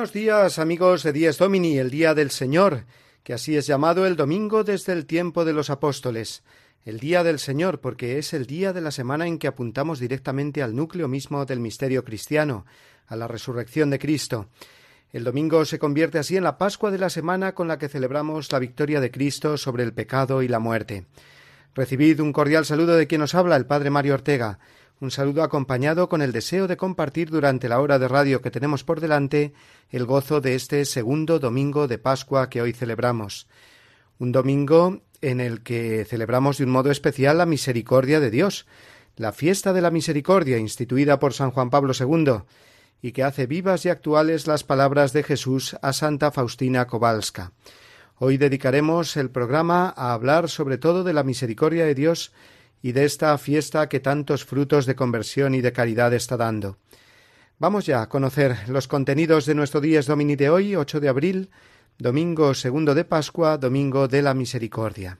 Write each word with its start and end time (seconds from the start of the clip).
Buenos 0.00 0.14
días 0.14 0.58
amigos 0.58 1.02
de 1.02 1.12
Dies 1.12 1.36
Domini, 1.36 1.76
el 1.76 1.90
Día 1.90 2.14
del 2.14 2.30
Señor, 2.30 2.86
que 3.22 3.34
así 3.34 3.58
es 3.58 3.66
llamado 3.66 4.06
el 4.06 4.16
domingo 4.16 4.64
desde 4.64 4.94
el 4.94 5.04
tiempo 5.04 5.44
de 5.44 5.52
los 5.52 5.68
apóstoles, 5.68 6.42
el 6.86 6.98
Día 6.98 7.22
del 7.22 7.38
Señor, 7.38 7.82
porque 7.82 8.16
es 8.16 8.32
el 8.32 8.46
día 8.46 8.72
de 8.72 8.80
la 8.80 8.92
semana 8.92 9.26
en 9.26 9.38
que 9.38 9.46
apuntamos 9.46 9.98
directamente 9.98 10.62
al 10.62 10.74
núcleo 10.74 11.06
mismo 11.06 11.44
del 11.44 11.60
misterio 11.60 12.02
cristiano, 12.02 12.64
a 13.08 13.14
la 13.14 13.28
resurrección 13.28 13.90
de 13.90 13.98
Cristo. 13.98 14.48
El 15.12 15.22
domingo 15.22 15.66
se 15.66 15.78
convierte 15.78 16.18
así 16.18 16.34
en 16.38 16.44
la 16.44 16.56
Pascua 16.56 16.90
de 16.90 16.96
la 16.96 17.10
semana 17.10 17.54
con 17.54 17.68
la 17.68 17.76
que 17.76 17.90
celebramos 17.90 18.50
la 18.52 18.58
victoria 18.58 19.00
de 19.00 19.10
Cristo 19.10 19.58
sobre 19.58 19.82
el 19.82 19.92
pecado 19.92 20.40
y 20.40 20.48
la 20.48 20.60
muerte. 20.60 21.04
Recibid 21.74 22.20
un 22.20 22.32
cordial 22.32 22.64
saludo 22.64 22.96
de 22.96 23.06
quien 23.06 23.20
nos 23.20 23.34
habla, 23.34 23.56
el 23.56 23.66
Padre 23.66 23.90
Mario 23.90 24.14
Ortega. 24.14 24.60
Un 25.00 25.10
saludo 25.10 25.42
acompañado 25.42 26.10
con 26.10 26.20
el 26.20 26.30
deseo 26.30 26.68
de 26.68 26.76
compartir 26.76 27.30
durante 27.30 27.70
la 27.70 27.80
hora 27.80 27.98
de 27.98 28.06
radio 28.06 28.42
que 28.42 28.50
tenemos 28.50 28.84
por 28.84 29.00
delante 29.00 29.54
el 29.88 30.04
gozo 30.04 30.42
de 30.42 30.54
este 30.54 30.84
segundo 30.84 31.38
domingo 31.38 31.88
de 31.88 31.96
Pascua 31.96 32.50
que 32.50 32.60
hoy 32.60 32.74
celebramos. 32.74 33.48
Un 34.18 34.30
domingo 34.30 35.00
en 35.22 35.40
el 35.40 35.62
que 35.62 36.04
celebramos 36.04 36.58
de 36.58 36.64
un 36.64 36.70
modo 36.70 36.90
especial 36.90 37.38
la 37.38 37.46
misericordia 37.46 38.20
de 38.20 38.30
Dios, 38.30 38.66
la 39.16 39.32
fiesta 39.32 39.72
de 39.72 39.80
la 39.80 39.90
misericordia 39.90 40.58
instituida 40.58 41.18
por 41.18 41.32
San 41.32 41.50
Juan 41.50 41.70
Pablo 41.70 41.94
II, 41.98 42.42
y 43.00 43.12
que 43.12 43.22
hace 43.22 43.46
vivas 43.46 43.86
y 43.86 43.88
actuales 43.88 44.46
las 44.46 44.64
palabras 44.64 45.14
de 45.14 45.22
Jesús 45.22 45.78
a 45.80 45.94
Santa 45.94 46.30
Faustina 46.30 46.86
Kowalska. 46.86 47.52
Hoy 48.16 48.36
dedicaremos 48.36 49.16
el 49.16 49.30
programa 49.30 49.94
a 49.96 50.12
hablar 50.12 50.50
sobre 50.50 50.76
todo 50.76 51.04
de 51.04 51.14
la 51.14 51.22
misericordia 51.22 51.86
de 51.86 51.94
Dios 51.94 52.32
y 52.82 52.92
de 52.92 53.04
esta 53.04 53.36
fiesta 53.38 53.88
que 53.88 54.00
tantos 54.00 54.44
frutos 54.44 54.86
de 54.86 54.96
conversión 54.96 55.54
y 55.54 55.60
de 55.60 55.72
caridad 55.72 56.12
está 56.14 56.36
dando. 56.36 56.78
Vamos 57.58 57.84
ya 57.86 58.02
a 58.02 58.08
conocer 58.08 58.56
los 58.68 58.88
contenidos 58.88 59.44
de 59.44 59.54
nuestro 59.54 59.80
Días 59.80 60.06
Domini 60.06 60.34
de 60.34 60.48
hoy, 60.48 60.76
8 60.76 61.00
de 61.00 61.08
abril, 61.08 61.50
domingo 61.98 62.54
segundo 62.54 62.94
de 62.94 63.04
Pascua, 63.04 63.58
domingo 63.58 64.08
de 64.08 64.22
la 64.22 64.32
Misericordia. 64.32 65.18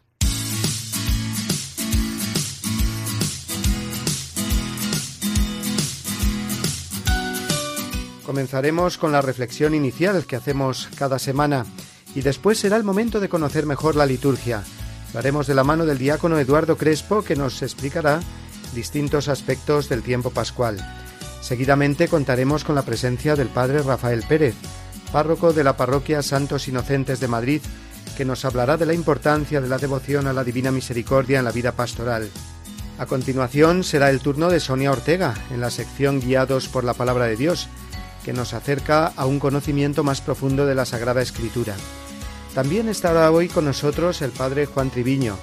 Comenzaremos 8.25 8.97
con 8.97 9.13
la 9.13 9.21
reflexión 9.21 9.75
inicial 9.75 10.25
que 10.25 10.37
hacemos 10.37 10.89
cada 10.97 11.19
semana 11.19 11.67
y 12.15 12.23
después 12.23 12.59
será 12.59 12.77
el 12.77 12.85
momento 12.85 13.21
de 13.21 13.29
conocer 13.29 13.67
mejor 13.67 13.97
la 13.97 14.07
liturgia 14.07 14.63
lo 15.13 15.19
haremos 15.19 15.47
de 15.47 15.55
la 15.55 15.65
mano 15.65 15.87
del 15.87 15.99
diácono 15.99 16.39
Eduardo 16.39 16.77
Crespo, 16.77 17.23
que 17.23 17.37
nos 17.37 17.63
explicará 17.63 18.21
distintos 18.75 19.29
aspectos 19.29 19.89
del 19.89 20.03
tiempo 20.03 20.31
pascual. 20.31 20.79
Seguidamente 21.41 22.09
contaremos 22.09 22.65
con 22.65 22.75
la 22.75 22.83
presencia 22.83 23.35
del 23.35 23.49
padre 23.49 23.83
Rafael 23.83 24.23
Pérez, 24.29 24.55
párroco 25.13 25.53
de 25.53 25.65
la 25.65 25.77
parroquia 25.77 26.23
Santos 26.23 26.69
Inocentes 26.69 27.19
de 27.19 27.29
Madrid, 27.29 27.63
que 28.17 28.25
nos 28.25 28.45
hablará 28.45 28.77
de 28.77 28.87
la 28.87 28.95
importancia 28.95 29.61
de 29.61 29.69
la 29.69 29.79
devoción 29.79 30.27
a 30.27 30.33
la 30.33 30.45
Divina 30.45 30.71
Misericordia 30.71 31.39
en 31.39 31.45
la 31.45 31.53
vida 31.53 31.73
pastoral. 31.73 32.29
A 32.99 33.07
continuación 33.07 33.83
será 33.83 34.11
el 34.11 34.21
turno 34.21 34.51
de 34.51 34.61
Sonia 34.61 34.93
Ortega, 34.93 35.35
en 35.51 35.61
la 35.61 35.71
sección 35.71 36.21
Guiados 36.21 36.69
por 36.69 36.85
la 36.85 36.95
Palabra 36.95 37.25
de 37.27 37.37
Dios, 37.37 37.69
que 38.25 38.35
nos 38.35 38.53
acerca 38.53 39.07
a 39.07 39.25
un 39.25 39.41
conocimiento 39.41 40.05
más 40.05 40.21
profundo 40.21 40.67
de 40.67 40.75
la 40.75 40.85
Sagrada 40.85 41.23
Escritura. 41.23 41.75
También 42.55 42.89
estará 42.89 43.31
hoy 43.31 43.49
con 43.49 43.65
nosotros 43.65 44.23
el 44.23 44.31
padre 44.31 44.67
Juan 44.67 44.91
Triviño, 44.91 45.37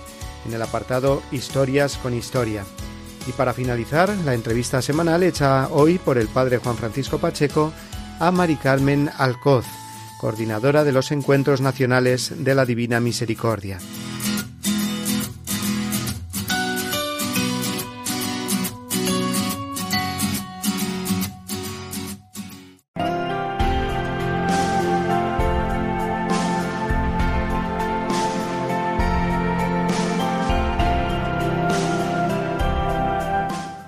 en 0.45 0.53
el 0.53 0.61
apartado 0.61 1.21
Historias 1.31 1.97
con 1.97 2.13
Historia. 2.13 2.65
Y 3.27 3.31
para 3.31 3.53
finalizar, 3.53 4.09
la 4.25 4.33
entrevista 4.33 4.81
semanal 4.81 5.23
hecha 5.23 5.67
hoy 5.69 5.97
por 5.97 6.17
el 6.17 6.27
padre 6.27 6.57
Juan 6.57 6.77
Francisco 6.77 7.17
Pacheco 7.17 7.73
a 8.19 8.31
Mari 8.31 8.55
Carmen 8.55 9.09
Alcoz, 9.17 9.65
coordinadora 10.19 10.83
de 10.83 10.91
los 10.91 11.11
Encuentros 11.11 11.61
Nacionales 11.61 12.33
de 12.43 12.55
la 12.55 12.65
Divina 12.65 12.99
Misericordia. 12.99 13.79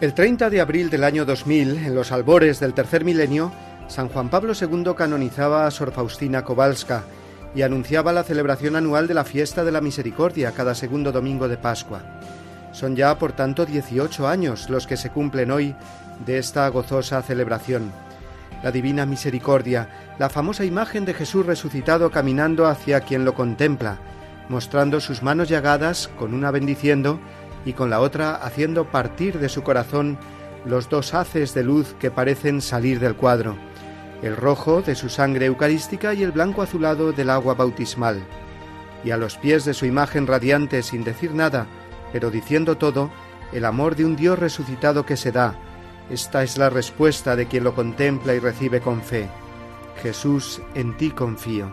El 0.02 0.14
30 0.14 0.50
de 0.50 0.62
abril 0.62 0.90
del 0.90 1.04
año 1.04 1.26
2000, 1.26 1.86
en 1.86 1.94
los 1.94 2.14
albores 2.14 2.62
del 2.62 2.74
tercer 2.74 3.04
milenio, 3.04 3.52
San 3.90 4.08
Juan 4.08 4.30
Pablo 4.30 4.54
II 4.54 4.94
canonizaba 4.96 5.68
a 5.68 5.72
Sor 5.72 5.92
Faustina 5.92 6.46
Kowalska 6.46 7.04
y 7.54 7.64
anunciaba 7.64 8.14
la 8.14 8.24
celebración 8.24 8.78
anual 8.78 9.08
de 9.08 9.14
la 9.14 9.26
fiesta 9.26 9.66
de 9.66 9.74
la 9.74 9.82
misericordia 9.82 10.54
cada 10.54 10.74
segundo 10.74 11.12
domingo 11.12 11.50
de 11.50 11.58
Pascua. 11.58 12.02
Son 12.72 12.96
ya, 12.96 13.20
por 13.20 13.34
tanto, 13.34 13.66
18 13.66 14.26
años 14.26 14.70
los 14.70 14.88
que 14.88 14.96
se 14.96 15.10
cumplen 15.10 15.52
hoy 15.52 15.76
de 16.26 16.38
esta 16.38 16.66
gozosa 16.70 17.22
celebración. 17.22 17.92
La 18.64 18.72
divina 18.72 19.06
misericordia, 19.06 19.90
la 20.18 20.30
famosa 20.30 20.64
imagen 20.64 21.04
de 21.04 21.14
Jesús 21.14 21.46
resucitado 21.46 22.10
caminando 22.10 22.68
hacia 22.68 23.02
quien 23.02 23.26
lo 23.26 23.34
contempla, 23.34 23.98
mostrando 24.48 25.02
sus 25.02 25.24
manos 25.24 25.50
llagadas 25.50 26.10
con 26.18 26.34
una 26.34 26.52
bendiciendo 26.52 27.20
y 27.66 27.74
con 27.74 27.90
la 27.90 28.00
otra 28.00 28.36
haciendo 28.36 28.86
partir 28.86 29.40
de 29.40 29.50
su 29.50 29.64
corazón 29.64 30.18
los 30.66 30.90
dos 30.90 31.14
haces 31.14 31.54
de 31.54 31.64
luz 31.64 31.96
que 32.00 32.12
parecen 32.12 32.62
salir 32.62 33.00
del 33.00 33.16
cuadro, 33.16 33.58
el 34.22 34.36
rojo 34.36 34.82
de 34.82 34.96
su 34.96 35.10
sangre 35.10 35.46
eucarística 35.46 36.14
y 36.14 36.24
el 36.24 36.32
blanco 36.32 36.62
azulado 36.62 37.12
del 37.12 37.30
agua 37.30 37.54
bautismal. 37.54 38.22
Y 39.04 39.12
a 39.12 39.18
los 39.18 39.38
pies 39.38 39.64
de 39.64 39.74
su 39.74 39.86
imagen 39.86 40.28
radiante 40.28 40.84
sin 40.84 41.04
decir 41.04 41.34
nada, 41.34 41.68
pero 42.12 42.32
diciendo 42.32 42.78
todo, 42.78 43.10
el 43.54 43.66
amor 43.66 43.96
de 43.96 44.06
un 44.06 44.16
Dios 44.16 44.38
resucitado 44.38 45.06
que 45.06 45.18
se 45.18 45.32
da. 45.32 45.56
Esta 46.10 46.44
es 46.44 46.58
la 46.58 46.70
respuesta 46.70 47.36
de 47.36 47.48
quien 47.48 47.64
lo 47.64 47.76
contempla 47.76 48.34
y 48.34 48.40
recibe 48.40 48.82
con 48.82 49.02
fe. 49.02 49.30
Jesús, 50.02 50.62
en 50.76 50.98
ti 50.98 51.12
confío. 51.12 51.72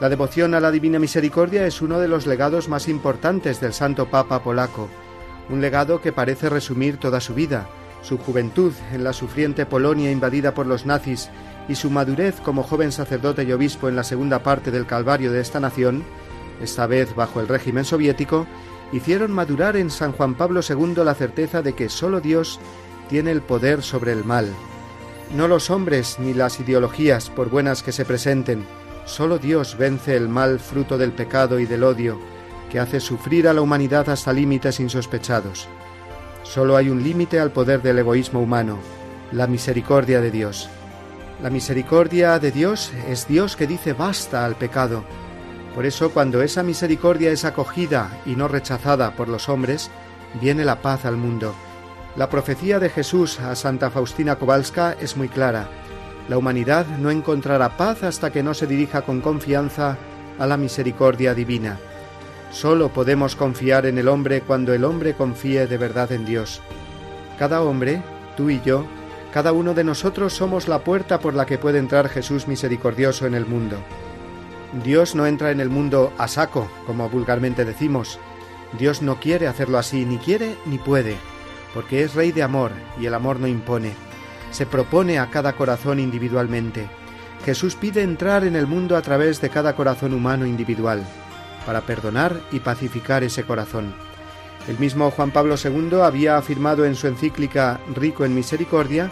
La 0.00 0.08
devoción 0.08 0.54
a 0.54 0.60
la 0.60 0.70
Divina 0.70 1.00
Misericordia 1.00 1.66
es 1.66 1.82
uno 1.82 1.98
de 1.98 2.06
los 2.06 2.24
legados 2.24 2.68
más 2.68 2.86
importantes 2.86 3.60
del 3.60 3.72
Santo 3.72 4.08
Papa 4.08 4.44
polaco, 4.44 4.88
un 5.48 5.60
legado 5.60 6.00
que 6.00 6.12
parece 6.12 6.48
resumir 6.48 6.98
toda 6.98 7.20
su 7.20 7.34
vida, 7.34 7.68
su 8.02 8.16
juventud 8.16 8.72
en 8.92 9.02
la 9.02 9.12
sufriente 9.12 9.66
Polonia 9.66 10.12
invadida 10.12 10.54
por 10.54 10.66
los 10.66 10.86
nazis 10.86 11.30
y 11.68 11.74
su 11.74 11.90
madurez 11.90 12.40
como 12.40 12.62
joven 12.62 12.92
sacerdote 12.92 13.42
y 13.42 13.50
obispo 13.50 13.88
en 13.88 13.96
la 13.96 14.04
segunda 14.04 14.44
parte 14.44 14.70
del 14.70 14.86
Calvario 14.86 15.32
de 15.32 15.40
esta 15.40 15.58
nación, 15.58 16.04
esta 16.62 16.86
vez 16.86 17.16
bajo 17.16 17.40
el 17.40 17.48
régimen 17.48 17.84
soviético, 17.84 18.46
hicieron 18.92 19.32
madurar 19.32 19.76
en 19.76 19.90
San 19.90 20.12
Juan 20.12 20.36
Pablo 20.36 20.60
II 20.66 21.02
la 21.04 21.14
certeza 21.14 21.60
de 21.60 21.72
que 21.72 21.88
sólo 21.88 22.20
Dios 22.20 22.60
tiene 23.08 23.32
el 23.32 23.42
poder 23.42 23.82
sobre 23.82 24.12
el 24.12 24.24
mal. 24.24 24.48
No 25.34 25.48
los 25.48 25.70
hombres 25.70 26.18
ni 26.20 26.34
las 26.34 26.60
ideologías, 26.60 27.30
por 27.30 27.50
buenas 27.50 27.82
que 27.82 27.92
se 27.92 28.04
presenten, 28.04 28.64
Solo 29.08 29.38
Dios 29.38 29.78
vence 29.78 30.14
el 30.14 30.28
mal 30.28 30.60
fruto 30.60 30.98
del 30.98 31.12
pecado 31.12 31.58
y 31.58 31.64
del 31.64 31.82
odio, 31.82 32.18
que 32.70 32.78
hace 32.78 33.00
sufrir 33.00 33.48
a 33.48 33.54
la 33.54 33.62
humanidad 33.62 34.10
hasta 34.10 34.34
límites 34.34 34.80
insospechados. 34.80 35.66
Solo 36.42 36.76
hay 36.76 36.90
un 36.90 37.02
límite 37.02 37.40
al 37.40 37.50
poder 37.50 37.80
del 37.80 37.98
egoísmo 38.00 38.40
humano, 38.40 38.78
la 39.32 39.46
misericordia 39.46 40.20
de 40.20 40.30
Dios. 40.30 40.68
La 41.42 41.48
misericordia 41.48 42.38
de 42.38 42.52
Dios 42.52 42.92
es 43.08 43.26
Dios 43.26 43.56
que 43.56 43.66
dice 43.66 43.94
basta 43.94 44.44
al 44.44 44.56
pecado. 44.56 45.04
Por 45.74 45.86
eso 45.86 46.10
cuando 46.10 46.42
esa 46.42 46.62
misericordia 46.62 47.30
es 47.30 47.46
acogida 47.46 48.10
y 48.26 48.36
no 48.36 48.46
rechazada 48.46 49.16
por 49.16 49.28
los 49.28 49.48
hombres, 49.48 49.90
viene 50.38 50.66
la 50.66 50.82
paz 50.82 51.06
al 51.06 51.16
mundo. 51.16 51.54
La 52.14 52.28
profecía 52.28 52.78
de 52.78 52.90
Jesús 52.90 53.40
a 53.40 53.56
Santa 53.56 53.90
Faustina 53.90 54.36
Kowalska 54.36 54.96
es 55.00 55.16
muy 55.16 55.30
clara. 55.30 55.66
La 56.28 56.36
humanidad 56.36 56.86
no 56.98 57.10
encontrará 57.10 57.76
paz 57.76 58.02
hasta 58.02 58.30
que 58.30 58.42
no 58.42 58.52
se 58.52 58.66
dirija 58.66 59.02
con 59.02 59.20
confianza 59.20 59.96
a 60.38 60.46
la 60.46 60.56
misericordia 60.56 61.34
divina. 61.34 61.78
Solo 62.50 62.90
podemos 62.90 63.34
confiar 63.34 63.86
en 63.86 63.98
el 63.98 64.08
hombre 64.08 64.42
cuando 64.42 64.72
el 64.74 64.84
hombre 64.84 65.14
confíe 65.14 65.66
de 65.66 65.78
verdad 65.78 66.12
en 66.12 66.26
Dios. 66.26 66.60
Cada 67.38 67.62
hombre, 67.62 68.02
tú 68.36 68.50
y 68.50 68.60
yo, 68.62 68.84
cada 69.32 69.52
uno 69.52 69.74
de 69.74 69.84
nosotros 69.84 70.32
somos 70.32 70.68
la 70.68 70.80
puerta 70.80 71.20
por 71.20 71.34
la 71.34 71.46
que 71.46 71.58
puede 71.58 71.78
entrar 71.78 72.08
Jesús 72.08 72.48
misericordioso 72.48 73.26
en 73.26 73.34
el 73.34 73.46
mundo. 73.46 73.76
Dios 74.84 75.14
no 75.14 75.26
entra 75.26 75.50
en 75.50 75.60
el 75.60 75.70
mundo 75.70 76.12
a 76.18 76.28
saco, 76.28 76.70
como 76.86 77.08
vulgarmente 77.08 77.64
decimos. 77.64 78.18
Dios 78.78 79.00
no 79.00 79.18
quiere 79.18 79.46
hacerlo 79.46 79.78
así, 79.78 80.04
ni 80.04 80.18
quiere 80.18 80.56
ni 80.66 80.78
puede, 80.78 81.16
porque 81.72 82.02
es 82.02 82.14
rey 82.14 82.32
de 82.32 82.42
amor 82.42 82.70
y 83.00 83.06
el 83.06 83.14
amor 83.14 83.40
no 83.40 83.46
impone. 83.46 84.07
Se 84.50 84.66
propone 84.66 85.18
a 85.18 85.30
cada 85.30 85.54
corazón 85.54 86.00
individualmente. 86.00 86.88
Jesús 87.44 87.74
pide 87.74 88.02
entrar 88.02 88.44
en 88.44 88.56
el 88.56 88.66
mundo 88.66 88.96
a 88.96 89.02
través 89.02 89.40
de 89.40 89.50
cada 89.50 89.74
corazón 89.74 90.12
humano 90.12 90.46
individual, 90.46 91.04
para 91.64 91.82
perdonar 91.82 92.40
y 92.50 92.60
pacificar 92.60 93.22
ese 93.22 93.44
corazón. 93.44 93.94
El 94.68 94.78
mismo 94.78 95.10
Juan 95.10 95.30
Pablo 95.30 95.54
II 95.62 96.00
había 96.02 96.36
afirmado 96.36 96.84
en 96.84 96.94
su 96.94 97.06
encíclica 97.06 97.80
Rico 97.94 98.24
en 98.24 98.34
Misericordia 98.34 99.10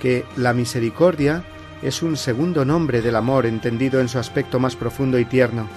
que 0.00 0.24
la 0.36 0.52
misericordia 0.52 1.44
es 1.82 2.02
un 2.02 2.16
segundo 2.16 2.64
nombre 2.64 3.02
del 3.02 3.16
amor 3.16 3.46
entendido 3.46 4.00
en 4.00 4.08
su 4.08 4.18
aspecto 4.18 4.58
más 4.58 4.76
profundo 4.76 5.18
y 5.18 5.24
tierno, 5.24 5.68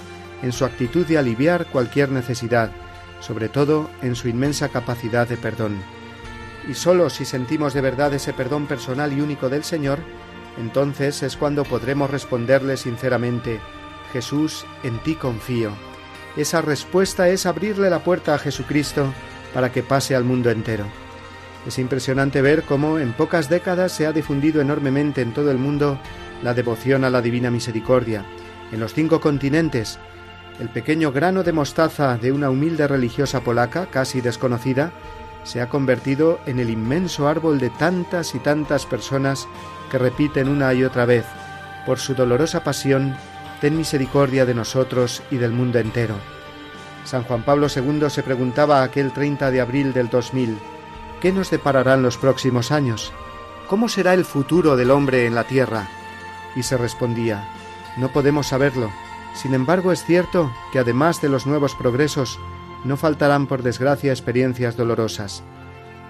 en 0.42 0.52
su 0.52 0.64
actitud 0.64 1.06
de 1.06 1.18
aliviar 1.18 1.66
cualquier 1.66 2.10
necesidad, 2.10 2.70
sobre 3.20 3.48
todo 3.48 3.88
en 4.02 4.16
su 4.16 4.28
inmensa 4.28 4.68
capacidad 4.68 5.28
de 5.28 5.36
perdón. 5.36 5.80
Y 6.68 6.74
sólo 6.74 7.10
si 7.10 7.24
sentimos 7.24 7.74
de 7.74 7.80
verdad 7.80 8.14
ese 8.14 8.32
perdón 8.32 8.66
personal 8.66 9.12
y 9.12 9.20
único 9.20 9.48
del 9.48 9.64
Señor, 9.64 9.98
entonces 10.58 11.22
es 11.22 11.36
cuando 11.36 11.64
podremos 11.64 12.10
responderle 12.10 12.76
sinceramente, 12.76 13.60
Jesús, 14.12 14.64
en 14.82 14.98
ti 14.98 15.14
confío. 15.14 15.72
Esa 16.36 16.62
respuesta 16.62 17.28
es 17.28 17.46
abrirle 17.46 17.90
la 17.90 18.04
puerta 18.04 18.34
a 18.34 18.38
Jesucristo 18.38 19.12
para 19.52 19.72
que 19.72 19.82
pase 19.82 20.14
al 20.14 20.24
mundo 20.24 20.50
entero. 20.50 20.84
Es 21.66 21.78
impresionante 21.78 22.42
ver 22.42 22.62
cómo 22.64 22.98
en 22.98 23.12
pocas 23.12 23.48
décadas 23.48 23.92
se 23.92 24.06
ha 24.06 24.12
difundido 24.12 24.60
enormemente 24.60 25.20
en 25.20 25.32
todo 25.32 25.50
el 25.50 25.58
mundo 25.58 25.98
la 26.42 26.54
devoción 26.54 27.04
a 27.04 27.10
la 27.10 27.22
Divina 27.22 27.50
Misericordia. 27.50 28.24
En 28.72 28.80
los 28.80 28.94
cinco 28.94 29.20
continentes, 29.20 29.98
el 30.58 30.68
pequeño 30.68 31.12
grano 31.12 31.42
de 31.42 31.52
mostaza 31.52 32.16
de 32.18 32.32
una 32.32 32.50
humilde 32.50 32.88
religiosa 32.88 33.40
polaca, 33.40 33.86
casi 33.86 34.20
desconocida, 34.20 34.92
se 35.44 35.60
ha 35.60 35.68
convertido 35.68 36.38
en 36.46 36.58
el 36.58 36.70
inmenso 36.70 37.28
árbol 37.28 37.58
de 37.58 37.70
tantas 37.70 38.34
y 38.34 38.38
tantas 38.38 38.86
personas 38.86 39.48
que 39.90 39.98
repiten 39.98 40.48
una 40.48 40.72
y 40.74 40.84
otra 40.84 41.04
vez, 41.04 41.26
por 41.86 41.98
su 41.98 42.14
dolorosa 42.14 42.64
pasión, 42.64 43.16
ten 43.60 43.76
misericordia 43.76 44.46
de 44.46 44.54
nosotros 44.54 45.22
y 45.30 45.36
del 45.36 45.52
mundo 45.52 45.78
entero. 45.78 46.16
San 47.04 47.24
Juan 47.24 47.42
Pablo 47.42 47.66
II 47.74 48.08
se 48.08 48.22
preguntaba 48.22 48.82
aquel 48.82 49.12
30 49.12 49.50
de 49.50 49.60
abril 49.60 49.92
del 49.92 50.08
2000, 50.08 50.58
¿qué 51.20 51.32
nos 51.32 51.50
depararán 51.50 52.02
los 52.02 52.16
próximos 52.16 52.70
años? 52.70 53.12
¿Cómo 53.68 53.88
será 53.88 54.14
el 54.14 54.24
futuro 54.24 54.76
del 54.76 54.90
hombre 54.90 55.26
en 55.26 55.34
la 55.34 55.44
tierra? 55.44 55.88
Y 56.54 56.62
se 56.62 56.76
respondía, 56.76 57.48
no 57.96 58.08
podemos 58.08 58.48
saberlo. 58.48 58.90
Sin 59.34 59.54
embargo, 59.54 59.92
es 59.92 60.04
cierto 60.04 60.52
que 60.72 60.78
además 60.78 61.20
de 61.20 61.28
los 61.28 61.46
nuevos 61.46 61.74
progresos, 61.74 62.38
no 62.84 62.96
faltarán 62.96 63.46
por 63.46 63.62
desgracia 63.62 64.12
experiencias 64.12 64.76
dolorosas. 64.76 65.42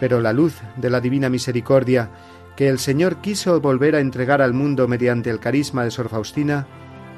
Pero 0.00 0.20
la 0.20 0.32
luz 0.32 0.60
de 0.76 0.90
la 0.90 1.00
divina 1.00 1.28
misericordia 1.28 2.10
que 2.56 2.68
el 2.68 2.78
Señor 2.78 3.16
quiso 3.16 3.60
volver 3.60 3.94
a 3.94 4.00
entregar 4.00 4.42
al 4.42 4.52
mundo 4.52 4.88
mediante 4.88 5.30
el 5.30 5.40
carisma 5.40 5.84
de 5.84 5.90
Sor 5.90 6.08
Faustina, 6.08 6.66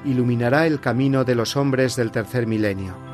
iluminará 0.05 0.67
el 0.67 0.81
camino 0.81 1.25
de 1.25 1.35
los 1.35 1.57
hombres 1.57 1.97
del 1.97 2.11
tercer 2.11 2.47
milenio. 2.47 3.14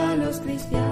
a 0.00 0.16
los 0.16 0.40
cristianos 0.40 0.82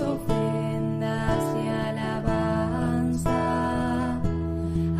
ofrendas 0.00 1.42
y 1.64 1.68
alabanza. 1.68 3.30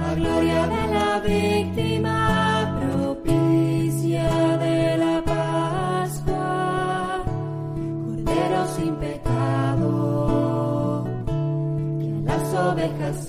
A 0.07 0.15
gloria 0.15 0.67
de 0.67 0.87
la 0.95 1.21
víctima 1.21 2.79
propicia 2.81 4.59
de 4.59 4.97
la 4.97 5.23
Pascua, 5.25 7.23
Cordero 8.05 8.67
sin 8.77 8.95
pecado, 8.97 11.05
que 12.01 12.09
a 12.09 12.21
las 12.31 12.55
ovejas 12.55 13.29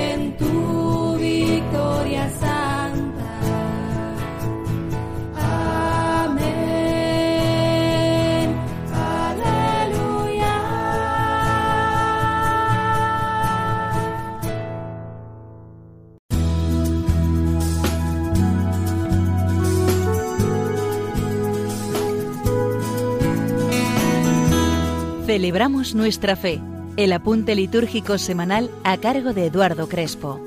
Celebramos 25.31 25.95
nuestra 25.95 26.35
fe. 26.35 26.59
El 26.97 27.13
apunte 27.13 27.55
litúrgico 27.55 28.17
semanal 28.17 28.69
a 28.83 28.97
cargo 28.97 29.31
de 29.31 29.45
Eduardo 29.45 29.87
Crespo. 29.87 30.41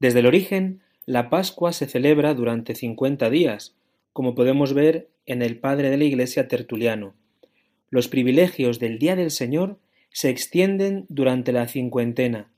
Desde 0.00 0.20
el 0.20 0.24
origen, 0.24 0.80
la 1.04 1.28
Pascua 1.28 1.74
se 1.74 1.86
celebra 1.86 2.32
durante 2.32 2.74
cincuenta 2.74 3.28
días, 3.28 3.76
como 4.14 4.34
podemos 4.34 4.72
ver 4.72 5.10
en 5.26 5.42
el 5.42 5.58
padre 5.58 5.90
de 5.90 5.98
la 5.98 6.04
Iglesia 6.04 6.48
Tertuliano. 6.48 7.12
Los 7.94 8.08
privilegios 8.08 8.80
del 8.80 8.98
Día 8.98 9.14
del 9.14 9.30
Señor 9.30 9.78
se 10.10 10.28
extienden 10.28 11.06
durante 11.08 11.52
la 11.52 11.68
cincuentena. 11.68 12.50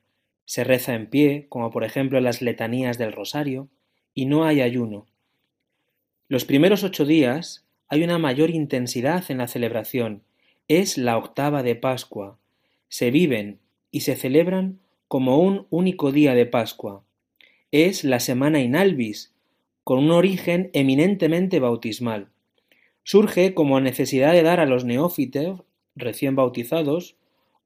Se 0.46 0.64
reza 0.64 0.94
en 0.94 1.08
pie, 1.10 1.44
como 1.50 1.70
por 1.70 1.84
ejemplo 1.84 2.18
las 2.22 2.40
letanías 2.40 2.96
del 2.96 3.12
Rosario, 3.12 3.68
y 4.14 4.24
no 4.24 4.46
hay 4.46 4.62
ayuno. 4.62 5.04
Los 6.26 6.46
primeros 6.46 6.84
ocho 6.84 7.04
días 7.04 7.66
hay 7.86 8.02
una 8.02 8.16
mayor 8.16 8.48
intensidad 8.48 9.30
en 9.30 9.36
la 9.36 9.46
celebración. 9.46 10.22
Es 10.68 10.96
la 10.96 11.18
octava 11.18 11.62
de 11.62 11.74
Pascua. 11.74 12.38
Se 12.88 13.10
viven 13.10 13.58
y 13.90 14.00
se 14.00 14.16
celebran 14.16 14.80
como 15.06 15.38
un 15.38 15.66
único 15.68 16.12
día 16.12 16.32
de 16.32 16.46
Pascua. 16.46 17.04
Es 17.72 18.04
la 18.04 18.20
semana 18.20 18.62
inalvis, 18.62 19.34
con 19.84 19.98
un 19.98 20.12
origen 20.12 20.70
eminentemente 20.72 21.60
bautismal. 21.60 22.30
Surge 23.08 23.54
como 23.54 23.78
necesidad 23.78 24.32
de 24.32 24.42
dar 24.42 24.58
a 24.58 24.66
los 24.66 24.84
neófitos 24.84 25.62
recién 25.94 26.34
bautizados 26.34 27.14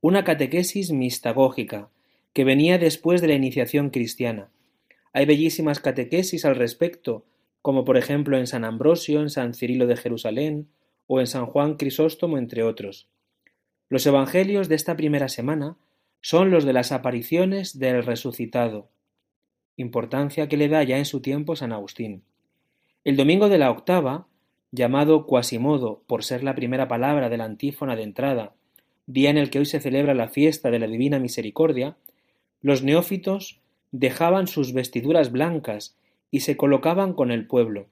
una 0.02 0.23
catequesis 0.23 0.92
mistagógica, 0.92 1.88
que 2.35 2.44
venía 2.44 2.76
después 2.76 3.23
de 3.23 3.28
la 3.28 3.37
iniciación 3.37 3.88
cristiana. 3.88 4.50
Hay 5.14 5.25
bellísimas 5.25 5.80
catequesis 5.80 6.44
al 6.44 6.56
respecto, 6.56 7.25
como 7.62 7.87
por 7.87 7.97
ejemplo 7.97 8.37
en 8.37 8.47
San 8.47 8.66
Ambrosio, 8.66 9.23
en 9.23 9.30
San 9.30 9.54
Cirilo 9.54 9.87
de 9.87 9.97
Jerusalén 9.97 10.68
o 11.06 11.20
en 11.20 11.26
San 11.26 11.47
Juan 11.47 11.78
Crisóstomo, 11.78 12.37
entre 12.37 12.62
otros. 12.62 13.09
Los 13.88 14.04
evangelios 14.04 14.68
de 14.68 14.75
esta 14.75 14.94
primera 14.94 15.30
semana 15.30 15.78
son 16.20 16.50
los 16.50 16.66
de 16.66 16.75
las 16.75 16.92
apariciones 16.92 17.78
del 17.78 18.04
resucitado, 18.04 18.90
importancia 19.78 20.50
que 20.50 20.59
le 20.59 20.68
da 20.68 20.82
ya 20.82 20.99
en 20.99 21.06
su 21.06 21.23
tiempo 21.23 21.56
San 21.56 21.73
Agustín. 21.73 22.25
El 23.04 23.16
domingo 23.16 23.49
de 23.49 23.56
la 23.56 23.70
octava, 23.70 24.26
llamado 24.73 25.27
Quasimodo 25.27 26.03
por 26.07 26.25
ser 26.25 26.43
la 26.45 26.55
primera 26.55 26.89
palabra 26.89 27.29
de 27.29 27.37
la 27.37 27.45
antífona 27.45 27.97
de 27.97 28.03
entrada, 28.03 28.55
día 29.07 29.31
en 29.31 29.39
el 29.39 29.50
que 29.50 29.59
hoy 29.59 29.67
se 29.67 29.81
celebra 29.81 30.15
la 30.15 30.29
fiesta 30.29 30.71
de 30.71 30.79
la 30.79 30.87
Divina 30.87 31.19
Misericordia, 31.19 31.97
los 32.61 32.83
neófitos 32.83 33.61
dejaban 33.91 34.47
sus 34.47 34.73
vestiduras 34.73 35.33
blancas 35.33 35.97
y 36.31 36.41
se 36.41 36.57
colocaban 36.57 37.15
con 37.15 37.31
el 37.31 37.47
pueblo. 37.47 37.89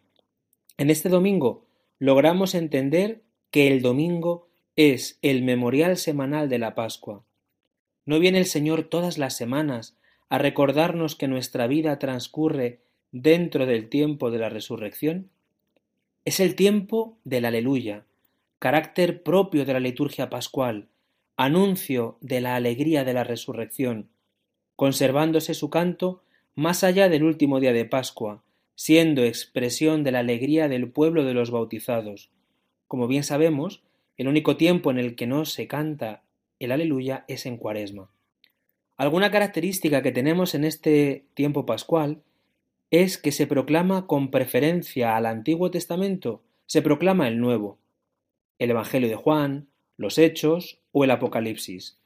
En 0.76 0.90
este 0.90 1.08
domingo 1.08 1.64
logramos 1.98 2.54
entender 2.54 3.22
que 3.50 3.68
el 3.68 3.82
domingo 3.82 4.46
es 4.76 5.18
el 5.22 5.42
memorial 5.42 5.96
semanal 5.96 6.48
de 6.48 6.58
la 6.58 6.76
Pascua. 6.76 7.24
¿No 8.06 8.20
viene 8.20 8.38
el 8.38 8.46
Señor 8.46 8.84
todas 8.84 9.18
las 9.18 9.36
semanas 9.36 9.96
a 10.28 10.38
recordarnos 10.38 11.16
que 11.16 11.26
nuestra 11.26 11.66
vida 11.66 11.98
transcurre 11.98 12.80
dentro 13.10 13.66
del 13.66 13.88
tiempo 13.88 14.30
de 14.30 14.38
la 14.38 14.48
resurrección? 14.50 15.30
Es 16.28 16.40
el 16.40 16.56
tiempo 16.56 17.16
del 17.24 17.46
aleluya, 17.46 18.04
carácter 18.58 19.22
propio 19.22 19.64
de 19.64 19.72
la 19.72 19.80
liturgia 19.80 20.28
pascual, 20.28 20.88
anuncio 21.38 22.18
de 22.20 22.42
la 22.42 22.54
alegría 22.54 23.02
de 23.02 23.14
la 23.14 23.24
resurrección, 23.24 24.10
conservándose 24.76 25.54
su 25.54 25.70
canto 25.70 26.22
más 26.54 26.84
allá 26.84 27.08
del 27.08 27.24
último 27.24 27.60
día 27.60 27.72
de 27.72 27.86
Pascua, 27.86 28.42
siendo 28.74 29.24
expresión 29.24 30.04
de 30.04 30.12
la 30.12 30.18
alegría 30.18 30.68
del 30.68 30.90
pueblo 30.90 31.24
de 31.24 31.32
los 31.32 31.50
bautizados. 31.50 32.28
Como 32.88 33.08
bien 33.08 33.24
sabemos, 33.24 33.82
el 34.18 34.28
único 34.28 34.58
tiempo 34.58 34.90
en 34.90 34.98
el 34.98 35.16
que 35.16 35.26
no 35.26 35.46
se 35.46 35.66
canta 35.66 36.24
el 36.58 36.72
aleluya 36.72 37.24
es 37.28 37.46
en 37.46 37.56
cuaresma. 37.56 38.10
Alguna 38.98 39.30
característica 39.30 40.02
que 40.02 40.12
tenemos 40.12 40.54
en 40.54 40.64
este 40.64 41.24
tiempo 41.32 41.64
pascual 41.64 42.20
es 42.90 43.18
que 43.18 43.32
se 43.32 43.46
proclama 43.46 44.06
con 44.06 44.30
preferencia 44.30 45.16
al 45.16 45.26
Antiguo 45.26 45.70
Testamento, 45.70 46.42
se 46.66 46.82
proclama 46.82 47.28
el 47.28 47.38
Nuevo, 47.38 47.78
el 48.58 48.70
Evangelio 48.70 49.08
de 49.08 49.16
Juan, 49.16 49.68
los 49.96 50.18
Hechos 50.18 50.78
o 50.92 51.04
el 51.04 51.10
Apocalipsis. 51.10 51.98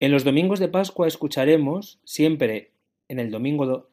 En 0.00 0.12
los 0.12 0.24
domingos 0.24 0.58
de 0.58 0.68
Pascua 0.68 1.06
escucharemos, 1.06 2.00
siempre 2.04 2.70
en 3.08 3.18
el 3.18 3.30
domingo 3.30 3.88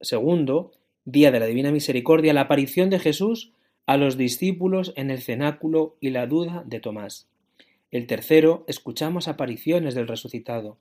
segundo, 0.00 0.72
día 1.04 1.30
de 1.30 1.40
la 1.40 1.46
Divina 1.46 1.70
Misericordia, 1.70 2.34
la 2.34 2.42
aparición 2.42 2.90
de 2.90 2.98
Jesús 2.98 3.52
a 3.86 3.96
los 3.96 4.16
discípulos 4.16 4.92
en 4.96 5.10
el 5.10 5.22
cenáculo 5.22 5.96
y 6.00 6.10
la 6.10 6.26
duda 6.26 6.64
de 6.66 6.80
Tomás. 6.80 7.28
El 7.90 8.06
tercero, 8.06 8.64
escuchamos 8.66 9.28
apariciones 9.28 9.94
del 9.94 10.08
resucitado. 10.08 10.76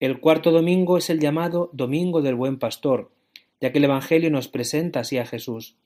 El 0.00 0.20
cuarto 0.20 0.50
domingo 0.50 0.96
es 0.96 1.10
el 1.10 1.20
llamado 1.20 1.68
Domingo 1.74 2.22
del 2.22 2.34
Buen 2.34 2.58
Pastor, 2.58 3.10
ya 3.60 3.72
que 3.72 3.78
el 3.78 3.84
Evangelio 3.84 4.30
nos 4.30 4.48
presenta 4.48 5.00
así 5.00 5.18
a 5.18 5.26
Jesús. 5.26 5.76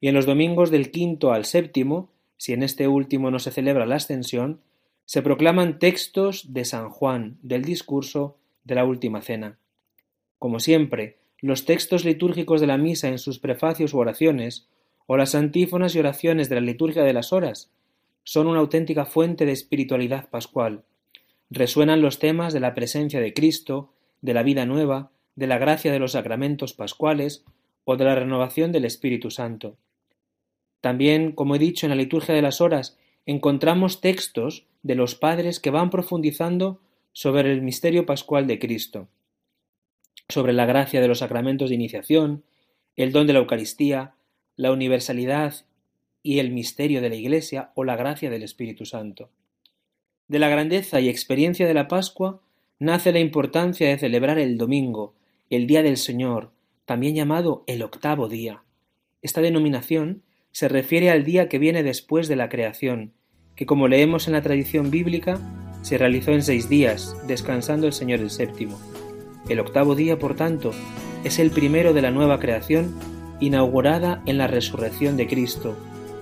Y 0.00 0.08
en 0.08 0.14
los 0.14 0.26
domingos 0.26 0.70
del 0.70 0.90
quinto 0.90 1.32
al 1.32 1.44
séptimo, 1.44 2.10
si 2.36 2.52
en 2.52 2.62
este 2.62 2.88
último 2.88 3.30
no 3.30 3.38
se 3.38 3.50
celebra 3.50 3.86
la 3.86 3.96
ascensión, 3.96 4.60
se 5.06 5.22
proclaman 5.22 5.78
textos 5.78 6.52
de 6.52 6.64
San 6.64 6.90
Juan 6.90 7.38
del 7.42 7.64
discurso 7.64 8.36
de 8.64 8.74
la 8.74 8.84
última 8.84 9.22
cena. 9.22 9.58
Como 10.38 10.60
siempre, 10.60 11.16
los 11.40 11.64
textos 11.64 12.04
litúrgicos 12.04 12.60
de 12.60 12.66
la 12.66 12.76
misa 12.76 13.08
en 13.08 13.18
sus 13.18 13.38
prefacios 13.38 13.94
u 13.94 13.98
oraciones, 13.98 14.68
o 15.06 15.16
las 15.16 15.34
antífonas 15.34 15.94
y 15.94 16.00
oraciones 16.00 16.48
de 16.48 16.56
la 16.56 16.60
liturgia 16.60 17.04
de 17.04 17.12
las 17.12 17.32
horas, 17.32 17.70
son 18.24 18.48
una 18.48 18.58
auténtica 18.58 19.06
fuente 19.06 19.46
de 19.46 19.52
espiritualidad 19.52 20.28
pascual, 20.28 20.82
resuenan 21.48 22.02
los 22.02 22.18
temas 22.18 22.52
de 22.52 22.60
la 22.60 22.74
presencia 22.74 23.20
de 23.20 23.32
Cristo, 23.32 23.92
de 24.20 24.34
la 24.34 24.42
vida 24.42 24.66
nueva, 24.66 25.12
de 25.36 25.46
la 25.46 25.58
gracia 25.58 25.92
de 25.92 25.98
los 25.98 26.12
sacramentos 26.12 26.72
pascuales 26.72 27.44
o 27.84 27.96
de 27.96 28.04
la 28.04 28.14
renovación 28.14 28.72
del 28.72 28.84
Espíritu 28.84 29.30
Santo. 29.30 29.76
También, 30.80 31.32
como 31.32 31.54
he 31.54 31.58
dicho 31.58 31.86
en 31.86 31.90
la 31.90 31.96
liturgia 31.96 32.34
de 32.34 32.42
las 32.42 32.60
horas, 32.60 32.98
encontramos 33.26 34.00
textos 34.00 34.66
de 34.82 34.94
los 34.94 35.14
padres 35.14 35.60
que 35.60 35.70
van 35.70 35.90
profundizando 35.90 36.80
sobre 37.12 37.52
el 37.52 37.62
misterio 37.62 38.06
pascual 38.06 38.46
de 38.46 38.58
Cristo, 38.58 39.08
sobre 40.28 40.52
la 40.52 40.66
gracia 40.66 41.00
de 41.00 41.08
los 41.08 41.20
sacramentos 41.20 41.68
de 41.68 41.76
iniciación, 41.76 42.44
el 42.96 43.12
don 43.12 43.26
de 43.26 43.32
la 43.32 43.38
Eucaristía, 43.40 44.14
la 44.56 44.72
universalidad 44.72 45.54
y 46.22 46.38
el 46.38 46.50
misterio 46.50 47.00
de 47.00 47.08
la 47.08 47.14
Iglesia 47.14 47.70
o 47.74 47.84
la 47.84 47.96
gracia 47.96 48.30
del 48.30 48.42
Espíritu 48.42 48.84
Santo. 48.84 49.30
De 50.28 50.38
la 50.38 50.48
grandeza 50.48 51.00
y 51.00 51.08
experiencia 51.08 51.66
de 51.66 51.74
la 51.74 51.88
Pascua 51.88 52.40
nace 52.78 53.12
la 53.12 53.20
importancia 53.20 53.88
de 53.88 53.98
celebrar 53.98 54.38
el 54.38 54.58
domingo, 54.58 55.14
el 55.50 55.66
día 55.66 55.82
del 55.82 55.96
Señor, 55.96 56.52
también 56.84 57.14
llamado 57.14 57.64
el 57.66 57.82
octavo 57.82 58.28
día. 58.28 58.62
Esta 59.22 59.40
denominación 59.40 60.22
se 60.52 60.68
refiere 60.68 61.10
al 61.10 61.24
día 61.24 61.48
que 61.48 61.58
viene 61.58 61.82
después 61.82 62.28
de 62.28 62.36
la 62.36 62.48
creación, 62.48 63.12
que 63.54 63.66
como 63.66 63.88
leemos 63.88 64.26
en 64.26 64.32
la 64.32 64.42
tradición 64.42 64.90
bíblica, 64.90 65.38
se 65.82 65.98
realizó 65.98 66.32
en 66.32 66.42
seis 66.42 66.68
días, 66.68 67.16
descansando 67.26 67.86
el 67.86 67.92
Señor 67.92 68.20
el 68.20 68.30
séptimo. 68.30 68.78
El 69.48 69.60
octavo 69.60 69.94
día, 69.94 70.18
por 70.18 70.34
tanto, 70.34 70.72
es 71.24 71.38
el 71.38 71.50
primero 71.50 71.92
de 71.92 72.02
la 72.02 72.10
nueva 72.10 72.40
creación, 72.40 72.94
inaugurada 73.40 74.22
en 74.26 74.38
la 74.38 74.46
resurrección 74.46 75.16
de 75.16 75.26
Cristo, 75.26 75.76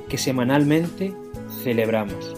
que 0.09 0.19
semanalmente 0.19 1.14
celebramos. 1.62 2.35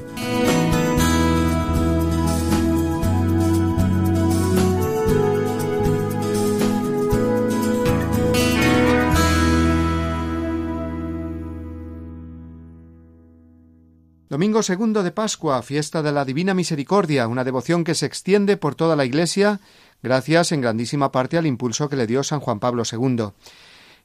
Domingo 14.36 14.62
segundo 14.62 15.02
de 15.02 15.12
Pascua, 15.12 15.62
fiesta 15.62 16.02
de 16.02 16.12
la 16.12 16.26
Divina 16.26 16.52
Misericordia, 16.52 17.26
una 17.26 17.42
devoción 17.42 17.84
que 17.84 17.94
se 17.94 18.04
extiende 18.04 18.58
por 18.58 18.74
toda 18.74 18.94
la 18.94 19.06
Iglesia, 19.06 19.60
gracias 20.02 20.52
en 20.52 20.60
grandísima 20.60 21.10
parte 21.10 21.38
al 21.38 21.46
impulso 21.46 21.88
que 21.88 21.96
le 21.96 22.06
dio 22.06 22.22
San 22.22 22.40
Juan 22.40 22.60
Pablo 22.60 22.82
II. 22.84 23.28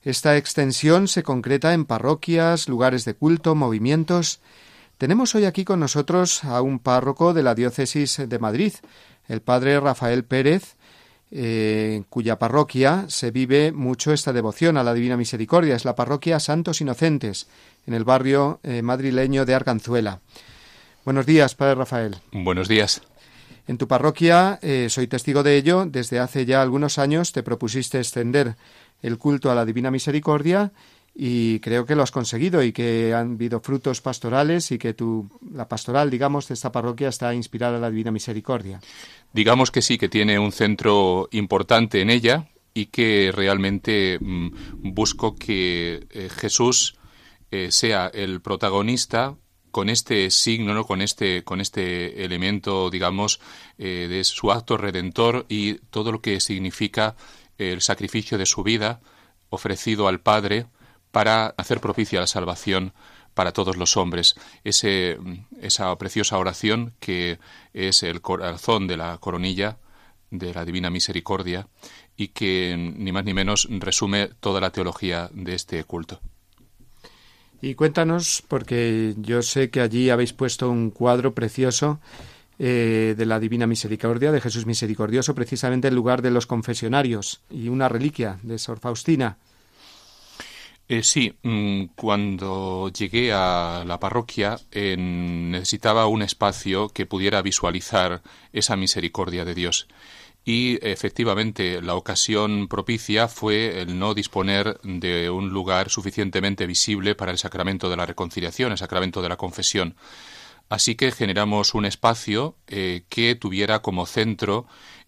Esta 0.03 0.37
extensión 0.37 1.09
se 1.09 1.21
concreta 1.21 1.73
en 1.73 1.83
parroquias, 1.83 2.69
lugares 2.69 3.03
de 3.03 3.13
culto, 3.13 3.55
movimientos. 3.55 4.39
Tenemos 4.97 5.35
hoy 5.35 5.43
aquí 5.43 5.65
con 5.65 5.81
nosotros 5.81 6.45
a 6.45 6.61
un 6.61 6.79
párroco 6.79 7.33
de 7.33 7.43
la 7.43 7.53
diócesis 7.53 8.21
de 8.25 8.39
Madrid, 8.39 8.71
el 9.27 9.41
padre 9.41 9.81
Rafael 9.81 10.23
Pérez, 10.23 10.77
eh, 11.33 11.95
en 11.95 12.03
cuya 12.03 12.37
parroquia 12.39 13.05
se 13.07 13.31
vive 13.31 13.71
mucho 13.71 14.11
esta 14.11 14.31
devoción 14.31 14.75
a 14.75 14.83
la 14.83 14.93
Divina 14.93 15.15
Misericordia. 15.15 15.75
Es 15.75 15.83
la 15.83 15.95
parroquia 15.95 16.41
Santos 16.41 16.79
Inocentes, 16.79 17.47
en 17.87 17.93
el 17.93 18.03
barrio 18.03 18.59
eh, 18.63 18.81
madrileño 18.81 19.45
de 19.45 19.53
Arganzuela. 19.53 20.21
Buenos 21.03 21.25
días, 21.25 21.55
Padre 21.55 21.75
Rafael. 21.75 22.17
Buenos 22.31 22.67
días. 22.67 23.01
En 23.67 23.77
tu 23.77 23.87
parroquia, 23.87 24.59
eh, 24.61 24.87
soy 24.89 25.07
testigo 25.07 25.43
de 25.43 25.57
ello, 25.57 25.85
desde 25.85 26.19
hace 26.19 26.45
ya 26.45 26.61
algunos 26.61 26.97
años 26.97 27.31
te 27.31 27.43
propusiste 27.43 27.99
extender 27.99 28.55
el 29.01 29.17
culto 29.17 29.51
a 29.51 29.55
la 29.55 29.65
Divina 29.65 29.91
Misericordia 29.91 30.71
y 31.13 31.59
creo 31.59 31.85
que 31.85 31.95
lo 31.95 32.03
has 32.03 32.11
conseguido 32.11 32.63
y 32.63 32.71
que 32.71 33.13
han 33.13 33.33
habido 33.33 33.59
frutos 33.59 34.01
pastorales 34.01 34.71
y 34.71 34.77
que 34.77 34.93
tu, 34.93 35.29
la 35.53 35.67
pastoral, 35.67 36.09
digamos, 36.09 36.47
de 36.47 36.53
esta 36.53 36.71
parroquia 36.71 37.09
está 37.09 37.33
inspirada 37.33 37.75
en 37.75 37.81
la 37.81 37.89
Divina 37.89 38.11
Misericordia. 38.11 38.79
Digamos 39.33 39.71
que 39.71 39.81
sí, 39.81 39.97
que 39.97 40.09
tiene 40.09 40.39
un 40.39 40.51
centro 40.51 41.27
importante 41.31 42.01
en 42.01 42.09
ella 42.09 42.47
y 42.73 42.87
que 42.87 43.31
realmente 43.33 44.17
mm, 44.19 44.49
busco 44.93 45.35
que 45.35 46.07
eh, 46.11 46.29
Jesús 46.29 46.95
eh, 47.51 47.71
sea 47.71 48.09
el 48.13 48.41
protagonista 48.41 49.35
con 49.71 49.89
este 49.89 50.29
signo, 50.31 50.73
¿no? 50.73 50.85
con 50.85 51.01
este, 51.01 51.43
con 51.43 51.61
este 51.61 52.25
elemento, 52.25 52.89
digamos, 52.89 53.39
eh, 53.77 54.07
de 54.09 54.23
su 54.23 54.51
acto 54.51 54.77
redentor 54.77 55.45
y 55.49 55.75
todo 55.89 56.11
lo 56.11 56.21
que 56.21 56.39
significa 56.39 57.15
el 57.57 57.81
sacrificio 57.81 58.37
de 58.37 58.45
su 58.45 58.63
vida 58.63 59.01
ofrecido 59.49 60.07
al 60.07 60.19
Padre 60.19 60.67
para 61.11 61.47
hacer 61.57 61.79
propicia 61.79 62.19
la 62.19 62.27
salvación 62.27 62.93
para 63.33 63.53
todos 63.53 63.77
los 63.77 63.97
hombres. 63.97 64.35
Esa 64.63 65.97
preciosa 65.97 66.37
oración 66.37 66.93
que 66.99 67.39
es 67.73 68.03
el 68.03 68.21
corazón 68.21 68.87
de 68.87 68.97
la 68.97 69.17
coronilla 69.19 69.77
de 70.29 70.53
la 70.53 70.65
Divina 70.65 70.89
Misericordia 70.89 71.67
y 72.15 72.29
que 72.29 72.75
ni 72.77 73.11
más 73.11 73.25
ni 73.25 73.33
menos 73.33 73.67
resume 73.69 74.29
toda 74.39 74.61
la 74.61 74.71
teología 74.71 75.29
de 75.33 75.55
este 75.55 75.83
culto. 75.83 76.21
Y 77.61 77.75
cuéntanos, 77.75 78.43
porque 78.47 79.13
yo 79.17 79.43
sé 79.43 79.69
que 79.69 79.81
allí 79.81 80.09
habéis 80.09 80.33
puesto 80.33 80.69
un 80.69 80.89
cuadro 80.89 81.33
precioso 81.33 81.99
eh, 82.57 83.13
de 83.15 83.25
la 83.25 83.39
Divina 83.39 83.67
Misericordia, 83.67 84.31
de 84.31 84.41
Jesús 84.41 84.65
Misericordioso, 84.65 85.35
precisamente 85.35 85.87
en 85.87 85.95
lugar 85.95 86.21
de 86.21 86.31
los 86.31 86.47
confesionarios, 86.47 87.41
y 87.51 87.69
una 87.69 87.87
reliquia 87.87 88.39
de 88.41 88.57
Sor 88.57 88.79
Faustina. 88.79 89.37
Eh, 90.87 91.03
sí, 91.03 91.33
mm, 91.43 91.85
cuando 91.95 92.89
llegué 92.89 93.31
a 93.31 93.83
la 93.87 93.99
parroquia 93.99 94.59
necesitaba 94.73 96.07
un 96.07 96.21
espacio 96.21 96.89
que 96.89 97.05
pudiera 97.05 97.41
visualizar 97.41 98.21
esa 98.51 98.75
misericordia 98.75 99.45
de 99.45 99.55
Dios 99.55 99.87
y 100.43 100.79
efectivamente 100.85 101.81
la 101.81 101.95
ocasión 101.95 102.67
propicia 102.67 103.27
fue 103.27 103.81
el 103.81 103.99
no 103.99 104.13
disponer 104.13 104.79
de 104.83 105.29
un 105.29 105.49
lugar 105.49 105.89
suficientemente 105.89 106.65
visible 106.65 107.13
para 107.13 107.31
el 107.31 107.37
sacramento 107.37 107.89
de 107.89 107.97
la 107.97 108.05
reconciliación, 108.05 108.71
el 108.71 108.77
sacramento 108.77 109.21
de 109.21 109.29
la 109.29 109.37
confesión. 109.37 109.95
Así 110.69 110.95
que 110.95 111.11
generamos 111.11 111.75
un 111.75 111.85
espacio 111.85 112.55
eh, 112.67 113.03
que 113.09 113.35
tuviera 113.35 113.81
como 113.81 114.05
centro 114.05 114.67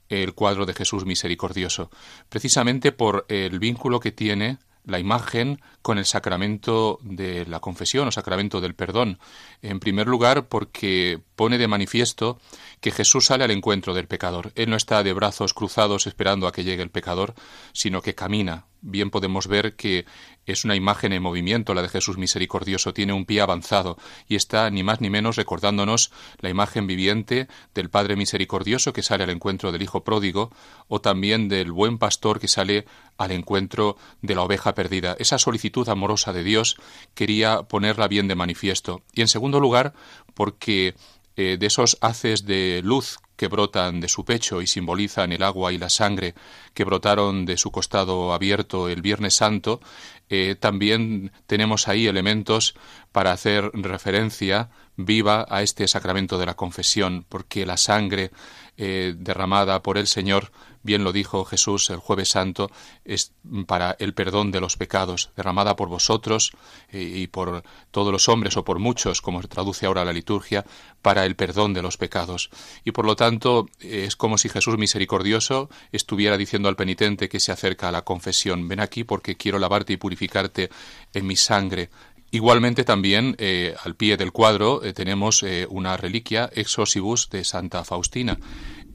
el 0.09 0.33
cuadro 0.33 0.65
de 0.65 0.73
Jesús 0.73 1.05
misericordioso, 1.05 1.89
precisamente 2.29 2.91
por 2.91 3.25
el 3.29 3.59
vínculo 3.59 3.99
que 3.99 4.11
tiene 4.11 4.59
la 4.85 4.99
imagen 4.99 5.61
con 5.81 5.97
el 5.97 6.05
sacramento 6.05 6.99
de 7.01 7.45
la 7.45 7.59
confesión 7.59 8.07
o 8.07 8.11
sacramento 8.11 8.61
del 8.61 8.75
perdón. 8.75 9.19
En 9.61 9.79
primer 9.79 10.07
lugar, 10.07 10.47
porque 10.47 11.21
pone 11.35 11.57
de 11.57 11.67
manifiesto 11.67 12.39
que 12.83 12.91
Jesús 12.91 13.27
sale 13.27 13.45
al 13.45 13.51
encuentro 13.51 13.93
del 13.93 14.09
pecador. 14.09 14.51
Él 14.55 14.69
no 14.69 14.75
está 14.75 15.03
de 15.03 15.13
brazos 15.13 15.53
cruzados 15.53 16.05
esperando 16.05 16.47
a 16.47 16.51
que 16.51 16.65
llegue 16.65 16.83
el 16.83 16.91
pecador, 16.91 17.33
sino 17.71 18.01
que 18.01 18.13
camina. 18.13 18.65
Bien 18.81 19.09
podemos 19.09 19.47
ver 19.47 19.77
que 19.77 20.05
es 20.45 20.65
una 20.65 20.75
imagen 20.75 21.13
en 21.13 21.23
movimiento 21.23 21.73
la 21.73 21.81
de 21.81 21.87
Jesús 21.87 22.17
misericordioso, 22.17 22.93
tiene 22.93 23.13
un 23.13 23.23
pie 23.23 23.39
avanzado 23.39 23.97
y 24.27 24.35
está 24.35 24.69
ni 24.69 24.83
más 24.83 24.99
ni 24.99 25.09
menos 25.09 25.37
recordándonos 25.37 26.11
la 26.39 26.49
imagen 26.49 26.85
viviente 26.85 27.47
del 27.73 27.89
Padre 27.89 28.17
misericordioso 28.17 28.91
que 28.91 29.01
sale 29.01 29.23
al 29.23 29.29
encuentro 29.29 29.71
del 29.71 29.81
Hijo 29.81 30.03
pródigo 30.03 30.51
o 30.89 30.99
también 30.99 31.47
del 31.47 31.71
buen 31.71 31.97
pastor 31.97 32.41
que 32.41 32.49
sale 32.49 32.85
al 33.17 33.31
encuentro 33.31 33.95
de 34.21 34.35
la 34.35 34.41
oveja 34.41 34.75
perdida. 34.75 35.15
Esa 35.19 35.37
solicitud 35.37 35.87
amorosa 35.87 36.33
de 36.33 36.43
Dios 36.43 36.75
quería 37.13 37.63
ponerla 37.63 38.09
bien 38.09 38.27
de 38.27 38.35
manifiesto. 38.35 39.03
Y 39.13 39.21
en 39.21 39.29
segundo 39.29 39.61
lugar, 39.61 39.93
porque 40.33 40.95
eh, 41.35 41.57
de 41.59 41.65
esos 41.65 41.97
haces 42.01 42.45
de 42.45 42.81
luz 42.83 43.17
que 43.35 43.47
brotan 43.47 43.99
de 43.99 44.07
su 44.07 44.23
pecho 44.25 44.61
y 44.61 44.67
simbolizan 44.67 45.31
el 45.31 45.43
agua 45.43 45.73
y 45.73 45.77
la 45.77 45.89
sangre 45.89 46.35
que 46.73 46.83
brotaron 46.83 47.45
de 47.45 47.57
su 47.57 47.71
costado 47.71 48.33
abierto 48.33 48.89
el 48.89 49.01
Viernes 49.01 49.33
Santo, 49.35 49.81
eh, 50.29 50.55
también 50.59 51.31
tenemos 51.47 51.87
ahí 51.87 52.07
elementos 52.07 52.75
para 53.11 53.31
hacer 53.31 53.71
referencia 53.73 54.69
viva 54.95 55.45
a 55.49 55.61
este 55.63 55.87
sacramento 55.87 56.37
de 56.37 56.45
la 56.45 56.53
confesión, 56.53 57.25
porque 57.27 57.65
la 57.65 57.77
sangre 57.77 58.31
eh, 58.77 59.13
derramada 59.17 59.81
por 59.81 59.97
el 59.97 60.07
Señor 60.07 60.51
bien 60.83 61.03
lo 61.03 61.13
dijo 61.13 61.45
Jesús 61.45 61.89
el 61.89 61.97
jueves 61.97 62.29
santo, 62.29 62.69
es 63.05 63.31
para 63.65 63.95
el 63.99 64.13
perdón 64.13 64.51
de 64.51 64.59
los 64.59 64.77
pecados, 64.77 65.31
derramada 65.35 65.75
por 65.75 65.87
vosotros 65.87 66.51
eh, 66.89 67.01
y 67.01 67.27
por 67.27 67.63
todos 67.89 68.11
los 68.11 68.29
hombres 68.29 68.57
o 68.57 68.65
por 68.65 68.79
muchos, 68.79 69.21
como 69.21 69.41
se 69.41 69.47
traduce 69.47 69.85
ahora 69.85 70.05
la 70.05 70.13
liturgia, 70.13 70.65
para 71.01 71.25
el 71.25 71.35
perdón 71.35 71.73
de 71.73 71.81
los 71.81 71.97
pecados. 71.97 72.49
Y 72.83 72.91
por 72.91 73.05
lo 73.05 73.15
tanto 73.15 73.67
es 73.79 74.15
como 74.15 74.37
si 74.37 74.49
Jesús 74.49 74.77
misericordioso 74.77 75.69
estuviera 75.91 76.37
diciendo 76.37 76.69
al 76.69 76.75
penitente 76.75 77.29
que 77.29 77.39
se 77.39 77.51
acerca 77.51 77.87
a 77.89 77.91
la 77.91 78.03
confesión, 78.03 78.67
ven 78.67 78.81
aquí 78.81 79.03
porque 79.03 79.35
quiero 79.35 79.59
lavarte 79.59 79.93
y 79.93 79.97
purificarte 79.97 80.69
en 81.13 81.25
mi 81.25 81.35
sangre, 81.35 81.89
Igualmente 82.33 82.83
también 82.83 83.35
eh, 83.37 83.75
al 83.83 83.95
pie 83.95 84.17
del 84.17 84.31
cuadro 84.31 84.83
eh, 84.83 84.91
tenemos 84.93 85.45
una 85.69 85.97
reliquia 85.97 86.49
Exosibus 86.51 87.29
de 87.29 87.43
Santa 87.43 87.83
Faustina. 87.83 88.39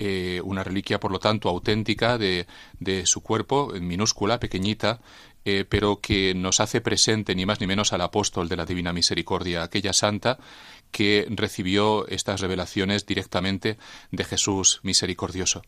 Eh, 0.01 0.41
una 0.45 0.65
reliquia, 0.65 0.99
por 0.99 1.13
lo 1.13 1.21
tanto, 1.21 1.49
auténtica 1.49 2.19
de, 2.19 2.49
de 2.81 3.07
su 3.07 3.21
cuerpo, 3.21 3.73
minúscula, 3.81 4.41
pequeñita, 4.41 5.01
eh, 5.45 5.65
pero 5.69 6.01
que 6.01 6.35
nos 6.35 6.61
hace 6.61 6.81
presente 6.81 7.35
ni 7.35 7.47
más 7.47 7.61
ni 7.61 7.67
menos 7.67 7.93
al 7.93 8.03
apóstol 8.03 8.49
de 8.49 8.57
la 8.57 8.67
Divina 8.67 8.93
Misericordia, 8.93 9.63
aquella 9.63 9.93
santa 9.93 10.39
que 10.91 11.27
recibió 11.31 12.07
estas 12.09 12.41
revelaciones 12.41 13.07
directamente 13.07 13.79
de 14.11 14.25
Jesús 14.25 14.81
misericordioso. 14.83 15.63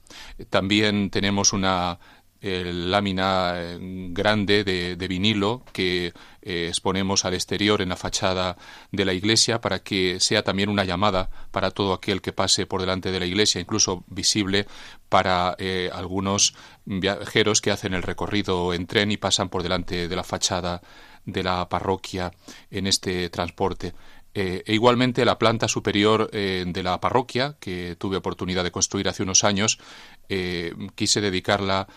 También 0.51 1.11
tenemos 1.11 1.53
una 1.53 1.99
lámina 2.43 3.53
eh, 3.57 3.79
grande 4.13 4.65
de, 4.65 5.09
vinilo 5.09 5.63
que 5.73 6.13
eh, 6.43 6.67
exponemos 6.69 7.25
al 7.25 7.35
exterior 7.35 7.83
en 7.83 7.91
la 7.91 7.97
fachada 7.97 8.57
de 8.93 9.05
la 9.05 9.13
iglesia 9.13 9.61
para 9.61 9.81
que 9.81 10.21
sea 10.21 10.43
también 10.43 10.71
una 10.71 10.85
llamada 10.85 11.31
para 11.51 11.71
todo 11.71 11.93
aquel 11.93 12.23
que 12.23 12.33
pase 12.33 12.67
por 12.67 12.81
delante 12.81 13.13
de 13.13 13.21
la 13.21 13.27
iglesia, 13.27 13.61
incluso 13.61 14.05
visible 14.07 14.67
para 15.09 15.55
eh, 15.59 15.91
algunos 15.93 16.55
viajeros 16.87 17.61
que 17.61 17.71
hacen 17.71 17.95
el 17.95 18.03
recorrido 18.03 18.73
en 18.73 18.87
tren 18.87 19.11
y 19.11 19.17
pasan 19.17 19.49
por 19.51 19.63
delante 19.63 20.09
de 20.09 20.17
la 20.17 20.25
fachada 20.25 20.81
de 21.27 21.43
la 21.43 21.69
parroquia 21.69 22.33
en 22.71 22.87
este 22.87 23.29
transporte. 23.29 23.93
Eh, 24.33 24.63
e 24.65 24.75
igualmente 24.75 25.25
la 25.25 25.39
planta 25.39 25.67
superior 25.67 26.31
eh, 26.33 26.65
de 26.65 26.83
la 26.85 27.01
parroquia, 27.01 27.57
que 27.59 27.97
tuve 27.99 28.17
oportunidad 28.17 28.63
de 28.63 28.71
construir 28.71 29.09
hace 29.09 29.25
unos 29.25 29.43
años, 29.43 29.81
eh, 30.31 30.73
quise 30.95 31.21
dedicarla 31.21 31.89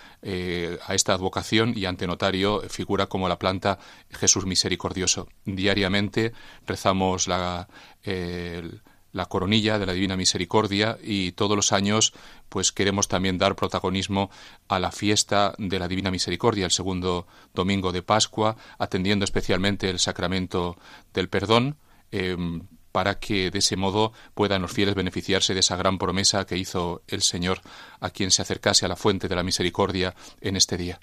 a 0.87 0.95
esta 0.95 1.13
advocación 1.13 1.73
y 1.75 1.85
ante 1.85 2.07
notario 2.07 2.61
figura 2.69 3.07
como 3.07 3.29
la 3.29 3.39
planta 3.39 3.79
Jesús 4.09 4.45
Misericordioso. 4.45 5.27
Diariamente 5.45 6.33
rezamos 6.65 7.27
la, 7.27 7.67
la 8.03 9.25
coronilla 9.27 9.79
de 9.79 9.85
la 9.85 9.93
Divina 9.93 10.17
Misericordia 10.17 10.97
y 11.01 11.33
todos 11.33 11.55
los 11.55 11.71
años 11.71 12.13
pues 12.49 12.71
queremos 12.71 13.07
también 13.07 13.37
dar 13.37 13.55
protagonismo 13.55 14.31
a 14.67 14.79
la 14.79 14.91
fiesta 14.91 15.53
de 15.57 15.79
la 15.79 15.87
Divina 15.87 16.11
Misericordia, 16.11 16.65
el 16.65 16.71
segundo 16.71 17.27
domingo 17.53 17.91
de 17.91 18.01
Pascua, 18.01 18.57
atendiendo 18.79 19.25
especialmente 19.25 19.89
el 19.89 19.99
sacramento 19.99 20.77
del 21.13 21.29
perdón, 21.29 21.77
Em, 22.13 22.61
para 22.93 23.19
que 23.19 23.51
de 23.51 23.59
ese 23.59 23.75
modo 23.75 24.13
puedan 24.35 24.61
los 24.61 24.71
fieles 24.71 24.95
beneficiarse 24.95 25.53
de 25.53 25.59
esa 25.59 25.75
gran 25.75 25.97
promesa 25.97 26.45
que 26.45 26.57
hizo 26.57 27.01
el 27.07 27.21
Señor 27.21 27.59
a 27.99 28.11
quien 28.11 28.31
se 28.31 28.41
acercase 28.41 28.85
a 28.85 28.87
la 28.89 28.95
fuente 28.95 29.27
de 29.27 29.35
la 29.35 29.43
misericordia 29.43 30.15
en 30.39 30.55
este 30.55 30.77
día. 30.77 30.99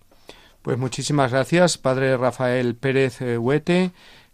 Pues 0.62 0.78
muchísimas 0.78 1.32
gracias, 1.32 1.78
Padre 1.78 2.16
Rafael 2.16 2.76
Pérez 2.76 3.20
eh, 3.20 3.36
Huete, 3.38 3.90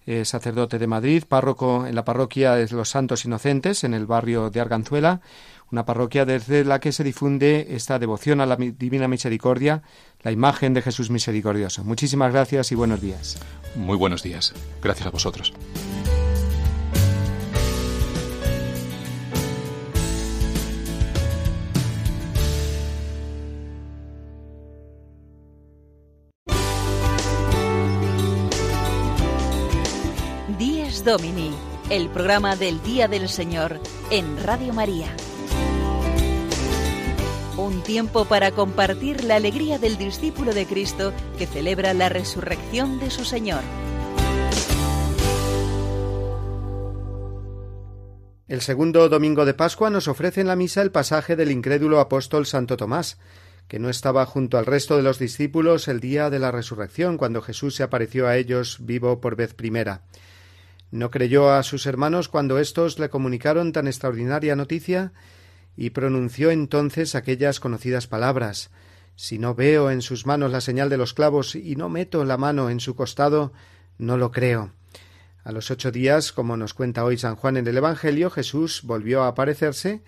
eh, 0.06 0.24
sacerdote 0.24 0.78
de 0.78 0.86
Madrid, 0.86 1.24
párroco 1.26 1.86
en 1.86 1.94
la 1.94 2.04
parroquia 2.04 2.54
de 2.54 2.68
los 2.68 2.90
Santos 2.90 3.24
Inocentes, 3.24 3.84
en 3.84 3.94
el 3.94 4.06
barrio 4.06 4.50
de 4.50 4.60
Arganzuela, 4.60 5.20
una 5.70 5.86
parroquia 5.86 6.24
desde 6.24 6.64
la 6.64 6.78
que 6.78 6.92
se 6.92 7.04
difunde 7.04 7.68
esta 7.70 7.98
devoción 7.98 8.40
a 8.40 8.46
la 8.46 8.56
Divina 8.56 9.08
Misericordia, 9.08 9.82
la 10.22 10.30
imagen 10.30 10.74
de 10.74 10.82
Jesús 10.82 11.10
Misericordioso. 11.10 11.84
Muchísimas 11.84 12.32
gracias 12.32 12.70
y 12.70 12.74
buenos 12.74 13.00
días. 13.00 13.38
Muy 13.74 13.96
buenos 13.96 14.22
días. 14.22 14.52
Gracias 14.82 15.06
a 15.06 15.10
vosotros. 15.10 15.52
Domini, 31.06 31.52
el 31.88 32.08
programa 32.08 32.56
del 32.56 32.82
Día 32.82 33.06
del 33.06 33.28
Señor 33.28 33.78
en 34.10 34.42
Radio 34.42 34.72
María. 34.72 35.06
Un 37.56 37.80
tiempo 37.84 38.24
para 38.24 38.50
compartir 38.50 39.22
la 39.22 39.36
alegría 39.36 39.78
del 39.78 39.98
discípulo 39.98 40.52
de 40.52 40.66
Cristo 40.66 41.12
que 41.38 41.46
celebra 41.46 41.94
la 41.94 42.08
resurrección 42.08 42.98
de 42.98 43.12
su 43.12 43.24
Señor. 43.24 43.60
El 48.48 48.60
segundo 48.60 49.08
domingo 49.08 49.44
de 49.44 49.54
Pascua 49.54 49.90
nos 49.90 50.08
ofrece 50.08 50.40
en 50.40 50.48
la 50.48 50.56
misa 50.56 50.82
el 50.82 50.90
pasaje 50.90 51.36
del 51.36 51.52
incrédulo 51.52 52.00
apóstol 52.00 52.46
Santo 52.46 52.76
Tomás, 52.76 53.16
que 53.68 53.78
no 53.78 53.90
estaba 53.90 54.26
junto 54.26 54.58
al 54.58 54.66
resto 54.66 54.96
de 54.96 55.04
los 55.04 55.20
discípulos 55.20 55.86
el 55.86 56.00
día 56.00 56.30
de 56.30 56.40
la 56.40 56.50
resurrección, 56.50 57.16
cuando 57.16 57.42
Jesús 57.42 57.76
se 57.76 57.84
apareció 57.84 58.26
a 58.26 58.36
ellos 58.36 58.78
vivo 58.80 59.20
por 59.20 59.36
vez 59.36 59.54
primera. 59.54 60.02
No 60.90 61.10
creyó 61.10 61.50
a 61.50 61.62
sus 61.62 61.86
hermanos 61.86 62.28
cuando 62.28 62.58
éstos 62.58 62.98
le 62.98 63.08
comunicaron 63.08 63.72
tan 63.72 63.86
extraordinaria 63.86 64.56
noticia 64.56 65.12
y 65.76 65.90
pronunció 65.90 66.50
entonces 66.50 67.14
aquellas 67.14 67.60
conocidas 67.60 68.06
palabras 68.06 68.70
Si 69.14 69.38
no 69.38 69.54
veo 69.54 69.90
en 69.90 70.02
sus 70.02 70.26
manos 70.26 70.52
la 70.52 70.60
señal 70.60 70.88
de 70.88 70.96
los 70.96 71.14
clavos 71.14 71.54
y 71.54 71.74
no 71.76 71.88
meto 71.88 72.24
la 72.24 72.36
mano 72.36 72.70
en 72.70 72.80
su 72.80 72.94
costado, 72.94 73.52
no 73.98 74.16
lo 74.16 74.30
creo. 74.30 74.72
A 75.42 75.52
los 75.52 75.70
ocho 75.70 75.90
días, 75.90 76.32
como 76.32 76.56
nos 76.56 76.74
cuenta 76.74 77.04
hoy 77.04 77.16
San 77.16 77.36
Juan 77.36 77.56
en 77.56 77.66
el 77.66 77.76
Evangelio, 77.76 78.30
Jesús 78.30 78.82
volvió 78.82 79.22
a 79.22 79.28
aparecerse 79.28 80.02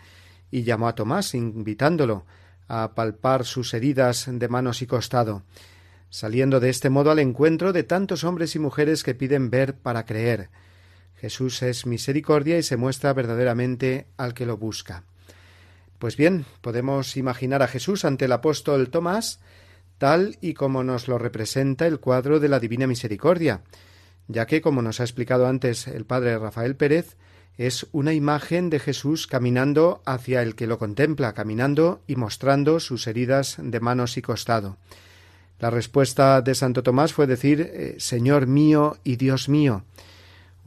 y 0.51 0.63
llamó 0.63 0.89
a 0.89 0.95
Tomás, 0.95 1.35
invitándolo 1.35 2.27
a 2.67 2.95
palpar 2.95 3.45
sus 3.45 3.73
heridas 3.73 4.27
de 4.31 4.49
manos 4.49 4.83
y 4.83 4.87
costado, 4.87 5.43
saliendo 6.11 6.61
de 6.61 6.71
este 6.71 6.91
modo 6.91 7.11
al 7.11 7.19
encuentro 7.19 7.73
de 7.73 7.83
tantos 7.83 8.25
hombres 8.25 8.55
y 8.57 8.59
mujeres 8.59 9.03
que 9.03 9.15
piden 9.15 9.49
ver 9.49 9.75
para 9.75 10.05
creer. 10.05 10.51
Jesús 11.21 11.63
es 11.63 11.87
misericordia 11.87 12.59
y 12.59 12.63
se 12.63 12.77
muestra 12.77 13.13
verdaderamente 13.13 14.07
al 14.17 14.35
que 14.35 14.47
lo 14.47 14.57
busca. 14.57 15.05
Pues 15.99 16.17
bien, 16.17 16.45
podemos 16.61 17.17
imaginar 17.17 17.63
a 17.63 17.69
Jesús 17.69 18.05
ante 18.05 18.27
el 18.27 18.33
apóstol 18.33 18.91
Tomás 18.91 19.41
tal 19.99 20.39
y 20.41 20.55
como 20.55 20.85
nos 20.85 21.09
lo 21.09 21.19
representa 21.19 21.87
el 21.87 21.99
cuadro 21.99 22.39
de 22.39 22.49
la 22.49 22.61
Divina 22.61 22.87
Misericordia, 22.87 23.63
ya 24.29 24.47
que, 24.47 24.61
como 24.61 24.81
nos 24.81 25.01
ha 25.01 25.05
explicado 25.05 25.49
antes 25.49 25.89
el 25.89 26.05
padre 26.05 26.39
Rafael 26.39 26.77
Pérez, 26.77 27.17
es 27.57 27.89
una 27.91 28.13
imagen 28.13 28.71
de 28.71 28.79
Jesús 28.79 29.27
caminando 29.27 30.01
hacia 30.07 30.43
el 30.43 30.55
que 30.55 30.69
lo 30.69 30.79
contempla, 30.79 31.33
caminando 31.35 32.03
y 32.07 32.15
mostrando 32.15 32.79
sus 32.79 33.09
heridas 33.09 33.57
de 33.61 33.81
manos 33.81 34.17
y 34.17 34.23
costado. 34.23 34.77
La 35.59 35.71
respuesta 35.71 36.41
de 36.41 36.55
Santo 36.55 36.85
Tomás 36.85 37.13
fue 37.13 37.27
decir 37.27 37.61
eh, 37.61 37.97
Señor 37.99 38.47
mío 38.47 38.99
y 39.03 39.17
Dios 39.17 39.49
mío, 39.49 39.83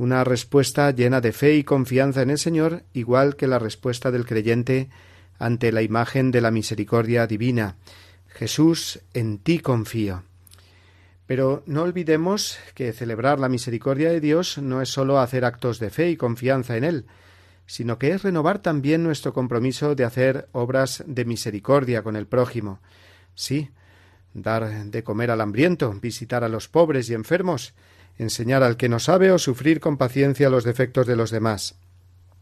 una 0.02 0.24
respuesta 0.24 0.90
llena 0.90 1.22
de 1.22 1.32
fe 1.32 1.54
y 1.54 1.64
confianza 1.64 2.24
en 2.24 2.32
el 2.32 2.40
Señor, 2.40 2.82
igual 2.92 3.36
que 3.36 3.46
la 3.46 3.60
respuesta 3.60 4.10
del 4.10 4.26
creyente 4.26 4.90
ante 5.38 5.72
la 5.72 5.84
imagen 5.84 6.32
de 6.32 6.42
la 6.42 6.50
misericordia 6.50 7.28
divina. 7.28 7.76
Jesús, 8.26 9.02
en 9.14 9.38
ti 9.38 9.60
confío. 9.60 10.24
Pero 11.28 11.62
no 11.68 11.84
olvidemos 11.84 12.58
que 12.74 12.94
celebrar 12.94 13.40
la 13.40 13.48
misericordia 13.48 14.10
de 14.10 14.20
Dios 14.20 14.58
no 14.58 14.82
es 14.82 14.90
sólo 14.90 15.20
hacer 15.20 15.46
actos 15.46 15.78
de 15.78 15.92
fe 15.92 16.10
y 16.10 16.18
confianza 16.18 16.78
en 16.78 16.84
Él, 16.84 17.06
sino 17.68 18.00
que 18.00 18.10
es 18.10 18.24
renovar 18.24 18.58
también 18.58 19.04
nuestro 19.04 19.34
compromiso 19.34 19.94
de 19.94 20.04
hacer 20.04 20.50
obras 20.52 21.04
de 21.06 21.26
misericordia 21.26 22.02
con 22.02 22.16
el 22.16 22.26
prójimo. 22.26 22.80
Sí, 23.36 23.70
dar 24.34 24.68
de 24.86 25.04
comer 25.04 25.30
al 25.30 25.42
hambriento, 25.42 25.94
visitar 26.02 26.44
a 26.44 26.50
los 26.50 26.68
pobres 26.70 27.08
y 27.12 27.14
enfermos, 27.14 27.76
enseñar 28.22 28.62
al 28.62 28.78
que 28.78 28.88
no 28.88 29.00
sabe 29.00 29.32
o 29.32 29.40
sufrir 29.40 29.80
con 29.80 29.98
paciencia 29.98 30.50
los 30.50 30.64
defectos 30.64 31.08
de 31.08 31.16
los 31.16 31.32
demás. 31.32 31.76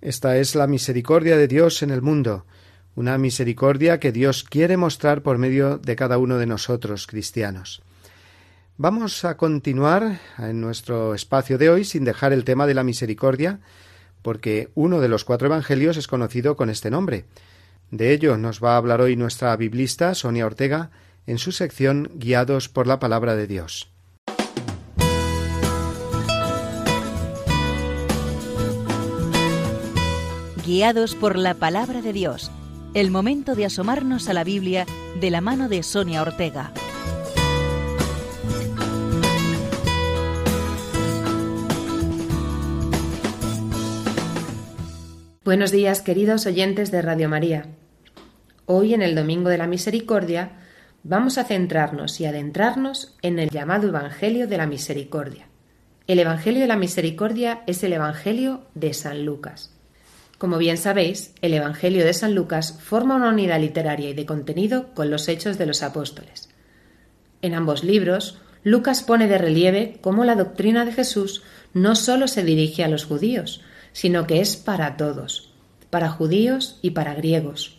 Esta 0.01 0.37
es 0.37 0.55
la 0.55 0.67
misericordia 0.67 1.37
de 1.37 1.47
Dios 1.47 1.81
en 1.83 1.89
el 1.89 2.01
mundo, 2.01 2.45
una 2.95 3.17
misericordia 3.17 3.99
que 3.99 4.11
Dios 4.11 4.43
quiere 4.43 4.75
mostrar 4.75 5.23
por 5.23 5.37
medio 5.37 5.77
de 5.77 5.95
cada 5.95 6.17
uno 6.17 6.37
de 6.37 6.45
nosotros, 6.45 7.07
cristianos. 7.07 7.81
Vamos 8.77 9.23
a 9.25 9.37
continuar 9.37 10.19
en 10.37 10.61
nuestro 10.61 11.13
espacio 11.13 11.57
de 11.57 11.69
hoy 11.69 11.85
sin 11.85 12.03
dejar 12.03 12.33
el 12.33 12.43
tema 12.43 12.67
de 12.67 12.73
la 12.73 12.83
misericordia, 12.83 13.59
porque 14.21 14.69
uno 14.75 14.99
de 14.99 15.07
los 15.07 15.23
cuatro 15.23 15.47
evangelios 15.47 15.95
es 15.97 16.07
conocido 16.07 16.57
con 16.57 16.69
este 16.69 16.91
nombre. 16.91 17.25
De 17.91 18.11
ello 18.11 18.37
nos 18.37 18.61
va 18.61 18.73
a 18.73 18.77
hablar 18.77 19.01
hoy 19.01 19.15
nuestra 19.15 19.55
biblista 19.55 20.13
Sonia 20.13 20.45
Ortega 20.45 20.91
en 21.25 21.37
su 21.37 21.51
sección 21.51 22.09
Guiados 22.15 22.67
por 22.67 22.85
la 22.85 22.99
palabra 22.99 23.35
de 23.35 23.47
Dios. 23.47 23.91
Guiados 30.69 31.15
por 31.15 31.35
la 31.35 31.55
palabra 31.55 32.03
de 32.03 32.13
Dios 32.13 32.51
el 32.93 33.09
momento 33.09 33.55
de 33.55 33.65
asomarnos 33.65 34.29
a 34.29 34.33
la 34.33 34.43
Biblia 34.43 34.85
de 35.19 35.31
la 35.31 35.41
mano 35.41 35.67
de 35.67 35.81
Sonia 35.81 36.21
Ortega. 36.21 36.73
Buenos 45.43 45.71
días, 45.71 46.03
queridos 46.03 46.45
oyentes 46.45 46.91
de 46.91 47.01
Radio 47.01 47.29
María. 47.29 47.65
Hoy, 48.67 48.93
en 48.93 49.01
el 49.01 49.15
Domingo 49.15 49.49
de 49.49 49.57
la 49.57 49.65
Misericordia, 49.65 50.51
vamos 51.01 51.39
a 51.39 51.45
centrarnos 51.45 52.21
y 52.21 52.25
adentrarnos 52.25 53.17
en 53.23 53.39
el 53.39 53.49
llamado 53.49 53.87
Evangelio 53.87 54.47
de 54.47 54.57
la 54.57 54.67
Misericordia. 54.67 55.47
El 56.05 56.19
Evangelio 56.19 56.61
de 56.61 56.67
la 56.67 56.77
Misericordia 56.77 57.63
es 57.65 57.83
el 57.83 57.93
Evangelio 57.93 58.67
de 58.75 58.93
San 58.93 59.25
Lucas. 59.25 59.78
Como 60.39 60.57
bien 60.57 60.77
sabéis, 60.77 61.33
el 61.41 61.53
Evangelio 61.53 62.05
de 62.05 62.13
San 62.13 62.33
Lucas 62.33 62.79
forma 62.81 63.17
una 63.17 63.27
unidad 63.27 63.59
literaria 63.59 64.09
y 64.09 64.13
de 64.13 64.25
contenido 64.25 64.93
con 64.93 65.11
los 65.11 65.27
Hechos 65.27 65.57
de 65.57 65.65
los 65.65 65.83
Apóstoles. 65.83 66.47
En 67.41 67.53
ambos 67.53 67.83
libros, 67.83 68.39
Lucas 68.63 69.03
pone 69.03 69.27
de 69.27 69.37
relieve 69.37 69.97
cómo 69.99 70.23
la 70.23 70.35
doctrina 70.35 70.85
de 70.85 70.93
Jesús 70.93 71.43
no 71.73 71.93
sólo 71.97 72.29
se 72.29 72.45
dirige 72.45 72.85
a 72.85 72.87
los 72.87 73.03
judíos, 73.03 73.61
sino 73.91 74.27
que 74.27 74.39
es 74.39 74.55
para 74.55 74.95
todos, 74.95 75.53
para 75.89 76.09
judíos 76.09 76.79
y 76.81 76.91
para 76.91 77.15
griegos. 77.15 77.77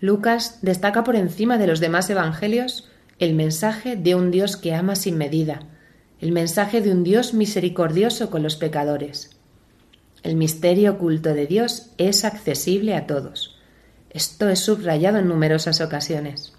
Lucas 0.00 0.58
destaca 0.60 1.02
por 1.02 1.16
encima 1.16 1.56
de 1.56 1.66
los 1.66 1.80
demás 1.80 2.10
evangelios 2.10 2.90
el 3.18 3.32
mensaje 3.32 3.96
de 3.96 4.14
un 4.14 4.30
Dios 4.30 4.58
que 4.58 4.74
ama 4.74 4.96
sin 4.96 5.16
medida, 5.16 5.60
el 6.20 6.30
mensaje 6.30 6.82
de 6.82 6.92
un 6.92 7.04
Dios 7.04 7.32
misericordioso 7.32 8.28
con 8.28 8.42
los 8.42 8.56
pecadores, 8.56 9.30
el 10.22 10.36
misterio 10.36 10.92
oculto 10.92 11.34
de 11.34 11.46
Dios 11.46 11.90
es 11.98 12.24
accesible 12.24 12.94
a 12.94 13.06
todos. 13.06 13.58
Esto 14.10 14.48
es 14.48 14.60
subrayado 14.60 15.18
en 15.18 15.28
numerosas 15.28 15.80
ocasiones. 15.80 16.52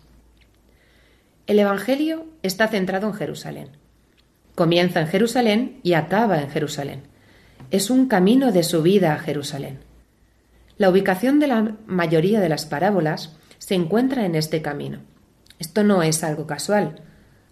El 1.47 1.59
Evangelio 1.59 2.25
está 2.41 2.67
centrado 2.67 3.07
en 3.07 3.13
Jerusalén. 3.13 3.69
Comienza 4.55 5.01
en 5.01 5.07
Jerusalén 5.07 5.79
y 5.83 5.93
acaba 5.93 6.41
en 6.41 6.49
Jerusalén. 6.49 7.03
Es 7.71 7.89
un 7.89 8.07
camino 8.07 8.51
de 8.51 8.63
subida 8.63 9.13
a 9.13 9.19
Jerusalén. 9.19 9.79
La 10.77 10.89
ubicación 10.89 11.39
de 11.39 11.47
la 11.47 11.75
mayoría 11.85 12.39
de 12.39 12.49
las 12.49 12.65
parábolas 12.65 13.35
se 13.59 13.75
encuentra 13.75 14.25
en 14.25 14.35
este 14.35 14.61
camino. 14.61 14.99
Esto 15.59 15.83
no 15.83 16.03
es 16.03 16.23
algo 16.23 16.47
casual. 16.47 17.01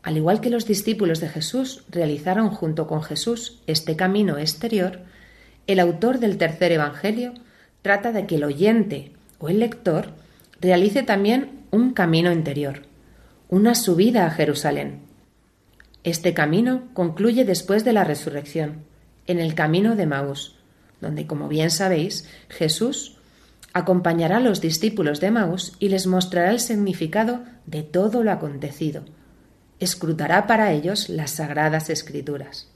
Al 0.04 0.17
igual 0.17 0.41
que 0.41 0.50
los 0.50 0.65
discípulos 0.65 1.19
de 1.19 1.30
Jesús 1.30 1.84
realizaron 1.89 2.50
junto 2.50 2.88
con 2.88 3.04
Jesús 3.04 3.62
este 3.67 3.95
camino 3.95 4.38
exterior, 4.38 5.02
el 5.72 5.80
autor 5.80 6.20
del 6.20 6.38
tercer 6.38 6.72
Evangelio 6.72 7.34
trata 7.82 8.12
de 8.12 8.26
que 8.26 8.36
el 8.36 8.44
oyente 8.44 9.12
o 9.40 9.50
el 9.50 9.60
lector 9.60 10.10
realice 10.60 11.04
también 11.04 11.62
un 11.72 11.94
camino 11.94 12.32
interior, 12.32 12.84
una 13.50 13.76
subida 13.76 14.26
a 14.26 14.32
Jerusalén. 14.32 15.02
Este 16.04 16.34
camino 16.34 16.84
concluye 16.94 17.46
después 17.46 17.84
de 17.84 17.94
la 17.94 18.04
resurrección, 18.04 18.84
en 19.28 19.40
el 19.40 19.54
camino 19.54 19.96
de 19.96 20.08
Maús, 20.08 20.56
donde, 21.00 21.28
como 21.28 21.48
bien 21.48 21.72
sabéis, 21.72 22.28
Jesús 22.50 23.18
acompañará 23.74 24.38
a 24.38 24.42
los 24.42 24.62
discípulos 24.62 25.20
de 25.20 25.32
Maús 25.32 25.74
y 25.80 25.90
les 25.90 26.08
mostrará 26.08 26.52
el 26.52 26.60
significado 26.60 27.44
de 27.66 27.84
todo 27.84 28.24
lo 28.24 28.32
acontecido. 28.32 29.04
Escrutará 29.80 30.48
para 30.48 30.74
ellos 30.74 31.10
las 31.10 31.32
sagradas 31.32 31.90
escrituras. 31.90 32.71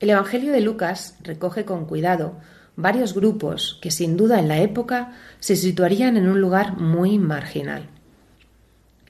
El 0.00 0.10
Evangelio 0.10 0.52
de 0.52 0.60
Lucas 0.60 1.16
recoge 1.22 1.64
con 1.64 1.84
cuidado 1.84 2.38
varios 2.76 3.14
grupos 3.14 3.80
que 3.82 3.90
sin 3.90 4.16
duda 4.16 4.38
en 4.38 4.46
la 4.46 4.58
época 4.58 5.12
se 5.40 5.56
situarían 5.56 6.16
en 6.16 6.28
un 6.28 6.40
lugar 6.40 6.76
muy 6.78 7.18
marginal. 7.18 7.88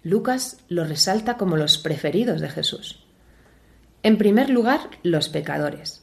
Lucas 0.03 0.65
los 0.71 0.89
resalta 0.89 1.37
como 1.37 1.59
los 1.59 1.77
preferidos 1.77 2.41
de 2.41 2.49
Jesús. 2.49 3.05
En 4.03 4.17
primer 4.17 4.49
lugar, 4.49 4.81
los 5.03 5.29
pecadores. 5.29 6.03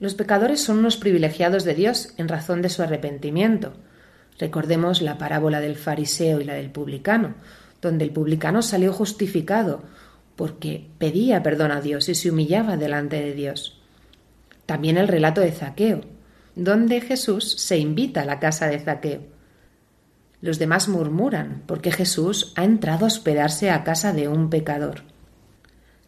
Los 0.00 0.14
pecadores 0.14 0.60
son 0.60 0.78
unos 0.78 0.96
privilegiados 0.96 1.62
de 1.62 1.74
Dios 1.74 2.14
en 2.16 2.26
razón 2.26 2.62
de 2.62 2.70
su 2.70 2.82
arrepentimiento. 2.82 3.74
Recordemos 4.40 5.02
la 5.02 5.18
parábola 5.18 5.60
del 5.60 5.76
fariseo 5.76 6.40
y 6.40 6.44
la 6.44 6.54
del 6.54 6.72
publicano, 6.72 7.36
donde 7.80 8.04
el 8.04 8.10
publicano 8.10 8.60
salió 8.62 8.92
justificado 8.92 9.84
porque 10.34 10.88
pedía 10.98 11.44
perdón 11.44 11.70
a 11.70 11.80
Dios 11.80 12.08
y 12.08 12.16
se 12.16 12.32
humillaba 12.32 12.76
delante 12.76 13.20
de 13.20 13.34
Dios. 13.34 13.80
También 14.66 14.96
el 14.96 15.08
relato 15.08 15.40
de 15.40 15.52
Zaqueo, 15.52 16.00
donde 16.54 17.00
Jesús 17.00 17.54
se 17.58 17.78
invita 17.78 18.22
a 18.22 18.24
la 18.24 18.40
casa 18.40 18.66
de 18.68 18.78
Zaqueo. 18.78 19.22
Los 20.40 20.58
demás 20.58 20.88
murmuran 20.88 21.62
porque 21.66 21.90
Jesús 21.90 22.52
ha 22.56 22.64
entrado 22.64 23.04
a 23.04 23.08
hospedarse 23.08 23.70
a 23.70 23.82
casa 23.82 24.12
de 24.12 24.28
un 24.28 24.50
pecador. 24.50 25.02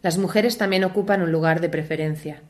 Las 0.01 0.17
mujeres 0.17 0.57
también 0.57 0.83
ocupan 0.83 1.21
un 1.21 1.31
lugar 1.31 1.59
de 1.59 1.69
preferencia. 1.69 2.43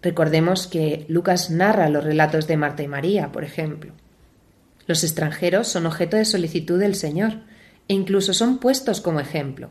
Recordemos 0.00 0.66
que 0.66 1.04
Lucas 1.08 1.50
narra 1.50 1.88
los 1.88 2.04
relatos 2.04 2.46
de 2.46 2.56
Marta 2.56 2.82
y 2.82 2.88
María, 2.88 3.30
por 3.30 3.44
ejemplo. 3.44 3.92
Los 4.86 5.04
extranjeros 5.04 5.68
son 5.68 5.86
objeto 5.86 6.16
de 6.16 6.24
solicitud 6.24 6.78
del 6.80 6.94
Señor 6.94 7.40
e 7.88 7.94
incluso 7.94 8.32
son 8.32 8.58
puestos 8.58 9.00
como 9.00 9.20
ejemplo. 9.20 9.70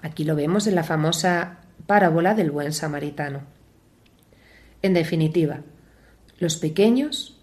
Aquí 0.00 0.24
lo 0.24 0.36
vemos 0.36 0.66
en 0.66 0.74
la 0.74 0.84
famosa 0.84 1.58
parábola 1.86 2.34
del 2.34 2.50
buen 2.50 2.72
samaritano. 2.72 3.55
En 4.86 4.94
definitiva, 4.94 5.62
los 6.38 6.58
pequeños, 6.58 7.36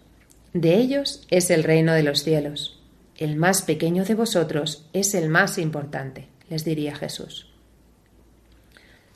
de 0.54 0.76
ellos 0.76 1.26
es 1.28 1.50
el 1.50 1.62
reino 1.62 1.92
de 1.92 2.02
los 2.02 2.22
cielos. 2.22 2.82
El 3.18 3.36
más 3.36 3.60
pequeño 3.60 4.06
de 4.06 4.14
vosotros 4.14 4.88
es 4.94 5.12
el 5.12 5.28
más 5.28 5.58
importante, 5.58 6.28
les 6.48 6.64
diría 6.64 6.96
Jesús. 6.96 7.52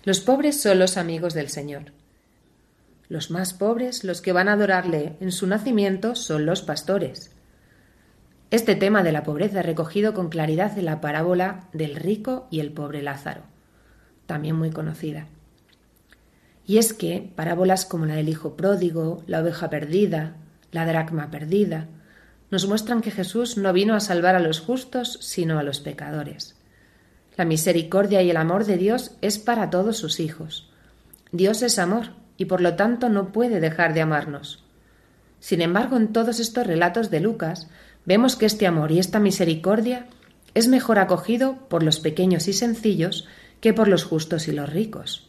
Los 0.05 0.21
pobres 0.21 0.61
son 0.61 0.79
los 0.79 0.99
amigos 0.99 1.33
del 1.33 1.49
Señor. 1.49 1.93
Los 3.09 3.31
más 3.31 3.55
pobres, 3.55 4.05
los 4.05 4.21
que 4.21 4.35
van 4.35 4.51
a 4.51 4.53
adorarle 4.53 5.17
en 5.21 5.33
su 5.33 5.47
nacimiento, 5.47 6.15
son 6.15 6.45
los 6.45 6.61
pastores. 6.61 7.31
Este 8.51 8.75
tema 8.75 9.03
de 9.03 9.13
la 9.13 9.23
pobreza 9.23 9.63
recogido 9.63 10.13
con 10.13 10.29
claridad 10.29 10.79
en 10.79 10.85
la 10.85 11.01
parábola 11.01 11.71
del 11.73 11.97
rico 11.97 12.47
y 12.51 12.61
el 12.61 12.73
pobre 12.73 13.01
Lázaro, 13.01 13.45
también 14.27 14.55
muy 14.55 14.69
conocida. 14.69 15.29
Y 16.69 16.77
es 16.77 16.93
que 16.93 17.33
parábolas 17.35 17.87
como 17.87 18.05
la 18.05 18.15
del 18.15 18.29
hijo 18.29 18.55
pródigo, 18.55 19.23
la 19.27 19.41
oveja 19.41 19.71
perdida, 19.71 20.37
la 20.71 20.85
dracma 20.85 21.31
perdida, 21.31 21.89
nos 22.51 22.69
muestran 22.69 23.01
que 23.01 23.11
Jesús 23.11 23.57
no 23.57 23.73
vino 23.73 23.95
a 23.95 24.01
salvar 24.01 24.37
a 24.37 24.39
los 24.39 24.61
justos, 24.61 25.19
sino 25.23 25.59
a 25.59 25.63
los 25.63 25.81
pecadores. 25.81 26.57
La 27.39 27.47
misericordia 27.47 28.21
y 28.21 28.29
el 28.29 28.37
amor 28.37 28.67
de 28.67 28.77
Dios 28.77 29.13
es 29.23 29.39
para 29.39 29.71
todos 29.71 29.97
sus 29.97 30.21
hijos. 30.21 30.71
Dios 31.33 31.63
es 31.63 31.79
amor 31.79 32.11
y 32.37 32.45
por 32.45 32.61
lo 32.61 32.77
tanto 32.77 33.09
no 33.09 33.33
puede 33.33 33.61
dejar 33.61 33.95
de 33.95 34.03
amarnos. 34.03 34.63
Sin 35.41 35.63
embargo, 35.63 35.97
en 35.97 36.13
todos 36.13 36.39
estos 36.39 36.67
relatos 36.67 37.11
de 37.11 37.21
Lucas 37.21 37.69
vemos 38.05 38.37
que 38.37 38.45
este 38.45 38.67
amor 38.67 38.93
y 38.93 38.99
esta 38.99 39.21
misericordia 39.21 40.07
es 40.53 40.69
mejor 40.69 40.99
acogido 40.99 41.67
por 41.71 41.83
los 41.83 41.99
pequeños 41.99 42.47
y 42.47 42.53
sencillos 42.53 43.27
que 43.63 43.73
por 43.73 43.89
los 43.89 44.05
justos 44.05 44.49
y 44.49 44.53
los 44.53 44.71
ricos. 44.71 45.28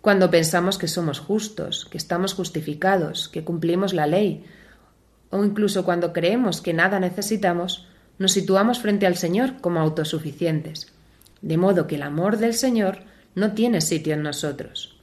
Cuando 0.00 0.30
pensamos 0.30 0.78
que 0.78 0.88
somos 0.88 1.20
justos, 1.20 1.86
que 1.90 1.98
estamos 1.98 2.32
justificados, 2.32 3.28
que 3.28 3.44
cumplimos 3.44 3.92
la 3.92 4.06
ley, 4.06 4.44
o 5.30 5.44
incluso 5.44 5.84
cuando 5.84 6.12
creemos 6.12 6.62
que 6.62 6.72
nada 6.72 7.00
necesitamos, 7.00 7.86
nos 8.18 8.32
situamos 8.32 8.80
frente 8.80 9.06
al 9.06 9.16
Señor 9.16 9.60
como 9.60 9.80
autosuficientes, 9.80 10.88
de 11.42 11.56
modo 11.56 11.86
que 11.86 11.96
el 11.96 12.02
amor 12.02 12.38
del 12.38 12.54
Señor 12.54 13.00
no 13.34 13.52
tiene 13.52 13.80
sitio 13.80 14.14
en 14.14 14.22
nosotros. 14.22 14.96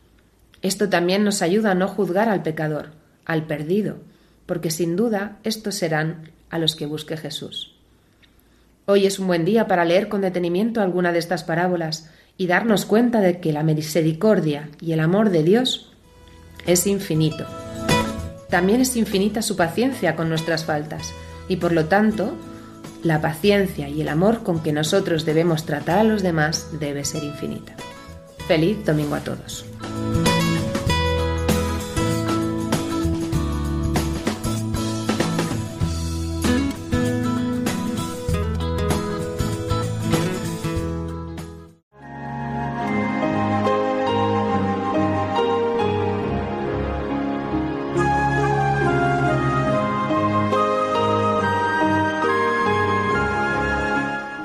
Esto 0.61 0.89
también 0.89 1.23
nos 1.23 1.41
ayuda 1.41 1.71
a 1.71 1.75
no 1.75 1.87
juzgar 1.87 2.29
al 2.29 2.41
pecador, 2.41 2.91
al 3.25 3.45
perdido, 3.45 3.97
porque 4.45 4.71
sin 4.71 4.95
duda 4.95 5.37
estos 5.43 5.75
serán 5.75 6.31
a 6.49 6.57
los 6.57 6.75
que 6.75 6.87
busque 6.87 7.17
Jesús. 7.17 7.75
Hoy 8.85 9.05
es 9.05 9.19
un 9.19 9.27
buen 9.27 9.45
día 9.45 9.67
para 9.67 9.85
leer 9.85 10.09
con 10.09 10.21
detenimiento 10.21 10.81
alguna 10.81 11.11
de 11.11 11.19
estas 11.19 11.43
parábolas 11.43 12.09
y 12.37 12.47
darnos 12.47 12.85
cuenta 12.85 13.19
de 13.21 13.39
que 13.39 13.51
la 13.51 13.63
misericordia 13.63 14.69
y 14.79 14.93
el 14.93 14.99
amor 14.99 15.29
de 15.31 15.43
Dios 15.43 15.91
es 16.65 16.85
infinito. 16.87 17.45
También 18.49 18.81
es 18.81 18.95
infinita 18.95 19.41
su 19.41 19.55
paciencia 19.55 20.15
con 20.15 20.29
nuestras 20.29 20.65
faltas 20.65 21.13
y 21.47 21.57
por 21.57 21.71
lo 21.71 21.85
tanto 21.85 22.33
la 23.03 23.21
paciencia 23.21 23.89
y 23.89 24.01
el 24.01 24.09
amor 24.09 24.43
con 24.43 24.61
que 24.61 24.71
nosotros 24.71 25.25
debemos 25.25 25.65
tratar 25.65 25.99
a 25.99 26.03
los 26.03 26.23
demás 26.23 26.67
debe 26.79 27.05
ser 27.05 27.23
infinita. 27.23 27.75
Feliz 28.47 28.85
domingo 28.85 29.15
a 29.15 29.19
todos. 29.19 29.65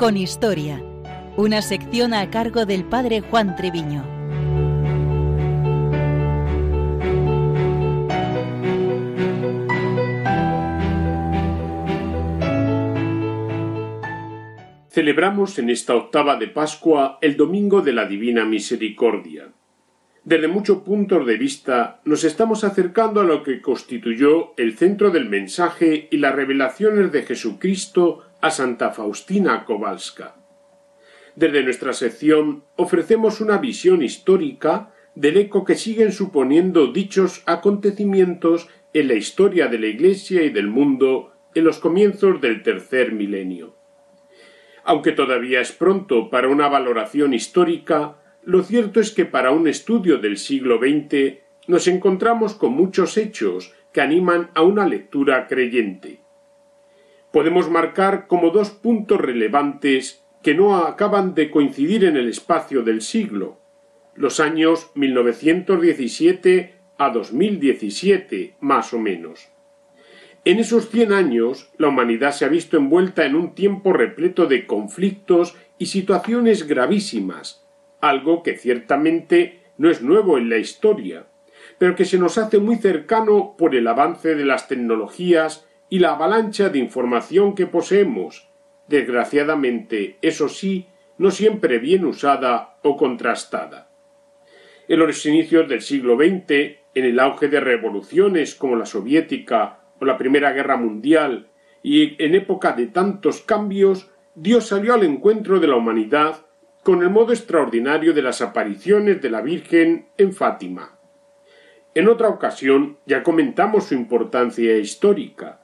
Con 0.00 0.16
Historia, 0.16 0.82
una 1.36 1.60
sección 1.60 2.14
a 2.14 2.30
cargo 2.30 2.64
del 2.64 2.86
padre 2.86 3.20
Juan 3.20 3.54
Treviño. 3.54 4.02
Celebramos 14.88 15.58
en 15.58 15.68
esta 15.68 15.94
octava 15.94 16.36
de 16.36 16.48
Pascua 16.48 17.18
el 17.20 17.36
Domingo 17.36 17.82
de 17.82 17.92
la 17.92 18.06
Divina 18.06 18.46
Misericordia. 18.46 19.52
Desde 20.24 20.48
muchos 20.48 20.78
puntos 20.78 21.26
de 21.26 21.36
vista 21.36 22.00
nos 22.06 22.24
estamos 22.24 22.64
acercando 22.64 23.20
a 23.20 23.24
lo 23.24 23.42
que 23.42 23.60
constituyó 23.60 24.54
el 24.56 24.78
centro 24.78 25.10
del 25.10 25.28
mensaje 25.28 26.08
y 26.10 26.16
las 26.16 26.34
revelaciones 26.34 27.12
de 27.12 27.22
Jesucristo 27.24 28.29
a 28.40 28.50
Santa 28.50 28.90
Faustina 28.90 29.64
Kowalska. 29.64 30.36
Desde 31.36 31.62
nuestra 31.62 31.92
sección 31.92 32.64
ofrecemos 32.76 33.40
una 33.40 33.58
visión 33.58 34.02
histórica 34.02 34.92
del 35.14 35.36
eco 35.36 35.64
que 35.64 35.74
siguen 35.74 36.12
suponiendo 36.12 36.88
dichos 36.88 37.42
acontecimientos 37.46 38.68
en 38.92 39.08
la 39.08 39.14
historia 39.14 39.68
de 39.68 39.78
la 39.78 39.86
Iglesia 39.86 40.42
y 40.42 40.50
del 40.50 40.68
mundo 40.68 41.32
en 41.54 41.64
los 41.64 41.78
comienzos 41.78 42.40
del 42.40 42.62
tercer 42.62 43.12
milenio. 43.12 43.76
Aunque 44.84 45.12
todavía 45.12 45.60
es 45.60 45.72
pronto 45.72 46.30
para 46.30 46.48
una 46.48 46.68
valoración 46.68 47.34
histórica, 47.34 48.16
lo 48.42 48.62
cierto 48.62 49.00
es 49.00 49.10
que 49.12 49.26
para 49.26 49.50
un 49.50 49.68
estudio 49.68 50.18
del 50.18 50.38
siglo 50.38 50.78
XX 50.78 51.38
nos 51.66 51.86
encontramos 51.86 52.54
con 52.54 52.72
muchos 52.72 53.16
hechos 53.16 53.74
que 53.92 54.00
animan 54.00 54.50
a 54.54 54.62
una 54.62 54.86
lectura 54.86 55.46
creyente 55.46 56.20
podemos 57.32 57.70
marcar 57.70 58.26
como 58.26 58.50
dos 58.50 58.70
puntos 58.70 59.20
relevantes 59.20 60.24
que 60.42 60.54
no 60.54 60.76
acaban 60.76 61.34
de 61.34 61.50
coincidir 61.50 62.04
en 62.04 62.16
el 62.16 62.28
espacio 62.28 62.82
del 62.82 63.02
siglo, 63.02 63.58
los 64.14 64.40
años 64.40 64.90
1917 64.94 66.74
a 66.98 67.10
2017, 67.10 68.56
más 68.60 68.92
o 68.92 68.98
menos. 68.98 69.48
En 70.44 70.58
esos 70.58 70.88
cien 70.88 71.12
años, 71.12 71.70
la 71.76 71.88
humanidad 71.88 72.32
se 72.32 72.46
ha 72.46 72.48
visto 72.48 72.78
envuelta 72.78 73.26
en 73.26 73.34
un 73.34 73.54
tiempo 73.54 73.92
repleto 73.92 74.46
de 74.46 74.66
conflictos 74.66 75.54
y 75.78 75.86
situaciones 75.86 76.66
gravísimas, 76.66 77.66
algo 78.00 78.42
que 78.42 78.56
ciertamente 78.56 79.60
no 79.76 79.90
es 79.90 80.00
nuevo 80.00 80.38
en 80.38 80.48
la 80.48 80.56
historia, 80.56 81.26
pero 81.78 81.94
que 81.94 82.06
se 82.06 82.18
nos 82.18 82.38
hace 82.38 82.58
muy 82.58 82.76
cercano 82.76 83.54
por 83.56 83.74
el 83.74 83.86
avance 83.86 84.34
de 84.34 84.44
las 84.44 84.66
tecnologías 84.66 85.66
y 85.90 85.98
la 85.98 86.12
avalancha 86.12 86.68
de 86.68 86.78
información 86.78 87.54
que 87.54 87.66
poseemos, 87.66 88.48
desgraciadamente, 88.86 90.16
eso 90.22 90.48
sí, 90.48 90.86
no 91.18 91.30
siempre 91.30 91.78
bien 91.78 92.06
usada 92.06 92.78
o 92.82 92.96
contrastada. 92.96 93.90
En 94.88 95.00
los 95.00 95.26
inicios 95.26 95.68
del 95.68 95.82
siglo 95.82 96.16
XX, 96.16 96.78
en 96.94 97.04
el 97.04 97.20
auge 97.20 97.48
de 97.48 97.60
revoluciones 97.60 98.54
como 98.54 98.76
la 98.76 98.86
soviética 98.86 99.80
o 100.00 100.04
la 100.04 100.16
Primera 100.16 100.52
Guerra 100.52 100.76
Mundial, 100.76 101.48
y 101.82 102.22
en 102.22 102.34
época 102.34 102.72
de 102.72 102.86
tantos 102.86 103.40
cambios, 103.40 104.10
Dios 104.34 104.68
salió 104.68 104.94
al 104.94 105.04
encuentro 105.04 105.60
de 105.60 105.66
la 105.66 105.76
humanidad 105.76 106.46
con 106.82 107.02
el 107.02 107.10
modo 107.10 107.32
extraordinario 107.32 108.14
de 108.14 108.22
las 108.22 108.40
apariciones 108.40 109.20
de 109.20 109.30
la 109.30 109.42
Virgen 109.42 110.06
en 110.16 110.32
Fátima. 110.32 110.98
En 111.94 112.08
otra 112.08 112.28
ocasión 112.28 112.98
ya 113.06 113.22
comentamos 113.22 113.84
su 113.84 113.94
importancia 113.94 114.76
histórica. 114.76 115.60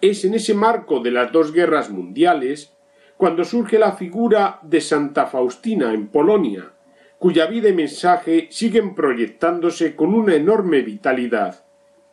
Es 0.00 0.24
en 0.24 0.34
ese 0.34 0.54
marco 0.54 1.00
de 1.00 1.10
las 1.10 1.32
dos 1.32 1.52
guerras 1.52 1.90
mundiales 1.90 2.76
cuando 3.16 3.44
surge 3.44 3.78
la 3.78 3.92
figura 3.92 4.60
de 4.62 4.80
Santa 4.80 5.26
Faustina 5.26 5.94
en 5.94 6.08
Polonia, 6.08 6.72
cuya 7.18 7.46
vida 7.46 7.70
y 7.70 7.72
mensaje 7.72 8.48
siguen 8.50 8.94
proyectándose 8.94 9.96
con 9.96 10.14
una 10.14 10.34
enorme 10.34 10.82
vitalidad, 10.82 11.64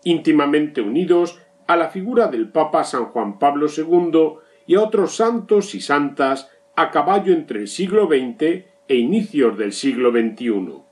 íntimamente 0.03 0.81
unidos 0.81 1.41
a 1.67 1.75
la 1.75 1.89
figura 1.89 2.27
del 2.27 2.49
Papa 2.49 2.85
San 2.85 3.05
Juan 3.05 3.37
Pablo 3.37 3.67
II 3.75 4.39
y 4.65 4.75
a 4.75 4.81
otros 4.81 5.17
santos 5.17 5.75
y 5.75 5.81
santas 5.81 6.49
a 6.75 6.89
caballo 6.89 7.33
entre 7.33 7.59
el 7.59 7.67
siglo 7.67 8.07
XX 8.07 8.65
e 8.87 8.95
inicios 8.95 9.57
del 9.57 9.73
siglo 9.73 10.11
XXI. 10.11 10.83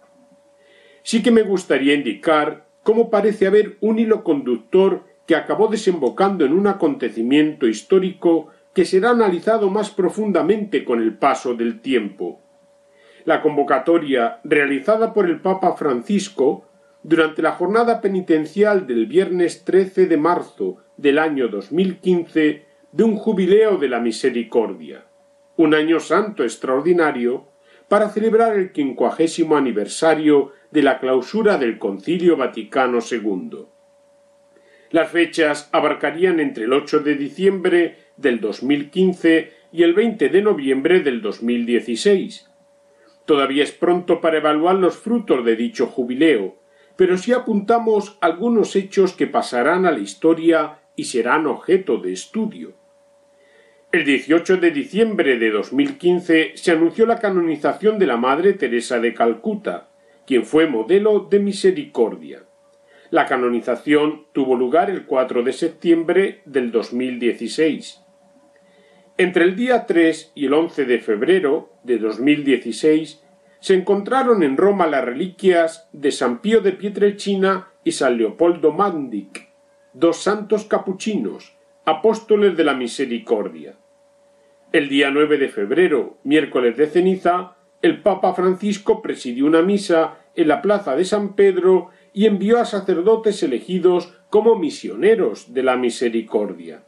Sí 1.03 1.23
que 1.23 1.31
me 1.31 1.43
gustaría 1.43 1.93
indicar 1.93 2.67
cómo 2.83 3.09
parece 3.09 3.47
haber 3.47 3.77
un 3.79 3.97
hilo 3.97 4.23
conductor 4.23 5.03
que 5.25 5.35
acabó 5.35 5.67
desembocando 5.67 6.45
en 6.45 6.53
un 6.53 6.67
acontecimiento 6.67 7.67
histórico 7.67 8.49
que 8.73 8.85
será 8.85 9.11
analizado 9.11 9.69
más 9.69 9.89
profundamente 9.89 10.83
con 10.85 11.01
el 11.01 11.17
paso 11.17 11.53
del 11.53 11.81
tiempo. 11.81 12.39
La 13.25 13.41
convocatoria 13.41 14.39
realizada 14.43 15.13
por 15.13 15.29
el 15.29 15.41
Papa 15.41 15.73
Francisco 15.73 16.65
durante 17.03 17.41
la 17.41 17.53
jornada 17.53 18.01
penitencial 18.01 18.87
del 18.87 19.05
viernes 19.05 19.63
13 19.63 20.07
de 20.07 20.17
marzo 20.17 20.77
del 20.97 21.19
año 21.19 21.47
2015 21.47 22.65
de 22.91 23.03
un 23.03 23.15
jubileo 23.15 23.77
de 23.77 23.89
la 23.89 23.99
misericordia, 23.99 25.05
un 25.57 25.73
año 25.73 25.99
santo 25.99 26.43
extraordinario 26.43 27.47
para 27.87 28.09
celebrar 28.09 28.57
el 28.57 28.71
quincuagésimo 28.71 29.57
aniversario 29.57 30.51
de 30.71 30.83
la 30.83 30.99
clausura 30.99 31.57
del 31.57 31.77
Concilio 31.77 32.37
Vaticano 32.37 32.99
II. 32.99 33.65
Las 34.91 35.09
fechas 35.09 35.69
abarcarían 35.71 36.41
entre 36.41 36.65
el 36.65 36.73
8 36.73 36.99
de 36.99 37.15
diciembre 37.15 37.95
del 38.17 38.41
2015 38.41 39.51
y 39.71 39.83
el 39.83 39.93
20 39.93 40.27
de 40.27 40.41
noviembre 40.41 40.99
del 40.99 41.21
2016. 41.21 42.49
Todavía 43.25 43.63
es 43.63 43.71
pronto 43.71 44.19
para 44.19 44.37
evaluar 44.37 44.75
los 44.75 44.97
frutos 44.97 45.45
de 45.45 45.55
dicho 45.55 45.87
jubileo, 45.87 46.57
pero 46.97 47.17
sí 47.17 47.31
apuntamos 47.31 48.17
algunos 48.19 48.75
hechos 48.75 49.13
que 49.13 49.27
pasarán 49.27 49.85
a 49.85 49.91
la 49.91 49.99
historia 49.99 50.79
y 50.97 51.05
serán 51.05 51.47
objeto 51.47 51.97
de 51.97 52.11
estudio. 52.11 52.73
El 53.93 54.03
18 54.03 54.57
de 54.57 54.71
diciembre 54.71 55.37
de 55.37 55.51
2015 55.51 56.51
se 56.55 56.71
anunció 56.71 57.05
la 57.05 57.19
canonización 57.19 57.97
de 57.97 58.07
la 58.07 58.17
Madre 58.17 58.53
Teresa 58.53 58.99
de 58.99 59.13
Calcuta, 59.13 59.89
quien 60.27 60.45
fue 60.45 60.67
modelo 60.67 61.27
de 61.29 61.39
misericordia. 61.39 62.43
La 63.11 63.25
canonización 63.25 64.25
tuvo 64.31 64.55
lugar 64.55 64.89
el 64.89 65.05
4 65.05 65.43
de 65.43 65.51
septiembre 65.51 66.41
del 66.45 66.71
2016. 66.71 68.01
Entre 69.17 69.43
el 69.43 69.57
día 69.57 69.85
3 69.85 70.31
y 70.33 70.45
el 70.45 70.53
11 70.53 70.85
de 70.85 70.99
febrero 70.99 71.73
de 71.83 71.97
2016 71.97 73.21
se 73.59 73.73
encontraron 73.73 74.43
en 74.43 74.55
Roma 74.55 74.87
las 74.87 75.03
reliquias 75.03 75.89
de 75.91 76.13
San 76.13 76.39
Pío 76.39 76.61
de 76.61 76.71
Pietrelcina 76.71 77.67
y 77.83 77.91
San 77.91 78.17
Leopoldo 78.17 78.71
Mandic, 78.71 79.49
dos 79.91 80.23
santos 80.23 80.63
capuchinos, 80.63 81.53
apóstoles 81.83 82.55
de 82.55 82.63
la 82.63 82.75
misericordia. 82.75 83.75
El 84.71 84.87
día 84.87 85.11
9 85.11 85.37
de 85.37 85.49
febrero, 85.49 86.17
miércoles 86.23 86.77
de 86.77 86.87
ceniza, 86.87 87.57
el 87.81 88.01
Papa 88.01 88.33
Francisco 88.33 89.01
presidió 89.01 89.47
una 89.47 89.61
misa 89.61 90.17
en 90.33 90.47
la 90.47 90.61
plaza 90.61 90.95
de 90.95 91.03
San 91.03 91.35
Pedro 91.35 91.89
y 92.13 92.25
envió 92.25 92.59
a 92.59 92.65
sacerdotes 92.65 93.41
elegidos 93.43 94.13
como 94.29 94.55
misioneros 94.55 95.53
de 95.53 95.63
la 95.63 95.77
misericordia. 95.77 96.83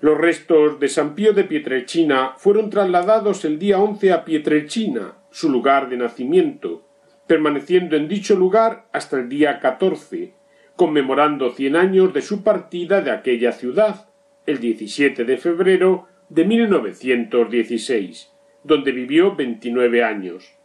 Los 0.00 0.18
restos 0.18 0.78
de 0.78 0.88
San 0.88 1.14
Pío 1.14 1.32
de 1.32 1.44
Pietrelcina 1.44 2.34
fueron 2.36 2.68
trasladados 2.68 3.44
el 3.44 3.58
día 3.58 3.78
11 3.78 4.12
a 4.12 4.24
Pietrelcina, 4.24 5.14
su 5.30 5.50
lugar 5.50 5.88
de 5.88 5.96
nacimiento, 5.96 6.86
permaneciendo 7.26 7.96
en 7.96 8.06
dicho 8.06 8.36
lugar 8.36 8.86
hasta 8.92 9.18
el 9.18 9.28
día 9.28 9.58
14, 9.58 10.34
conmemorando 10.76 11.50
cien 11.50 11.76
años 11.76 12.12
de 12.12 12.20
su 12.20 12.44
partida 12.44 13.00
de 13.00 13.10
aquella 13.10 13.52
ciudad, 13.52 14.08
el 14.44 14.60
17 14.60 15.24
de 15.24 15.36
febrero 15.38 16.06
de 16.28 16.44
1916, 16.44 18.30
donde 18.62 18.92
vivió 18.92 19.34
29 19.34 20.04
años. 20.04 20.56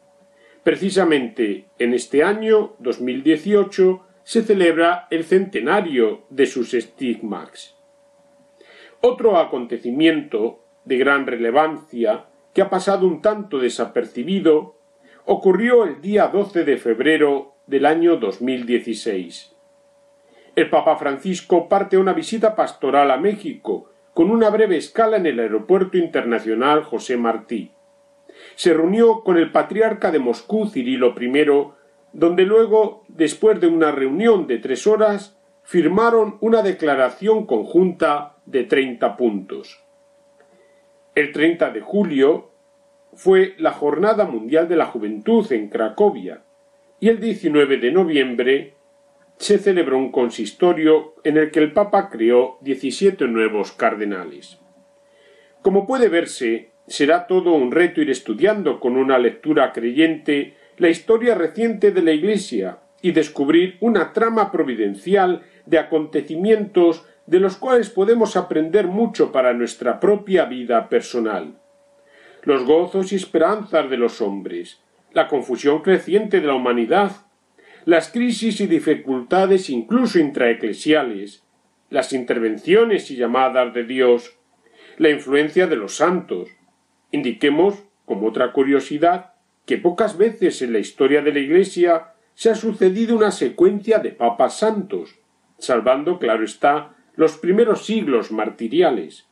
Precisamente 0.63 1.65
en 1.79 1.95
este 1.95 2.23
año 2.23 2.75
2018 2.77 4.05
se 4.23 4.43
celebra 4.43 5.07
el 5.09 5.23
centenario 5.23 6.25
de 6.29 6.45
sus 6.45 6.75
estigmas. 6.75 7.75
Otro 9.01 9.39
acontecimiento 9.39 10.63
de 10.85 10.97
gran 10.99 11.25
relevancia 11.25 12.25
que 12.53 12.61
ha 12.61 12.69
pasado 12.69 13.07
un 13.07 13.23
tanto 13.23 13.57
desapercibido 13.57 14.75
ocurrió 15.25 15.83
el 15.83 15.99
día 15.99 16.27
12 16.27 16.63
de 16.63 16.77
febrero 16.77 17.55
del 17.65 17.87
año 17.87 18.17
2016. 18.17 19.55
El 20.55 20.69
Papa 20.69 20.95
Francisco 20.97 21.67
parte 21.67 21.97
una 21.97 22.13
visita 22.13 22.55
pastoral 22.55 23.09
a 23.09 23.17
México 23.17 23.89
con 24.13 24.29
una 24.29 24.51
breve 24.51 24.77
escala 24.77 25.17
en 25.17 25.25
el 25.25 25.39
Aeropuerto 25.39 25.97
Internacional 25.97 26.83
José 26.83 27.17
Martí 27.17 27.71
se 28.55 28.73
reunió 28.73 29.21
con 29.23 29.37
el 29.37 29.51
patriarca 29.51 30.11
de 30.11 30.19
Moscú 30.19 30.67
Cirilo 30.67 31.15
I, 31.19 31.71
donde 32.13 32.43
luego, 32.43 33.03
después 33.07 33.59
de 33.59 33.67
una 33.67 33.91
reunión 33.91 34.47
de 34.47 34.57
tres 34.57 34.87
horas, 34.87 35.37
firmaron 35.63 36.37
una 36.41 36.61
declaración 36.61 37.45
conjunta 37.45 38.37
de 38.45 38.63
treinta 38.63 39.15
puntos. 39.15 39.81
El 41.15 41.31
30 41.31 41.71
de 41.71 41.81
julio 41.81 42.51
fue 43.13 43.55
la 43.57 43.71
Jornada 43.71 44.25
Mundial 44.25 44.67
de 44.67 44.77
la 44.77 44.85
Juventud 44.85 45.49
en 45.51 45.69
Cracovia 45.69 46.43
y 46.99 47.09
el 47.09 47.19
19 47.19 47.77
de 47.77 47.91
noviembre 47.91 48.73
se 49.37 49.57
celebró 49.57 49.97
un 49.97 50.11
consistorio 50.11 51.15
en 51.23 51.37
el 51.37 51.51
que 51.51 51.59
el 51.59 51.73
Papa 51.73 52.09
creó 52.09 52.57
diecisiete 52.61 53.27
nuevos 53.27 53.71
cardenales. 53.71 54.59
Como 55.61 55.85
puede 55.85 56.09
verse, 56.09 56.70
será 56.91 57.25
todo 57.25 57.53
un 57.53 57.71
reto 57.71 58.01
ir 58.01 58.09
estudiando 58.09 58.81
con 58.81 58.97
una 58.97 59.17
lectura 59.17 59.71
creyente 59.71 60.57
la 60.77 60.89
historia 60.89 61.35
reciente 61.35 61.91
de 61.91 62.01
la 62.01 62.11
Iglesia 62.11 62.79
y 63.01 63.13
descubrir 63.13 63.77
una 63.79 64.11
trama 64.11 64.51
providencial 64.51 65.41
de 65.65 65.79
acontecimientos 65.79 67.05
de 67.25 67.39
los 67.39 67.55
cuales 67.55 67.89
podemos 67.89 68.35
aprender 68.35 68.87
mucho 68.87 69.31
para 69.31 69.53
nuestra 69.53 70.01
propia 70.01 70.43
vida 70.43 70.89
personal. 70.89 71.61
Los 72.43 72.65
gozos 72.65 73.13
y 73.13 73.15
esperanzas 73.15 73.89
de 73.89 73.95
los 73.95 74.19
hombres, 74.19 74.81
la 75.13 75.29
confusión 75.29 75.81
creciente 75.83 76.41
de 76.41 76.47
la 76.47 76.55
humanidad, 76.55 77.11
las 77.85 78.11
crisis 78.11 78.59
y 78.59 78.67
dificultades 78.67 79.69
incluso 79.69 80.19
intraeclesiales, 80.19 81.45
las 81.89 82.11
intervenciones 82.11 83.09
y 83.11 83.15
llamadas 83.15 83.73
de 83.73 83.85
Dios, 83.85 84.37
la 84.97 85.09
influencia 85.09 85.67
de 85.67 85.77
los 85.77 85.95
santos, 85.95 86.49
Indiquemos, 87.11 87.83
como 88.05 88.27
otra 88.27 88.51
curiosidad, 88.53 89.33
que 89.65 89.77
pocas 89.77 90.17
veces 90.17 90.61
en 90.61 90.73
la 90.73 90.79
historia 90.79 91.21
de 91.21 91.33
la 91.33 91.39
Iglesia 91.39 92.13
se 92.33 92.49
ha 92.49 92.55
sucedido 92.55 93.15
una 93.15 93.31
secuencia 93.31 93.99
de 93.99 94.11
papas 94.11 94.57
santos, 94.57 95.19
salvando, 95.57 96.17
claro 96.17 96.43
está, 96.43 96.95
los 97.15 97.37
primeros 97.37 97.85
siglos 97.85 98.31
martiriales. 98.31 99.27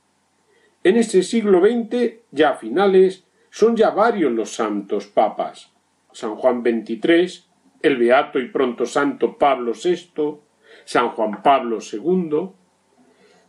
En 0.83 0.97
ese 0.97 1.23
siglo 1.23 1.61
XX, 1.61 2.19
ya 2.31 2.51
a 2.51 2.55
finales, 2.55 3.25
son 3.49 3.75
ya 3.75 3.89
varios 3.89 4.31
los 4.31 4.51
santos 4.51 5.07
papas. 5.07 5.71
San 6.11 6.35
Juan 6.35 6.61
XXIII, 6.61 7.43
el 7.81 7.97
beato 7.97 8.39
y 8.39 8.47
pronto 8.49 8.85
santo 8.85 9.37
Pablo 9.37 9.73
VI, 9.73 10.39
San 10.85 11.09
Juan 11.09 11.41
Pablo 11.41 11.79
II. 11.81 12.49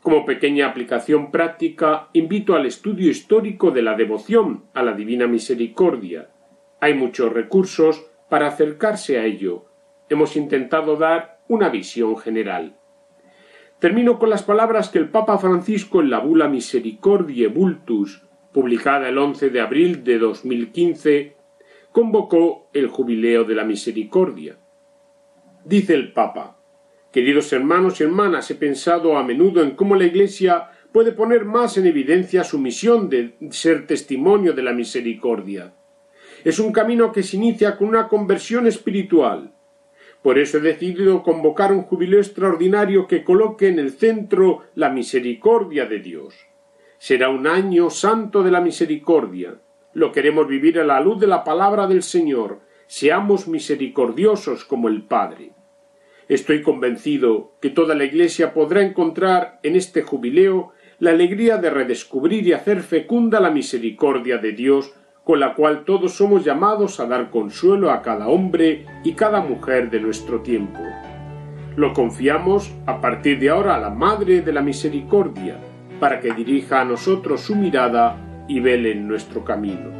Como 0.02 0.24
pequeña 0.24 0.66
aplicación 0.66 1.30
práctica, 1.30 2.08
invito 2.14 2.54
al 2.54 2.64
estudio 2.64 3.10
histórico 3.10 3.70
de 3.70 3.82
la 3.82 3.96
devoción 3.96 4.64
a 4.72 4.82
la 4.82 4.94
Divina 4.94 5.26
Misericordia. 5.26 6.30
Hay 6.80 6.94
muchos 6.94 7.30
recursos 7.30 8.06
para 8.30 8.46
acercarse 8.46 9.18
a 9.18 9.24
ello. 9.24 9.66
Hemos 10.08 10.36
intentado 10.36 10.96
dar 10.96 11.40
una 11.48 11.68
visión 11.68 12.16
general. 12.16 12.76
Termino 13.78 14.18
con 14.18 14.30
las 14.30 14.42
palabras 14.42 14.88
que 14.88 14.98
el 14.98 15.10
Papa 15.10 15.36
Francisco 15.36 16.00
en 16.00 16.08
la 16.08 16.20
bula 16.20 16.48
Misericordiae 16.48 17.48
Vultus, 17.48 18.22
publicada 18.52 19.08
el 19.08 19.18
11 19.18 19.50
de 19.50 19.60
abril 19.60 20.02
de 20.02 20.18
2015, 20.18 21.36
convocó 21.92 22.70
el 22.72 22.88
Jubileo 22.88 23.44
de 23.44 23.54
la 23.54 23.64
Misericordia. 23.64 24.56
Dice 25.64 25.92
el 25.92 26.12
Papa, 26.12 26.59
Queridos 27.12 27.52
hermanos 27.52 28.00
y 28.00 28.04
hermanas, 28.04 28.50
he 28.50 28.54
pensado 28.54 29.18
a 29.18 29.24
menudo 29.24 29.62
en 29.62 29.72
cómo 29.72 29.96
la 29.96 30.04
Iglesia 30.04 30.70
puede 30.92 31.12
poner 31.12 31.44
más 31.44 31.76
en 31.76 31.86
evidencia 31.86 32.44
su 32.44 32.58
misión 32.58 33.08
de 33.08 33.34
ser 33.50 33.86
testimonio 33.86 34.52
de 34.52 34.62
la 34.62 34.72
misericordia. 34.72 35.72
Es 36.44 36.58
un 36.58 36.72
camino 36.72 37.10
que 37.10 37.22
se 37.22 37.36
inicia 37.36 37.76
con 37.76 37.88
una 37.88 38.08
conversión 38.08 38.66
espiritual. 38.66 39.52
Por 40.22 40.38
eso 40.38 40.58
he 40.58 40.60
decidido 40.60 41.22
convocar 41.22 41.72
un 41.72 41.82
jubileo 41.82 42.20
extraordinario 42.20 43.06
que 43.06 43.24
coloque 43.24 43.68
en 43.68 43.78
el 43.78 43.90
centro 43.90 44.64
la 44.74 44.90
misericordia 44.90 45.86
de 45.86 45.98
Dios. 45.98 46.34
Será 46.98 47.28
un 47.28 47.46
año 47.46 47.90
santo 47.90 48.42
de 48.42 48.50
la 48.50 48.60
misericordia, 48.60 49.58
lo 49.92 50.12
queremos 50.12 50.46
vivir 50.46 50.78
a 50.78 50.84
la 50.84 51.00
luz 51.00 51.18
de 51.18 51.26
la 51.26 51.42
palabra 51.42 51.88
del 51.88 52.04
Señor. 52.04 52.60
Seamos 52.86 53.48
misericordiosos 53.48 54.64
como 54.64 54.86
el 54.86 55.02
Padre. 55.02 55.50
Estoy 56.30 56.62
convencido 56.62 57.56
que 57.60 57.70
toda 57.70 57.96
la 57.96 58.04
Iglesia 58.04 58.54
podrá 58.54 58.82
encontrar 58.82 59.58
en 59.64 59.74
este 59.74 60.02
jubileo 60.02 60.70
la 61.00 61.10
alegría 61.10 61.56
de 61.56 61.70
redescubrir 61.70 62.46
y 62.46 62.52
hacer 62.52 62.82
fecunda 62.82 63.40
la 63.40 63.50
misericordia 63.50 64.38
de 64.38 64.52
Dios, 64.52 64.94
con 65.24 65.40
la 65.40 65.54
cual 65.54 65.84
todos 65.84 66.12
somos 66.12 66.44
llamados 66.44 67.00
a 67.00 67.06
dar 67.06 67.30
consuelo 67.30 67.90
a 67.90 68.00
cada 68.00 68.28
hombre 68.28 68.86
y 69.02 69.14
cada 69.14 69.40
mujer 69.40 69.90
de 69.90 69.98
nuestro 69.98 70.40
tiempo. 70.40 70.78
Lo 71.74 71.92
confiamos 71.94 72.72
a 72.86 73.00
partir 73.00 73.40
de 73.40 73.50
ahora 73.50 73.74
a 73.74 73.80
la 73.80 73.90
Madre 73.90 74.40
de 74.40 74.52
la 74.52 74.62
Misericordia, 74.62 75.56
para 75.98 76.20
que 76.20 76.32
dirija 76.32 76.82
a 76.82 76.84
nosotros 76.84 77.40
su 77.40 77.56
mirada 77.56 78.44
y 78.46 78.60
velen 78.60 79.08
nuestro 79.08 79.44
camino. 79.44 79.99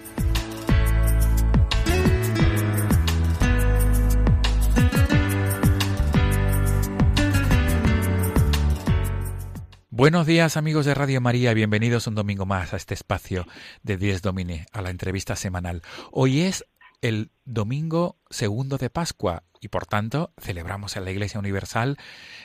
Buenos 9.93 10.25
días 10.25 10.55
amigos 10.55 10.85
de 10.85 10.93
Radio 10.93 11.19
María, 11.19 11.53
bienvenidos 11.53 12.07
un 12.07 12.15
domingo 12.15 12.45
más 12.45 12.73
a 12.73 12.77
este 12.77 12.93
espacio 12.93 13.45
de 13.83 13.97
10 13.97 14.21
Domine, 14.21 14.65
a 14.71 14.81
la 14.81 14.89
entrevista 14.89 15.35
semanal. 15.35 15.81
Hoy 16.13 16.43
es 16.43 16.65
el 17.01 17.29
domingo 17.43 18.15
segundo 18.29 18.77
de 18.77 18.89
Pascua 18.89 19.43
y 19.61 19.67
por 19.67 19.85
tanto 19.85 20.33
celebramos 20.39 20.97
en 20.97 21.05
la 21.05 21.11
Iglesia 21.11 21.39
Universal 21.39 21.97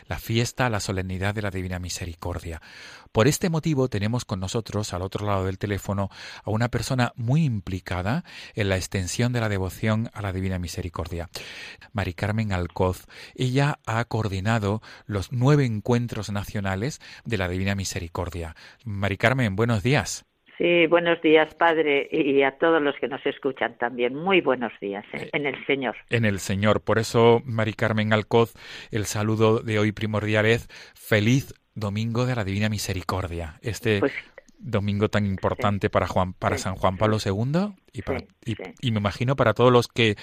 la 0.07 0.19
fiesta, 0.19 0.71
la 0.71 0.81
solemnidad 0.81 1.35
de 1.35 1.43
la 1.43 1.51
Divina 1.51 1.79
Misericordia. 1.79 2.61
Por 3.11 3.27
este 3.27 3.49
motivo 3.49 3.89
tenemos 3.89 4.27
con 4.27 4.39
nosotros 4.39 4.93
al 4.93 5.01
otro 5.01 5.27
lado 5.27 5.47
del 5.47 5.59
teléfono 5.59 6.11
a 6.45 6.51
una 6.51 6.69
persona 6.69 7.13
muy 7.17 7.45
implicada 7.45 8.23
en 8.55 8.69
la 8.69 8.77
extensión 8.77 9.33
de 9.33 9.41
la 9.41 9.49
devoción 9.49 10.11
a 10.13 10.21
la 10.21 10.33
Divina 10.33 10.59
Misericordia. 10.59 11.31
Mari 11.93 12.13
Carmen 12.13 12.53
Alcoz, 12.53 13.07
ella 13.35 13.81
ha 13.87 14.05
coordinado 14.05 14.83
los 15.07 15.33
nueve 15.33 15.65
encuentros 15.65 16.31
nacionales 16.31 17.01
de 17.25 17.39
la 17.39 17.49
Divina 17.49 17.75
Misericordia. 17.75 18.55
Mari 18.85 19.17
Carmen, 19.17 19.57
buenos 19.57 19.83
días. 19.83 20.27
Sí, 20.59 20.87
buenos 20.87 21.21
días, 21.21 21.55
Padre, 21.55 22.09
y 22.11 22.43
a 22.43 22.57
todos 22.57 22.81
los 22.81 22.95
que 22.97 23.09
nos 23.09 23.25
escuchan 23.27 23.77
también. 23.77 24.15
Muy 24.15 24.41
buenos 24.41 24.73
días 24.81 25.05
¿eh? 25.13 25.29
en 25.35 25.45
el 25.45 25.67
Señor. 25.67 25.97
En 26.09 26.25
el 26.25 26.39
Señor. 26.39 26.81
Por 26.81 26.99
eso, 26.99 27.43
Mari 27.45 27.75
Carmen 27.75 28.15
Alcoz, 28.15 28.55
el 28.91 29.05
saludo 29.05 29.61
de 29.61 29.79
hoy 29.79 29.93
primordial 29.93 30.47
es 30.47 30.69
feliz 30.95 31.55
Domingo 31.75 32.25
de 32.25 32.37
la 32.37 32.45
Divina 32.45 32.71
Misericordia. 32.71 33.59
Este 33.61 34.01
pues, 34.01 34.15
domingo 34.59 35.11
tan 35.11 35.27
importante 35.27 35.91
para 35.91 36.07
Juan, 36.07 36.33
para 36.33 36.57
San 36.57 36.75
Juan 36.77 36.97
Pablo 36.97 37.19
II 37.23 37.75
y, 37.93 38.01
para, 38.01 38.25
y, 38.81 38.91
me 38.93 38.99
imagino 38.99 39.37
para 39.37 39.53
todos 39.53 39.71
los 39.71 39.89
que 39.89 40.17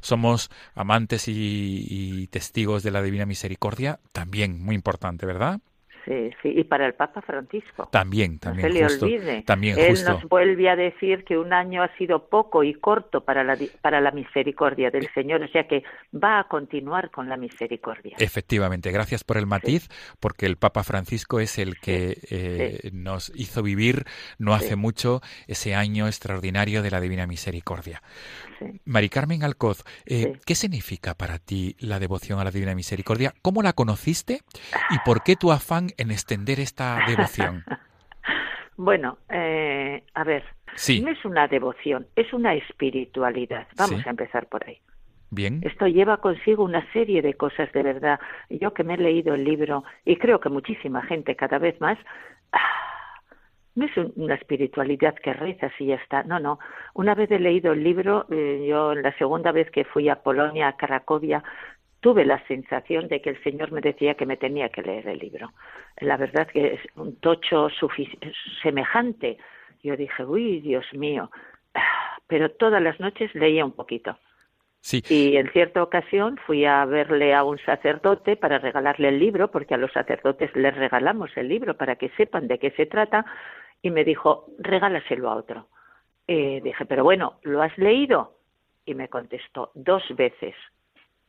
somos 0.00 0.50
amantes 0.74 1.24
y 1.28 2.26
testigos 2.26 2.82
de 2.82 2.90
la 2.90 3.00
Divina 3.00 3.24
Misericordia, 3.24 4.00
también 4.12 4.62
muy 4.62 4.74
importante, 4.74 5.24
¿verdad? 5.24 5.60
Sí, 6.08 6.30
sí, 6.42 6.52
y 6.56 6.64
para 6.64 6.86
el 6.86 6.94
Papa 6.94 7.20
Francisco. 7.20 7.86
También, 7.92 8.38
también. 8.38 8.68
No 8.68 8.72
se 8.72 8.80
le 8.80 9.04
olvide. 9.04 9.42
También 9.42 9.78
Él 9.78 10.02
nos 10.06 10.24
vuelve 10.24 10.70
a 10.70 10.74
decir 10.74 11.22
que 11.24 11.36
un 11.36 11.52
año 11.52 11.82
ha 11.82 11.94
sido 11.98 12.30
poco 12.30 12.64
y 12.64 12.72
corto 12.72 13.24
para 13.24 13.44
la, 13.44 13.58
para 13.82 14.00
la 14.00 14.10
misericordia 14.10 14.90
del 14.90 15.06
Señor, 15.12 15.42
o 15.42 15.48
sea 15.48 15.68
que 15.68 15.82
va 16.14 16.40
a 16.40 16.44
continuar 16.44 17.10
con 17.10 17.28
la 17.28 17.36
misericordia. 17.36 18.16
Efectivamente, 18.18 18.90
gracias 18.90 19.22
por 19.22 19.36
el 19.36 19.46
matiz, 19.46 19.88
porque 20.18 20.46
el 20.46 20.56
Papa 20.56 20.82
Francisco 20.82 21.40
es 21.40 21.58
el 21.58 21.78
que 21.78 22.16
eh, 22.30 22.90
nos 22.94 23.30
hizo 23.34 23.62
vivir 23.62 24.04
no 24.38 24.54
hace 24.54 24.76
mucho 24.76 25.20
ese 25.46 25.74
año 25.74 26.06
extraordinario 26.06 26.82
de 26.82 26.90
la 26.90 27.02
Divina 27.02 27.26
Misericordia. 27.26 28.02
Mari 28.84 29.08
Carmen 29.08 29.44
Alcoz, 29.44 29.84
eh, 30.06 30.38
¿qué 30.44 30.54
significa 30.54 31.14
para 31.14 31.38
ti 31.38 31.76
la 31.78 31.98
devoción 31.98 32.40
a 32.40 32.44
la 32.44 32.50
Divina 32.50 32.74
Misericordia? 32.74 33.34
¿Cómo 33.42 33.62
la 33.62 33.74
conociste 33.74 34.42
y 34.90 34.98
por 35.04 35.22
qué 35.22 35.36
tu 35.36 35.52
afán 35.52 35.90
en 35.98 36.10
extender 36.10 36.60
esta 36.60 37.00
devoción? 37.06 37.64
bueno, 38.76 39.18
eh, 39.28 40.02
a 40.14 40.24
ver, 40.24 40.44
no 41.02 41.10
es 41.10 41.24
una 41.24 41.48
devoción, 41.48 42.06
es 42.16 42.32
una 42.32 42.54
espiritualidad. 42.54 43.66
Vamos 43.76 44.06
a 44.06 44.10
empezar 44.10 44.46
por 44.46 44.66
ahí. 44.66 44.78
Bien. 45.30 45.60
Esto 45.62 45.86
lleva 45.86 46.18
consigo 46.18 46.64
una 46.64 46.90
serie 46.92 47.20
de 47.20 47.34
cosas 47.34 47.70
de 47.72 47.82
verdad. 47.82 48.18
Yo 48.48 48.72
que 48.72 48.84
me 48.84 48.94
he 48.94 48.98
leído 48.98 49.34
el 49.34 49.44
libro, 49.44 49.84
y 50.04 50.16
creo 50.16 50.40
que 50.40 50.48
muchísima 50.48 51.02
gente 51.02 51.36
cada 51.36 51.58
vez 51.58 51.78
más, 51.80 51.98
no 53.74 53.84
es 53.84 53.96
una 54.16 54.34
espiritualidad 54.34 55.14
que 55.14 55.32
rezas 55.32 55.72
y 55.78 55.86
ya 55.86 55.96
está. 55.96 56.22
No, 56.24 56.40
no. 56.40 56.58
Una 56.94 57.14
vez 57.14 57.30
he 57.30 57.38
leído 57.38 57.72
el 57.72 57.84
libro, 57.84 58.26
eh, 58.30 58.66
yo 58.68 58.94
la 58.94 59.16
segunda 59.18 59.52
vez 59.52 59.70
que 59.70 59.84
fui 59.84 60.08
a 60.08 60.16
Polonia, 60.22 60.68
a 60.68 60.76
Cracovia, 60.76 61.44
tuve 62.00 62.24
la 62.24 62.44
sensación 62.46 63.08
de 63.08 63.20
que 63.20 63.30
el 63.30 63.42
Señor 63.42 63.72
me 63.72 63.80
decía 63.80 64.14
que 64.14 64.26
me 64.26 64.36
tenía 64.36 64.68
que 64.68 64.82
leer 64.82 65.08
el 65.08 65.18
libro. 65.18 65.52
La 66.00 66.16
verdad 66.16 66.46
que 66.46 66.74
es 66.74 66.80
un 66.96 67.16
tocho 67.16 67.68
semejante. 68.62 69.38
Yo 69.82 69.96
dije, 69.96 70.24
uy, 70.24 70.60
Dios 70.60 70.86
mío. 70.92 71.30
Pero 72.26 72.50
todas 72.50 72.82
las 72.82 73.00
noches 73.00 73.34
leía 73.34 73.64
un 73.64 73.72
poquito. 73.72 74.18
Sí. 74.80 75.02
Y 75.08 75.36
en 75.36 75.50
cierta 75.50 75.82
ocasión 75.82 76.38
fui 76.46 76.64
a 76.64 76.84
verle 76.84 77.34
a 77.34 77.42
un 77.42 77.58
sacerdote 77.58 78.36
para 78.36 78.58
regalarle 78.58 79.08
el 79.08 79.18
libro, 79.18 79.50
porque 79.50 79.74
a 79.74 79.78
los 79.78 79.92
sacerdotes 79.92 80.54
les 80.54 80.74
regalamos 80.76 81.36
el 81.36 81.48
libro 81.48 81.76
para 81.76 81.96
que 81.96 82.10
sepan 82.10 82.46
de 82.46 82.58
qué 82.58 82.70
se 82.72 82.86
trata, 82.86 83.26
y 83.82 83.90
me 83.90 84.04
dijo, 84.04 84.46
regálaselo 84.58 85.30
a 85.30 85.36
otro. 85.36 85.66
Eh, 86.28 86.60
dije, 86.62 86.84
pero 86.86 87.02
bueno, 87.02 87.38
¿lo 87.42 87.62
has 87.62 87.76
leído? 87.76 88.34
Y 88.84 88.94
me 88.94 89.08
contestó, 89.08 89.72
dos 89.74 90.02
veces. 90.16 90.54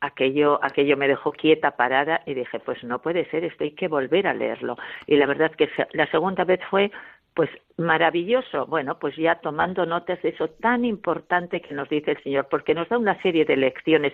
Aquello, 0.01 0.59
aquello 0.63 0.97
me 0.97 1.07
dejó 1.07 1.31
quieta, 1.31 1.71
parada, 1.71 2.21
y 2.25 2.33
dije, 2.33 2.59
pues 2.59 2.83
no 2.83 2.99
puede 3.01 3.25
ser, 3.29 3.43
esto 3.43 3.63
hay 3.63 3.71
que 3.71 3.87
volver 3.87 4.27
a 4.27 4.33
leerlo. 4.33 4.77
Y 5.07 5.17
la 5.17 5.25
verdad 5.25 5.51
que 5.51 5.69
la 5.93 6.07
segunda 6.07 6.43
vez 6.43 6.59
fue 6.69 6.91
pues 7.33 7.49
maravilloso. 7.77 8.65
Bueno, 8.65 8.99
pues 8.99 9.15
ya 9.15 9.35
tomando 9.35 9.85
notas 9.85 10.21
de 10.21 10.29
eso 10.29 10.49
tan 10.49 10.83
importante 10.83 11.61
que 11.61 11.73
nos 11.73 11.89
dice 11.89 12.11
el 12.11 12.23
Señor, 12.23 12.47
porque 12.49 12.73
nos 12.73 12.89
da 12.89 12.97
una 12.97 13.21
serie 13.21 13.45
de 13.45 13.55
lecciones. 13.55 14.13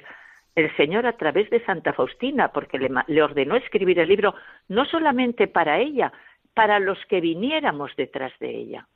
El 0.56 0.76
Señor 0.78 1.06
a 1.06 1.18
través 1.18 1.50
de 1.50 1.64
Santa 1.66 1.92
Faustina, 1.94 2.50
porque 2.50 2.78
le, 2.78 2.90
le 3.08 3.24
ordenó 3.24 3.56
escribir 3.56 4.00
el 4.00 4.10
libro 4.10 4.36
no 4.68 4.86
solamente 4.86 5.48
para 5.48 5.80
ella, 5.80 6.14
para 6.54 6.80
los 6.80 6.98
que 7.08 7.20
viniéramos 7.20 7.96
detrás 7.98 8.32
de 8.40 8.50
ella. 8.50 8.88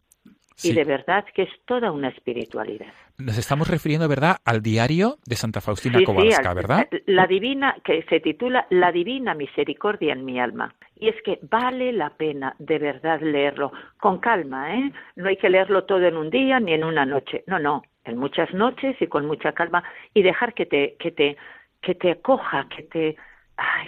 Y 0.64 0.74
de 0.74 0.84
verdad 0.84 1.26
que 1.34 1.44
es 1.44 1.50
toda 1.66 1.92
una 1.92 2.10
espiritualidad. 2.10 2.94
Nos 3.18 3.38
estamos 3.38 3.68
refiriendo, 3.68 4.08
¿verdad?, 4.08 4.38
al 4.46 4.62
diario 4.62 5.18
de 5.26 5.36
Santa 5.36 5.62
Faustina 5.62 6.00
Kowalska, 6.06 6.54
¿verdad? 6.54 6.88
La 7.06 7.28
divina, 7.28 7.76
que 7.84 8.04
se 8.04 8.20
titula 8.20 8.66
La 8.70 8.92
divina 8.92 9.34
misericordia 9.34 10.14
en 10.14 10.26
mi 10.26 10.40
alma. 10.40 10.74
Y 10.96 11.10
es 11.10 11.16
que 11.24 11.40
vale 11.44 11.94
la 11.94 12.12
pena 12.12 12.56
de 12.60 12.80
verdad 12.80 13.22
leerlo 13.22 13.72
con 14.00 14.20
calma, 14.20 14.76
¿eh? 14.76 14.92
No 15.16 15.30
hay 15.30 15.38
que 15.38 15.50
leerlo 15.50 15.86
todo 15.86 16.06
en 16.06 16.18
un 16.18 16.30
día 16.30 16.60
ni 16.60 16.74
en 16.74 16.84
una 16.84 17.06
noche. 17.06 17.44
No, 17.48 17.60
no, 17.60 17.84
en 18.04 18.18
muchas 18.18 18.54
noches 18.54 18.96
y 19.00 19.08
con 19.08 19.26
mucha 19.26 19.54
calma 19.54 19.84
y 20.14 20.24
dejar 20.24 20.54
que 20.54 20.66
te 20.66 20.96
que 21.00 21.12
te 21.12 21.38
que 21.82 21.96
te 21.96 22.12
acoja, 22.12 22.68
que 22.76 22.84
te 22.84 23.16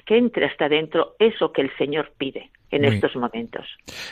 que 0.05 0.17
entre 0.17 0.45
hasta 0.45 0.69
dentro 0.69 1.15
eso 1.19 1.51
que 1.51 1.61
el 1.61 1.75
Señor 1.77 2.11
pide 2.17 2.49
en 2.71 2.85
estos 2.85 3.15
momentos. 3.15 3.65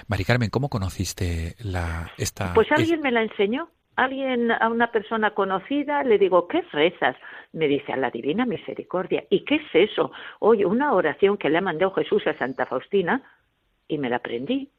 Mari 0.08 0.24
Carmen, 0.24 0.50
¿cómo 0.50 0.70
conociste 0.70 1.56
la 1.64 2.12
esta? 2.18 2.54
Pues 2.54 2.72
alguien 2.72 3.02
me 3.02 3.12
la 3.12 3.24
enseñó. 3.24 3.70
Alguien, 3.96 4.50
a 4.50 4.70
una 4.70 4.92
persona 4.92 5.32
conocida, 5.32 6.04
le 6.04 6.18
digo, 6.18 6.48
¿qué 6.48 6.62
rezas? 6.72 7.18
Me 7.52 7.68
dice, 7.68 7.92
a 7.92 7.98
la 7.98 8.10
Divina 8.10 8.46
Misericordia. 8.46 9.26
¿Y 9.30 9.44
qué 9.44 9.56
es 9.56 9.90
eso? 9.92 10.12
Oye, 10.40 10.66
una 10.66 10.94
oración 10.94 11.38
que 11.38 11.50
le 11.50 11.58
ha 11.58 11.62
mandado 11.62 11.92
Jesús 11.92 12.26
a 12.28 12.38
Santa 12.38 12.66
Faustina 12.66 13.22
y 13.90 13.98
me 13.98 14.10
la 14.10 14.18
aprendí 14.18 14.72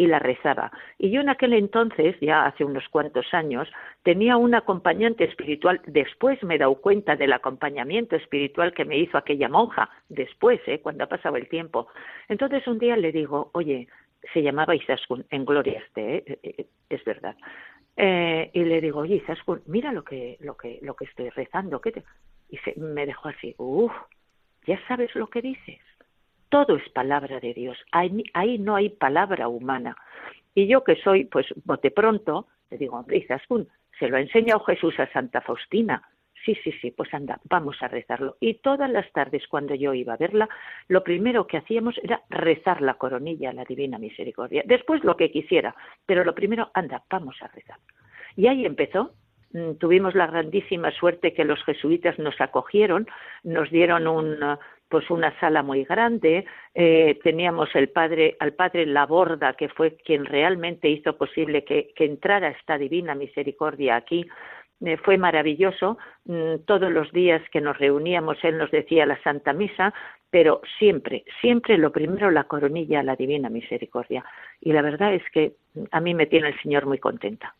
y 0.00 0.06
la 0.06 0.18
rezaba. 0.18 0.72
Y 0.96 1.10
yo 1.10 1.20
en 1.20 1.28
aquel 1.28 1.52
entonces, 1.52 2.16
ya 2.22 2.46
hace 2.46 2.64
unos 2.64 2.88
cuantos 2.88 3.34
años, 3.34 3.68
tenía 4.02 4.38
un 4.38 4.54
acompañante 4.54 5.24
espiritual. 5.24 5.82
Después 5.84 6.42
me 6.42 6.54
he 6.54 6.58
dado 6.58 6.76
cuenta 6.76 7.16
del 7.16 7.34
acompañamiento 7.34 8.16
espiritual 8.16 8.72
que 8.72 8.86
me 8.86 8.96
hizo 8.96 9.18
aquella 9.18 9.50
monja, 9.50 9.90
después, 10.08 10.58
¿eh? 10.68 10.80
cuando 10.80 11.04
ha 11.04 11.06
pasado 11.06 11.36
el 11.36 11.50
tiempo. 11.50 11.88
Entonces 12.30 12.66
un 12.66 12.78
día 12.78 12.96
le 12.96 13.12
digo, 13.12 13.50
oye, 13.52 13.88
se 14.32 14.42
llamaba 14.42 14.74
Isaskun, 14.74 15.26
en 15.28 15.44
gloria 15.44 15.80
esté, 15.80 16.16
¿eh? 16.16 16.24
Eh, 16.26 16.38
eh, 16.44 16.66
es 16.88 17.04
verdad. 17.04 17.36
y 18.54 18.64
le 18.64 18.80
digo, 18.80 19.00
oye, 19.00 19.16
Isaskun, 19.16 19.60
mira 19.66 19.92
lo 19.92 20.02
que, 20.02 20.38
lo 20.40 20.56
que, 20.56 20.78
lo 20.80 20.94
que 20.94 21.04
estoy 21.04 21.28
rezando. 21.28 21.78
¿qué 21.82 21.92
te... 21.92 22.04
Y 22.48 22.56
se, 22.64 22.74
me 22.80 23.04
dejó 23.04 23.28
así, 23.28 23.54
uff, 23.58 23.92
ya 24.66 24.80
sabes 24.88 25.14
lo 25.14 25.26
que 25.26 25.42
dices 25.42 25.89
todo 26.50 26.76
es 26.76 26.88
palabra 26.90 27.40
de 27.40 27.54
Dios, 27.54 27.78
ahí, 27.92 28.22
ahí, 28.34 28.58
no 28.58 28.76
hay 28.76 28.90
palabra 28.90 29.48
humana. 29.48 29.96
Y 30.54 30.66
yo 30.66 30.84
que 30.84 30.96
soy, 30.96 31.24
pues, 31.24 31.46
bote 31.64 31.90
pronto, 31.90 32.48
le 32.70 32.76
digo, 32.76 32.98
hombre, 32.98 33.26
se 33.98 34.08
lo 34.08 34.16
ha 34.16 34.20
enseñado 34.20 34.60
Jesús 34.60 34.98
a 34.98 35.10
Santa 35.12 35.40
Faustina. 35.40 36.02
Sí, 36.44 36.54
sí, 36.64 36.72
sí, 36.80 36.90
pues 36.90 37.12
anda, 37.12 37.38
vamos 37.44 37.76
a 37.82 37.88
rezarlo. 37.88 38.36
Y 38.40 38.54
todas 38.54 38.90
las 38.90 39.10
tardes 39.12 39.46
cuando 39.46 39.74
yo 39.74 39.92
iba 39.92 40.14
a 40.14 40.16
verla, 40.16 40.48
lo 40.88 41.04
primero 41.04 41.46
que 41.46 41.58
hacíamos 41.58 41.98
era 42.02 42.22
rezar 42.30 42.80
la 42.80 42.94
coronilla 42.94 43.50
a 43.50 43.52
la 43.52 43.64
Divina 43.64 43.98
Misericordia. 43.98 44.62
Después 44.64 45.04
lo 45.04 45.16
que 45.16 45.30
quisiera, 45.30 45.74
pero 46.06 46.24
lo 46.24 46.34
primero, 46.34 46.70
anda, 46.72 47.02
vamos 47.10 47.36
a 47.42 47.48
rezar. 47.48 47.78
Y 48.36 48.46
ahí 48.46 48.64
empezó. 48.64 49.12
Mm, 49.52 49.74
tuvimos 49.78 50.14
la 50.14 50.26
grandísima 50.26 50.90
suerte 50.92 51.34
que 51.34 51.44
los 51.44 51.62
jesuitas 51.64 52.18
nos 52.18 52.40
acogieron, 52.40 53.06
nos 53.42 53.70
dieron 53.70 54.06
un, 54.06 54.36
pues 54.88 55.10
una 55.10 55.38
sala 55.40 55.62
muy 55.62 55.84
grande, 55.84 56.44
eh, 56.74 57.18
teníamos 57.22 57.68
el 57.74 57.88
padre, 57.88 58.36
al 58.40 58.52
padre 58.52 58.86
Laborda, 58.86 59.54
que 59.54 59.68
fue 59.68 59.96
quien 59.96 60.24
realmente 60.24 60.88
hizo 60.88 61.16
posible 61.16 61.64
que, 61.64 61.92
entrara 61.96 62.48
esta 62.48 62.78
divina 62.78 63.14
misericordia 63.14 63.96
aquí, 63.96 64.26
eh, 64.84 64.96
fue 64.98 65.18
maravilloso. 65.18 65.98
Mm, 66.24 66.64
todos 66.66 66.90
los 66.90 67.10
días 67.12 67.42
que 67.52 67.60
nos 67.60 67.78
reuníamos, 67.78 68.38
él 68.42 68.58
nos 68.58 68.70
decía 68.70 69.06
la 69.06 69.20
Santa 69.22 69.52
Misa, 69.52 69.92
pero 70.30 70.60
siempre, 70.78 71.24
siempre 71.40 71.76
lo 71.76 71.90
primero 71.90 72.30
la 72.30 72.44
coronilla 72.44 73.00
a 73.00 73.02
la 73.02 73.16
Divina 73.16 73.48
Misericordia. 73.48 74.24
Y 74.60 74.72
la 74.72 74.80
verdad 74.80 75.12
es 75.12 75.22
que 75.32 75.54
a 75.90 76.00
mí 76.00 76.14
me 76.14 76.26
tiene 76.26 76.48
el 76.48 76.62
Señor 76.62 76.86
muy 76.86 76.98
contenta. 76.98 77.54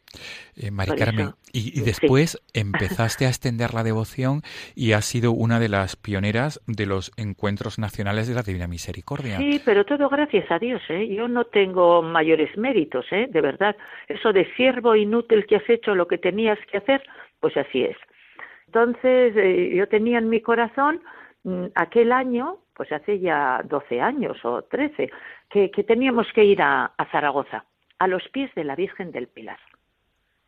Eh, 0.56 0.70
Mari 0.70 0.92
Carmen, 0.96 1.30
y, 1.52 1.80
después 1.80 2.40
empezaste 2.54 3.26
a 3.26 3.28
extender 3.28 3.74
la 3.74 3.82
devoción 3.82 4.42
y 4.76 4.92
has 4.92 5.04
sido 5.04 5.32
una 5.32 5.58
de 5.58 5.68
las 5.68 5.96
pioneras 5.96 6.60
de 6.66 6.86
los 6.86 7.12
encuentros 7.16 7.78
nacionales 7.78 8.28
de 8.28 8.34
la 8.34 8.42
Divina 8.42 8.68
Misericordia. 8.68 9.38
Sí, 9.38 9.60
pero 9.64 9.84
todo 9.84 10.08
gracias 10.08 10.48
a 10.50 10.58
Dios, 10.58 10.80
¿eh? 10.88 11.08
Yo 11.08 11.26
no 11.26 11.44
tengo 11.46 12.02
mayores 12.02 12.56
méritos, 12.56 13.06
¿eh? 13.10 13.28
De 13.30 13.40
verdad. 13.40 13.76
Eso 14.06 14.32
de 14.32 14.46
siervo 14.54 14.94
inútil 14.94 15.46
que 15.46 15.56
has 15.56 15.68
hecho 15.68 15.94
lo 15.96 16.06
que 16.06 16.18
tenías 16.18 16.58
que 16.70 16.78
hacer, 16.78 17.02
pues 17.40 17.56
así 17.56 17.82
es. 17.82 17.96
Entonces, 18.66 19.34
eh, 19.36 19.72
yo 19.74 19.88
tenía 19.88 20.18
en 20.18 20.28
mi 20.28 20.40
corazón 20.40 21.00
aquel 21.74 22.12
año, 22.12 22.58
pues 22.74 22.92
hace 22.92 23.18
ya 23.18 23.62
12 23.64 24.00
años 24.00 24.42
o 24.44 24.62
13, 24.62 25.10
que, 25.48 25.68
teníamos 25.86 26.26
que 26.32 26.44
ir 26.44 26.62
a, 26.62 26.92
Zaragoza, 27.10 27.64
a 27.98 28.06
los 28.06 28.26
pies 28.28 28.54
de 28.54 28.64
la 28.64 28.76
Virgen 28.76 29.12
del 29.12 29.28
Pilar. 29.28 29.58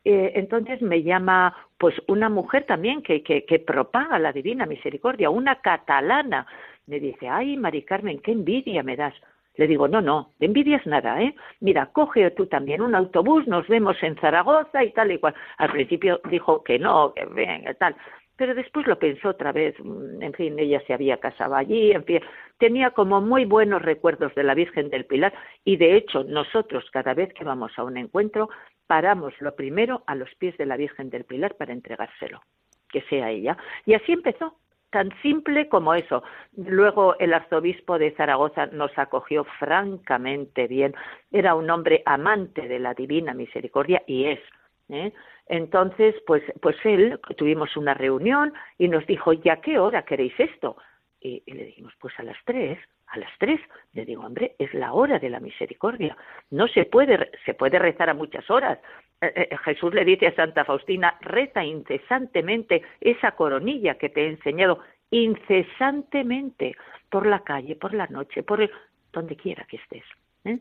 Eh, 0.05 0.33
entonces 0.35 0.83
me 0.83 1.03
llama 1.03 1.55
pues 1.79 1.95
una 2.09 2.29
mujer 2.29 2.65
también 2.65 3.03
que, 3.03 3.23
que, 3.23 3.45
que, 3.45 3.61
propaga 3.61 4.19
la 4.19 4.33
divina 4.33 4.67
misericordia, 4.67 5.31
una 5.31 5.61
catalana. 5.61 6.47
Me 6.87 6.99
dice, 6.99 7.29
ay, 7.29 7.57
Mari 7.57 7.83
Carmen, 7.83 8.19
qué 8.19 8.33
envidia 8.33 8.83
me 8.83 8.97
das. 8.97 9.15
Le 9.57 9.67
digo, 9.67 9.87
no, 9.87 10.01
no, 10.01 10.31
de 10.39 10.47
envidias 10.47 10.87
nada, 10.87 11.23
¿eh? 11.23 11.35
Mira, 11.61 11.87
coge 11.93 12.31
tú 12.31 12.47
también 12.47 12.81
un 12.81 12.95
autobús, 12.95 13.47
nos 13.47 13.69
vemos 13.69 14.03
en 14.03 14.17
Zaragoza 14.17 14.83
y 14.83 14.93
tal 14.93 15.13
y 15.13 15.19
cual. 15.19 15.35
Al 15.59 15.71
principio 15.71 16.21
dijo 16.31 16.65
que 16.65 16.79
no, 16.79 17.13
que 17.13 17.27
venga, 17.27 17.75
tal 17.75 17.95
pero 18.43 18.57
después 18.57 18.89
lo 18.89 18.99
pensó 18.99 19.29
otra 19.29 19.53
vez, 19.53 19.77
mm, 19.79 20.21
en 20.21 20.33
fin, 20.33 20.59
ella 20.59 20.83
se 20.85 20.93
había 20.93 21.19
casado 21.19 21.55
allí, 21.55 21.93
en 21.93 22.03
fin, 22.03 22.19
tenía 22.59 22.91
como 22.91 23.21
muy 23.21 23.45
buenos 23.45 23.83
recuerdos 23.83 24.35
de 24.35 24.43
la 24.43 24.55
Virgen 24.55 24.91
del 24.91 25.07
Pilar 25.07 25.33
y 25.65 25.77
de 25.77 25.95
hecho 25.95 26.25
nosotros 26.25 26.85
cada 26.91 27.15
vez 27.15 27.33
que 27.35 27.45
vamos 27.45 27.71
a 27.77 27.85
un 27.85 27.97
encuentro 27.97 28.49
paramos 28.89 29.33
lo 29.41 29.55
primero 29.55 30.03
a 30.09 30.17
los 30.17 30.29
pies 30.41 30.59
de 30.59 30.67
la 30.67 30.77
Virgen 30.77 31.09
del 31.09 31.25
Pilar 31.25 31.55
para 31.55 31.73
entregárselo, 31.73 32.43
que 32.91 33.03
sea 33.03 33.31
ella. 33.31 33.57
Y 33.87 33.95
así 33.95 34.11
empezó, 34.11 34.57
tan 34.91 35.11
simple 35.23 35.69
como 35.69 35.95
eso. 35.95 36.25
Luego 36.57 37.17
el 37.21 37.35
arzobispo 37.35 37.97
de 37.97 38.11
Zaragoza 38.17 38.67
nos 38.67 38.91
acogió 38.99 39.45
francamente 39.61 40.67
bien, 40.67 40.97
era 41.31 41.55
un 41.55 41.71
hombre 41.71 42.03
amante 42.07 42.67
de 42.67 42.81
la 42.81 42.93
divina 42.93 43.35
misericordia 43.35 44.03
y 44.05 44.25
es. 44.25 44.41
¿Eh? 44.89 45.13
Entonces, 45.47 46.15
pues, 46.27 46.43
pues 46.61 46.77
él, 46.85 47.19
tuvimos 47.37 47.77
una 47.77 47.95
reunión 47.95 48.53
y 48.79 48.89
nos 48.89 49.07
dijo, 49.07 49.33
¿ya 49.33 49.61
qué 49.61 49.79
hora 49.79 50.05
queréis 50.05 50.39
esto? 50.39 50.77
Y, 51.21 51.43
le 51.47 51.67
dijimos, 51.67 51.93
pues 52.01 52.19
a 52.19 52.23
las 52.23 52.37
tres, 52.45 52.79
a 53.09 53.19
las 53.19 53.31
tres. 53.39 53.61
Le 53.93 54.05
digo, 54.05 54.25
hombre, 54.25 54.57
es 54.59 54.73
la 54.75 54.93
hora 54.93 55.19
de 55.19 55.31
la 55.31 55.41
misericordia. 55.41 56.17
No 56.51 56.67
se 56.69 56.85
puede, 56.85 57.31
se 57.45 57.55
puede 57.55 57.79
rezar 57.79 58.11
a 58.11 58.15
muchas 58.15 58.49
horas. 58.51 58.79
Eh, 59.21 59.33
eh, 59.37 59.57
Jesús 59.65 59.95
le 59.95 60.05
dice 60.05 60.29
a 60.29 60.35
Santa 60.35 60.65
Faustina, 60.65 61.17
reza 61.21 61.65
incesantemente 61.65 62.83
esa 63.01 63.33
coronilla 63.33 63.97
que 63.97 64.09
te 64.09 64.25
he 64.25 64.29
enseñado, 64.29 64.81
incesantemente, 65.11 66.75
por 67.09 67.27
la 67.27 67.41
calle, 67.41 67.77
por 67.77 67.95
la 67.95 68.07
noche, 68.07 68.43
por 68.43 68.69
donde 69.13 69.37
quiera 69.37 69.65
que 69.65 69.77
estés. 69.77 70.05
¿Eh? 70.45 70.59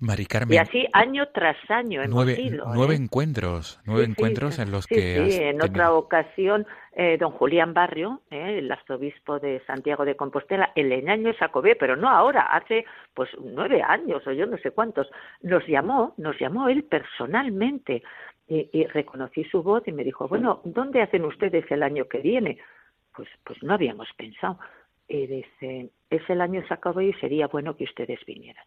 Mari 0.00 0.26
Carmen. 0.26 0.54
Y 0.54 0.58
así 0.58 0.86
año 0.92 1.28
tras 1.28 1.56
año 1.70 2.02
hemos 2.02 2.24
nueve, 2.24 2.40
ido. 2.40 2.66
Nueve 2.74 2.94
encuentros, 2.94 3.80
nueve 3.84 4.04
encuentros 4.04 4.58
en 4.58 4.70
los 4.70 4.86
que. 4.86 5.30
Sí, 5.30 5.42
en 5.42 5.62
otra 5.62 5.92
ocasión, 5.92 6.66
eh, 6.92 7.16
don 7.18 7.32
Julián 7.32 7.74
Barrio, 7.74 8.22
eh, 8.30 8.58
el 8.58 8.70
arzobispo 8.70 9.38
de 9.38 9.60
Santiago 9.66 10.04
de 10.04 10.16
Compostela, 10.16 10.72
el 10.74 11.08
año 11.08 11.32
Sacobé, 11.34 11.76
pero 11.76 11.96
no 11.96 12.08
ahora, 12.08 12.42
hace 12.42 12.84
pues 13.14 13.30
nueve 13.40 13.82
años 13.82 14.26
o 14.26 14.32
yo 14.32 14.46
no 14.46 14.58
sé 14.58 14.70
cuántos, 14.70 15.08
nos 15.42 15.66
llamó, 15.66 16.14
nos 16.16 16.38
llamó 16.38 16.68
él 16.68 16.84
personalmente 16.84 18.02
y, 18.48 18.68
y 18.72 18.86
reconocí 18.86 19.44
su 19.44 19.62
voz 19.62 19.86
y 19.86 19.92
me 19.92 20.04
dijo, 20.04 20.26
bueno, 20.28 20.60
¿dónde 20.64 21.02
hacen 21.02 21.24
ustedes 21.24 21.70
el 21.70 21.82
año 21.82 22.06
que 22.08 22.18
viene? 22.18 22.58
Pues, 23.14 23.28
pues 23.44 23.62
no 23.62 23.74
habíamos 23.74 24.08
pensado. 24.16 24.58
Y 25.06 25.26
dice, 25.26 25.90
es 26.08 26.22
el 26.30 26.40
año 26.40 26.62
Sacobé 26.68 27.06
y 27.06 27.12
sería 27.14 27.48
bueno 27.48 27.76
que 27.76 27.84
ustedes 27.84 28.20
vinieran 28.24 28.64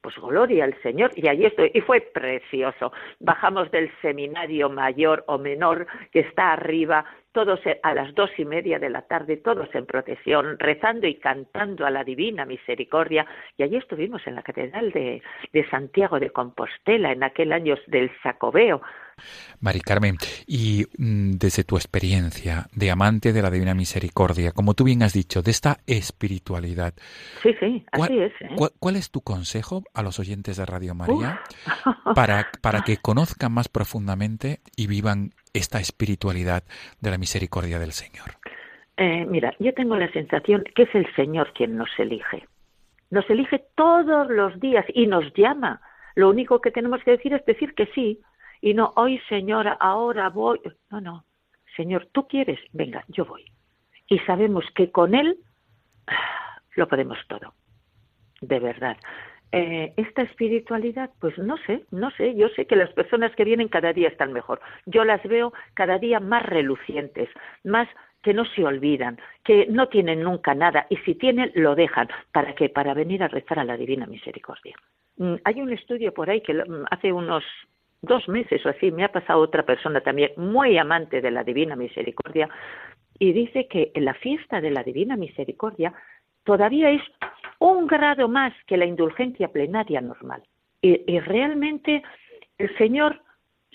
pues 0.00 0.16
gloria 0.16 0.64
al 0.64 0.80
Señor, 0.82 1.10
y 1.14 1.28
allí 1.28 1.46
estoy, 1.46 1.70
y 1.74 1.80
fue 1.80 2.00
precioso. 2.00 2.92
Bajamos 3.18 3.70
del 3.70 3.90
seminario 4.00 4.68
mayor 4.70 5.24
o 5.26 5.38
menor 5.38 5.86
que 6.12 6.20
está 6.20 6.52
arriba, 6.52 7.04
todos 7.32 7.60
a 7.82 7.94
las 7.94 8.14
dos 8.14 8.30
y 8.38 8.44
media 8.44 8.78
de 8.78 8.90
la 8.90 9.02
tarde, 9.02 9.36
todos 9.36 9.72
en 9.74 9.86
procesión, 9.86 10.58
rezando 10.58 11.06
y 11.06 11.14
cantando 11.14 11.86
a 11.86 11.90
la 11.90 12.02
divina 12.02 12.44
misericordia, 12.44 13.26
y 13.56 13.62
allí 13.62 13.76
estuvimos 13.76 14.26
en 14.26 14.34
la 14.34 14.42
Catedral 14.42 14.90
de, 14.92 15.22
de 15.52 15.68
Santiago 15.68 16.18
de 16.18 16.30
Compostela, 16.30 17.12
en 17.12 17.22
aquel 17.22 17.52
año 17.52 17.76
del 17.86 18.10
Sacobeo, 18.22 18.82
Mari 19.60 19.80
Carmen, 19.80 20.16
y 20.46 20.86
mm, 20.98 21.32
desde 21.32 21.64
tu 21.64 21.76
experiencia 21.76 22.66
de 22.74 22.90
amante 22.90 23.32
de 23.32 23.42
la 23.42 23.50
Divina 23.50 23.74
Misericordia, 23.74 24.52
como 24.52 24.74
tú 24.74 24.84
bien 24.84 25.02
has 25.02 25.12
dicho, 25.12 25.42
de 25.42 25.50
esta 25.50 25.78
espiritualidad. 25.86 26.94
Sí, 27.42 27.54
sí, 27.60 27.84
así 27.92 28.18
es. 28.18 28.32
¿eh? 28.40 28.56
¿cuál, 28.78 28.96
es 28.96 29.10
tu 29.10 29.20
consejo 29.20 29.82
a 29.94 30.02
los 30.02 30.18
oyentes 30.18 30.56
de 30.56 30.66
Radio 30.66 30.94
María 30.94 31.40
para, 32.14 32.48
para 32.60 32.82
que 32.82 32.96
conozcan 32.96 33.52
más 33.52 33.68
profundamente 33.68 34.60
y 34.76 34.86
vivan 34.86 35.30
esta 35.52 35.80
espiritualidad 35.80 36.64
de 37.00 37.10
la 37.10 37.18
misericordia 37.18 37.78
del 37.78 37.92
Señor? 37.92 38.36
Eh, 38.96 39.24
mira, 39.26 39.54
yo 39.58 39.72
tengo 39.72 39.96
la 39.96 40.12
sensación 40.12 40.62
que 40.74 40.82
es 40.82 40.94
el 40.94 41.06
Señor 41.16 41.52
quien 41.54 41.76
nos 41.76 41.88
elige. 41.98 42.46
Nos 43.10 43.28
elige 43.30 43.64
todos 43.74 44.28
los 44.28 44.60
días 44.60 44.84
y 44.92 45.06
nos 45.06 45.32
llama. 45.34 45.80
Lo 46.14 46.28
único 46.28 46.60
que 46.60 46.70
tenemos 46.70 47.02
que 47.02 47.12
decir 47.12 47.32
es 47.32 47.44
decir 47.46 47.74
que 47.74 47.86
sí 47.94 48.20
y 48.60 48.74
no, 48.74 48.92
hoy 48.96 49.18
señora, 49.28 49.72
ahora 49.80 50.28
voy. 50.28 50.60
No, 50.90 51.00
no, 51.00 51.24
Señor, 51.76 52.08
tú 52.12 52.26
quieres, 52.28 52.58
venga, 52.72 53.04
yo 53.08 53.24
voy. 53.24 53.44
Y 54.08 54.18
sabemos 54.20 54.64
que 54.74 54.90
con 54.90 55.14
Él 55.14 55.38
lo 56.76 56.88
podemos 56.88 57.18
todo, 57.28 57.54
de 58.40 58.58
verdad. 58.58 58.96
Eh, 59.52 59.92
esta 59.96 60.22
espiritualidad, 60.22 61.10
pues 61.20 61.36
no 61.38 61.56
sé, 61.66 61.84
no 61.90 62.10
sé, 62.12 62.36
yo 62.36 62.48
sé 62.50 62.66
que 62.66 62.76
las 62.76 62.92
personas 62.92 63.34
que 63.34 63.44
vienen 63.44 63.68
cada 63.68 63.92
día 63.92 64.08
están 64.08 64.32
mejor. 64.32 64.60
Yo 64.86 65.04
las 65.04 65.22
veo 65.24 65.52
cada 65.74 65.98
día 65.98 66.20
más 66.20 66.44
relucientes, 66.44 67.28
más 67.64 67.88
que 68.22 68.34
no 68.34 68.44
se 68.44 68.64
olvidan, 68.64 69.18
que 69.44 69.66
no 69.66 69.88
tienen 69.88 70.22
nunca 70.22 70.54
nada 70.54 70.86
y 70.88 70.96
si 70.98 71.14
tienen 71.14 71.50
lo 71.54 71.74
dejan. 71.74 72.08
¿Para 72.32 72.54
qué? 72.54 72.68
Para 72.68 72.94
venir 72.94 73.22
a 73.22 73.28
rezar 73.28 73.58
a 73.58 73.64
la 73.64 73.76
Divina 73.76 74.06
Misericordia. 74.06 74.76
Mm, 75.16 75.36
hay 75.44 75.60
un 75.60 75.72
estudio 75.72 76.14
por 76.14 76.30
ahí 76.30 76.42
que 76.42 76.54
mm, 76.54 76.84
hace 76.90 77.12
unos 77.12 77.42
dos 78.02 78.28
meses 78.28 78.64
o 78.64 78.68
así 78.70 78.90
me 78.90 79.04
ha 79.04 79.12
pasado 79.12 79.40
otra 79.40 79.64
persona 79.64 80.00
también 80.00 80.32
muy 80.36 80.78
amante 80.78 81.20
de 81.20 81.30
la 81.30 81.44
Divina 81.44 81.76
Misericordia 81.76 82.48
y 83.18 83.32
dice 83.32 83.66
que 83.68 83.90
en 83.94 84.06
la 84.06 84.14
fiesta 84.14 84.60
de 84.60 84.70
la 84.70 84.82
Divina 84.82 85.16
Misericordia 85.16 85.92
todavía 86.44 86.90
es 86.90 87.02
un 87.58 87.86
grado 87.86 88.28
más 88.28 88.54
que 88.66 88.78
la 88.78 88.86
indulgencia 88.86 89.48
plenaria 89.48 90.00
normal. 90.00 90.42
Y, 90.82 91.20
realmente 91.20 92.02
el 92.56 92.74
Señor, 92.78 93.20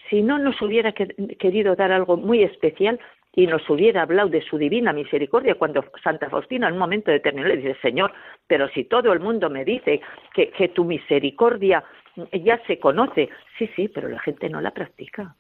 si 0.10 0.24
no 0.24 0.40
nos 0.40 0.60
hubiera 0.60 0.92
querido 0.92 1.76
dar 1.76 1.92
algo 1.92 2.18
muy 2.18 2.42
especial, 2.42 3.00
y 3.38 3.48
nos 3.48 3.70
hubiera 3.70 4.04
hablado 4.04 4.30
de 4.30 4.42
su 4.42 4.58
divina 4.58 4.94
misericordia, 4.94 5.56
cuando 5.56 5.84
Santa 6.02 6.30
Faustina 6.30 6.68
en 6.68 6.74
un 6.76 6.80
momento 6.80 7.12
determinado 7.12 7.54
le 7.54 7.62
dice, 7.62 7.78
Señor, 7.82 8.14
pero 8.48 8.70
si 8.70 8.86
todo 8.86 9.12
el 9.12 9.20
mundo 9.20 9.50
me 9.50 9.66
dice 9.66 10.00
que, 10.34 10.52
que 10.52 10.70
tu 10.70 10.86
misericordia 10.86 11.84
ya 12.32 12.62
se 12.66 12.80
conoce, 12.80 13.30
sí, 13.58 13.70
sí, 13.76 13.88
pero 13.88 14.08
la 14.08 14.20
gente 14.20 14.50
no 14.50 14.62
la 14.62 14.72
practica. 14.72 15.36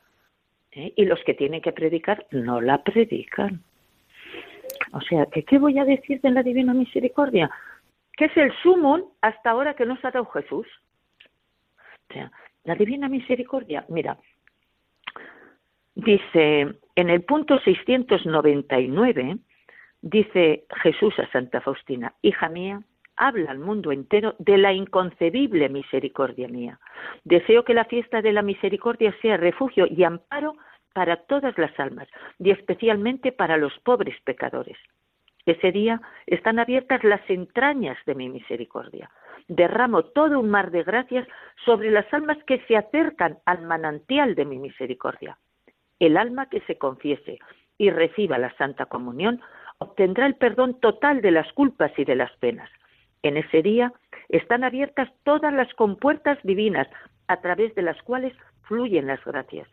¿eh? 0.71 0.93
Y 0.95 1.05
los 1.05 1.23
que 1.23 1.33
tienen 1.33 1.61
que 1.61 1.71
predicar 1.71 2.25
no 2.31 2.61
la 2.61 2.83
predican. 2.83 3.63
O 4.91 5.01
sea, 5.01 5.25
¿qué 5.25 5.57
voy 5.57 5.79
a 5.79 5.85
decir 5.85 6.21
de 6.21 6.31
la 6.31 6.43
divina 6.43 6.73
misericordia? 6.73 7.49
Que 8.17 8.25
es 8.25 8.37
el 8.37 8.51
sumum 8.61 9.03
hasta 9.21 9.51
ahora 9.51 9.73
que 9.73 9.85
nos 9.85 10.03
ha 10.03 10.11
dado 10.11 10.25
Jesús. 10.25 10.67
O 12.09 12.13
sea, 12.13 12.31
la 12.63 12.75
divina 12.75 13.09
misericordia, 13.09 13.85
mira, 13.89 14.17
dice 15.95 16.75
en 16.95 17.09
el 17.09 17.23
punto 17.23 17.59
699, 17.59 19.37
dice 20.01 20.65
Jesús 20.81 21.17
a 21.19 21.29
Santa 21.31 21.61
Faustina, 21.61 22.13
hija 22.21 22.49
mía, 22.49 22.81
habla 23.17 23.51
al 23.51 23.59
mundo 23.59 23.91
entero 23.91 24.35
de 24.39 24.57
la 24.57 24.73
inconcebible 24.73 25.69
misericordia 25.69 26.47
mía. 26.47 26.79
Deseo 27.23 27.63
que 27.63 27.73
la 27.73 27.85
fiesta 27.85 28.21
de 28.21 28.33
la 28.33 28.41
misericordia 28.41 29.15
sea 29.21 29.37
refugio 29.37 29.87
y 29.89 30.03
amparo 30.03 30.55
para 30.93 31.17
todas 31.17 31.57
las 31.57 31.77
almas 31.79 32.07
y 32.39 32.51
especialmente 32.51 33.31
para 33.31 33.57
los 33.57 33.77
pobres 33.79 34.15
pecadores. 34.23 34.77
Ese 35.45 35.71
día 35.71 36.01
están 36.25 36.57
abiertas 36.57 37.03
las 37.03 37.21
entrañas 37.29 37.97
de 38.05 38.15
mi 38.15 38.29
misericordia. 38.29 39.11
Derramo 39.47 40.03
todo 40.03 40.39
un 40.39 40.49
mar 40.49 40.71
de 40.71 40.83
gracias 40.83 41.27
sobre 41.65 41.91
las 41.91 42.11
almas 42.13 42.37
que 42.45 42.59
se 42.67 42.75
acercan 42.75 43.37
al 43.45 43.61
manantial 43.61 44.33
de 44.33 44.45
mi 44.45 44.57
misericordia. 44.57 45.37
El 45.99 46.17
alma 46.17 46.47
que 46.49 46.61
se 46.61 46.77
confiese 46.77 47.39
y 47.77 47.91
reciba 47.91 48.37
la 48.37 48.55
Santa 48.57 48.87
Comunión 48.87 49.41
obtendrá 49.77 50.25
el 50.25 50.35
perdón 50.35 50.79
total 50.79 51.21
de 51.21 51.31
las 51.31 51.51
culpas 51.53 51.91
y 51.97 52.05
de 52.05 52.15
las 52.15 52.35
penas. 52.37 52.69
En 53.25 53.37
ese 53.37 53.63
día 53.63 53.91
están 54.29 54.63
abiertas 54.63 55.09
todas 55.23 55.51
las 55.51 55.73
compuertas 55.73 56.37
divinas 56.43 56.87
a 57.27 57.41
través 57.41 57.73
de 57.73 57.81
las 57.81 57.99
cuales 58.03 58.33
fluyen 58.67 59.07
las 59.07 59.25
gracias. 59.25 59.67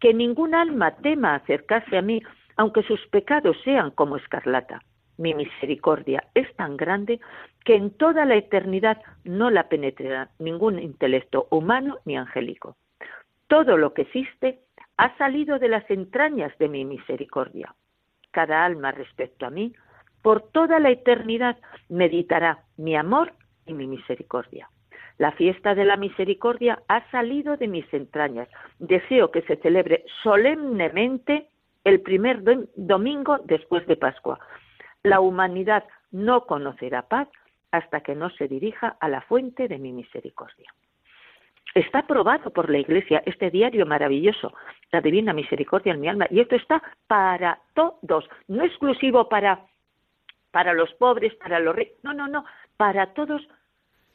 Que 0.00 0.14
ningún 0.14 0.54
alma 0.54 0.96
tema 0.96 1.34
acercarse 1.34 1.98
a 1.98 2.00
mí, 2.00 2.22
aunque 2.56 2.82
sus 2.84 3.06
pecados 3.08 3.58
sean 3.64 3.90
como 3.90 4.16
escarlata. 4.16 4.80
Mi 5.18 5.34
misericordia 5.34 6.24
es 6.32 6.50
tan 6.56 6.78
grande 6.78 7.20
que 7.66 7.74
en 7.74 7.90
toda 7.90 8.24
la 8.24 8.36
eternidad 8.36 8.96
no 9.24 9.50
la 9.50 9.68
penetrará 9.68 10.30
ningún 10.38 10.78
intelecto 10.78 11.48
humano 11.50 11.98
ni 12.06 12.16
angélico. 12.16 12.78
Todo 13.46 13.76
lo 13.76 13.92
que 13.92 14.02
existe 14.02 14.60
ha 14.96 15.14
salido 15.18 15.58
de 15.58 15.68
las 15.68 15.84
entrañas 15.90 16.56
de 16.56 16.70
mi 16.70 16.86
misericordia. 16.86 17.74
Cada 18.30 18.64
alma 18.64 18.90
respecto 18.90 19.44
a 19.44 19.50
mí, 19.50 19.74
por 20.22 20.42
toda 20.52 20.78
la 20.78 20.90
eternidad, 20.90 21.56
meditará 21.88 22.64
mi 22.76 22.96
amor 22.96 23.32
y 23.66 23.74
mi 23.74 23.86
misericordia. 23.86 24.68
La 25.18 25.32
fiesta 25.32 25.74
de 25.74 25.84
la 25.84 25.96
misericordia 25.96 26.82
ha 26.88 27.08
salido 27.10 27.56
de 27.56 27.68
mis 27.68 27.92
entrañas. 27.92 28.48
Deseo 28.78 29.30
que 29.30 29.42
se 29.42 29.56
celebre 29.56 30.04
solemnemente 30.22 31.48
el 31.84 32.00
primer 32.00 32.42
domingo 32.74 33.38
después 33.44 33.86
de 33.86 33.96
Pascua. 33.96 34.38
La 35.02 35.20
humanidad 35.20 35.84
no 36.10 36.46
conocerá 36.46 37.02
paz 37.02 37.28
hasta 37.70 38.00
que 38.00 38.14
no 38.14 38.30
se 38.30 38.48
dirija 38.48 38.96
a 39.00 39.08
la 39.08 39.20
fuente 39.22 39.68
de 39.68 39.78
mi 39.78 39.92
misericordia. 39.92 40.72
Está 41.74 42.00
aprobado 42.00 42.50
por 42.50 42.68
la 42.68 42.78
Iglesia 42.78 43.22
este 43.26 43.50
diario 43.50 43.86
maravilloso, 43.86 44.52
la 44.90 45.00
Divina 45.00 45.32
Misericordia 45.32 45.92
en 45.92 46.00
mi 46.00 46.08
alma, 46.08 46.26
y 46.30 46.40
esto 46.40 46.56
está 46.56 46.82
para 47.06 47.60
todos, 47.74 48.28
no 48.48 48.64
exclusivo 48.64 49.28
para, 49.28 49.60
para 50.50 50.72
los 50.72 50.92
pobres, 50.94 51.34
para 51.36 51.60
los 51.60 51.74
ricos, 51.74 51.98
no, 52.02 52.12
no, 52.12 52.28
no, 52.28 52.44
para 52.76 53.12
todos 53.14 53.42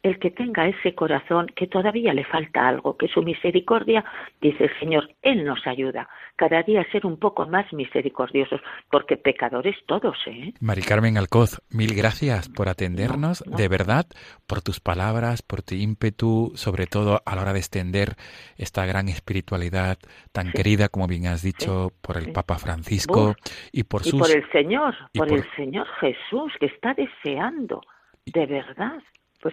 el 0.06 0.20
que 0.20 0.30
tenga 0.30 0.68
ese 0.68 0.94
corazón 0.94 1.48
que 1.56 1.66
todavía 1.66 2.14
le 2.14 2.24
falta 2.24 2.68
algo, 2.68 2.96
que 2.96 3.08
su 3.08 3.22
misericordia, 3.22 4.04
dice 4.40 4.64
el 4.64 4.78
Señor, 4.78 5.10
Él 5.20 5.44
nos 5.44 5.66
ayuda. 5.66 6.08
Cada 6.36 6.62
día 6.62 6.82
a 6.82 6.92
ser 6.92 7.06
un 7.06 7.18
poco 7.18 7.46
más 7.46 7.72
misericordiosos, 7.72 8.60
porque 8.88 9.16
pecadores 9.16 9.74
todos, 9.86 10.16
¿eh? 10.26 10.52
Mari 10.60 10.82
Carmen 10.82 11.18
Alcoz, 11.18 11.60
mil 11.70 11.94
gracias 11.94 12.48
por 12.48 12.68
atendernos, 12.68 13.42
de 13.46 13.66
verdad, 13.66 14.06
por 14.46 14.62
tus 14.62 14.78
palabras, 14.78 15.42
por 15.42 15.62
tu 15.62 15.74
ímpetu, 15.74 16.52
sobre 16.54 16.86
todo 16.86 17.20
a 17.26 17.34
la 17.34 17.42
hora 17.42 17.52
de 17.52 17.58
extender 17.58 18.14
esta 18.56 18.86
gran 18.86 19.08
espiritualidad 19.08 19.98
tan 20.30 20.52
querida, 20.52 20.88
como 20.88 21.08
bien 21.08 21.26
has 21.26 21.42
dicho, 21.42 21.90
por 22.00 22.16
el 22.16 22.30
Papa 22.32 22.58
Francisco 22.58 23.34
y 23.72 23.82
por 23.82 24.04
sus... 24.04 24.20
por 24.20 24.30
el 24.30 24.48
Señor, 24.52 24.94
por, 25.14 25.26
por 25.26 25.36
el 25.36 25.44
Señor 25.56 25.88
Jesús, 25.98 26.52
que 26.60 26.66
está 26.66 26.94
deseando, 26.94 27.80
de 28.26 28.46
verdad 28.46 29.02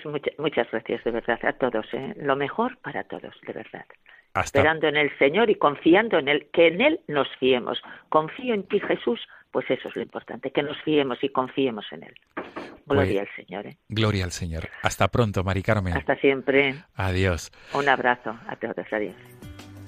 pues 0.01 0.23
muchas 0.39 0.71
gracias 0.71 1.03
de 1.03 1.11
verdad 1.11 1.39
a 1.43 1.53
todos. 1.53 1.85
¿eh? 1.93 2.13
Lo 2.17 2.35
mejor 2.35 2.77
para 2.77 3.03
todos, 3.03 3.35
de 3.45 3.53
verdad. 3.53 3.85
Esperando 4.35 4.87
en 4.87 4.97
el 4.97 5.15
Señor 5.19 5.51
y 5.51 5.55
confiando 5.55 6.17
en 6.17 6.27
Él, 6.27 6.47
que 6.51 6.67
en 6.67 6.81
Él 6.81 6.99
nos 7.07 7.27
fiemos. 7.39 7.79
Confío 8.09 8.55
en 8.55 8.63
ti, 8.63 8.79
Jesús, 8.79 9.19
pues 9.51 9.69
eso 9.69 9.89
es 9.89 9.95
lo 9.95 10.01
importante, 10.01 10.49
que 10.49 10.63
nos 10.63 10.81
fiemos 10.81 11.23
y 11.23 11.29
confiemos 11.29 11.85
en 11.91 12.05
Él. 12.05 12.15
Gloria 12.87 13.21
pues, 13.21 13.29
al 13.29 13.45
Señor. 13.45 13.67
¿eh? 13.67 13.77
Gloria 13.87 14.25
al 14.25 14.31
Señor. 14.31 14.63
Hasta 14.81 15.07
pronto, 15.09 15.43
Mari 15.43 15.61
Carmen. 15.61 15.95
Hasta 15.95 16.15
siempre. 16.15 16.73
Adiós. 16.95 17.51
Un 17.75 17.87
abrazo 17.87 18.35
a 18.47 18.55
todos. 18.55 18.91
Adiós. 18.91 19.15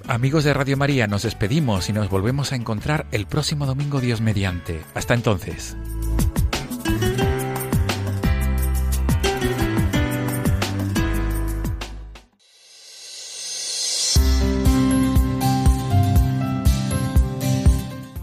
Amigos 0.07 0.43
de 0.43 0.53
Radio 0.53 0.77
María, 0.77 1.07
nos 1.07 1.23
despedimos 1.23 1.89
y 1.89 1.93
nos 1.93 2.11
volvemos 2.11 2.53
a 2.53 2.55
encontrar 2.55 3.07
el 3.11 3.25
próximo 3.25 3.65
domingo 3.65 3.99
Dios 3.99 4.21
mediante. 4.21 4.81
Hasta 4.93 5.15
entonces. 5.15 5.75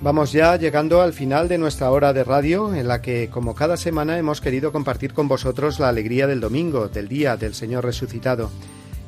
Vamos 0.02 0.32
ya 0.32 0.56
llegando 0.56 1.00
al 1.00 1.12
final 1.12 1.46
de 1.46 1.58
nuestra 1.58 1.88
hora 1.92 2.12
de 2.12 2.24
radio, 2.24 2.74
en 2.74 2.88
la 2.88 3.00
que, 3.00 3.30
como 3.30 3.54
cada 3.54 3.76
semana, 3.76 4.18
hemos 4.18 4.40
querido 4.40 4.72
compartir 4.72 5.14
con 5.14 5.28
vosotros 5.28 5.78
la 5.78 5.90
alegría 5.90 6.26
del 6.26 6.40
domingo, 6.40 6.88
del 6.88 7.06
día 7.06 7.36
del 7.36 7.54
Señor 7.54 7.84
resucitado. 7.84 8.50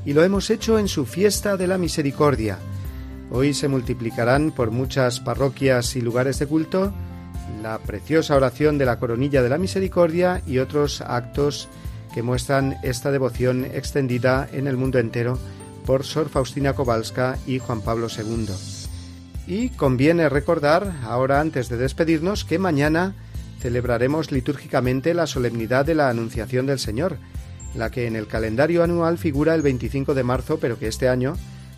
Y 0.06 0.12
lo 0.12 0.22
hemos 0.22 0.50
hecho 0.50 0.78
en 0.78 0.86
su 0.86 1.04
fiesta 1.04 1.56
de 1.56 1.66
la 1.66 1.78
misericordia. 1.78 2.58
Hoy 3.32 3.54
se 3.54 3.66
multiplicarán 3.66 4.52
por 4.52 4.70
muchas 4.70 5.18
parroquias 5.18 5.96
y 5.96 6.00
lugares 6.00 6.38
de 6.38 6.46
culto 6.46 6.94
la 7.60 7.78
preciosa 7.78 8.36
oración 8.36 8.78
de 8.78 8.84
la 8.84 9.00
coronilla 9.00 9.42
de 9.42 9.48
la 9.48 9.58
misericordia 9.58 10.42
y 10.46 10.58
otros 10.58 11.00
actos 11.00 11.68
que 12.14 12.22
muestran 12.22 12.76
esta 12.84 13.10
devoción 13.10 13.64
extendida 13.64 14.48
en 14.52 14.68
el 14.68 14.76
mundo 14.76 15.00
entero 15.00 15.40
por 15.86 16.04
Sor 16.04 16.28
Faustina 16.28 16.72
Kowalska 16.72 17.36
y 17.48 17.58
Juan 17.58 17.80
Pablo 17.80 18.06
II. 18.16 18.73
Y 19.46 19.68
conviene 19.70 20.28
recordar, 20.28 20.92
ahora 21.04 21.40
antes 21.40 21.68
de 21.68 21.76
despedirnos, 21.76 22.44
que 22.44 22.58
mañana 22.58 23.14
celebraremos 23.60 24.32
litúrgicamente 24.32 25.14
la 25.14 25.26
solemnidad 25.26 25.84
de 25.84 25.94
la 25.94 26.08
Anunciación 26.08 26.66
del 26.66 26.78
Señor, 26.78 27.18
la 27.74 27.90
que 27.90 28.06
en 28.06 28.16
el 28.16 28.26
calendario 28.26 28.82
anual 28.82 29.18
figura 29.18 29.54
el 29.54 29.62
25 29.62 30.14
de 30.14 30.22
marzo, 30.22 30.58
pero 30.58 30.78
que 30.78 30.88
este 30.88 31.08
año, 31.08 31.34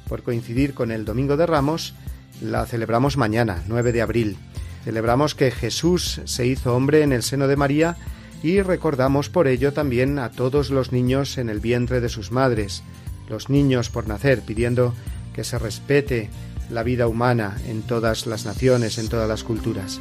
por 0.08 0.22
coincidir 0.22 0.74
con 0.74 0.92
el 0.92 1.04
Domingo 1.04 1.36
de 1.36 1.46
Ramos, 1.46 1.94
la 2.40 2.66
celebramos 2.66 3.16
mañana, 3.16 3.62
9 3.66 3.92
de 3.92 4.02
abril. 4.02 4.36
Celebramos 4.84 5.34
que 5.34 5.50
Jesús 5.50 6.20
se 6.24 6.46
hizo 6.46 6.76
hombre 6.76 7.02
en 7.02 7.12
el 7.12 7.22
seno 7.22 7.48
de 7.48 7.56
María 7.56 7.96
y 8.42 8.60
recordamos 8.62 9.28
por 9.28 9.48
ello 9.48 9.72
también 9.72 10.18
a 10.18 10.30
todos 10.30 10.70
los 10.70 10.92
niños 10.92 11.38
en 11.38 11.48
el 11.48 11.60
vientre 11.60 12.00
de 12.00 12.08
sus 12.08 12.30
madres, 12.30 12.84
los 13.28 13.50
niños 13.50 13.90
por 13.90 14.06
nacer, 14.06 14.42
pidiendo 14.42 14.94
que 15.34 15.42
se 15.42 15.58
respete 15.58 16.30
la 16.70 16.82
vida 16.82 17.06
humana 17.06 17.56
en 17.66 17.82
todas 17.82 18.26
las 18.26 18.44
naciones, 18.44 18.98
en 18.98 19.08
todas 19.08 19.28
las 19.28 19.44
culturas. 19.44 20.00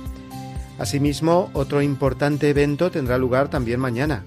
Asimismo, 0.77 1.49
otro 1.53 1.81
importante 1.81 2.49
evento 2.49 2.91
tendrá 2.91 3.17
lugar 3.17 3.49
también 3.49 3.79
mañana. 3.79 4.23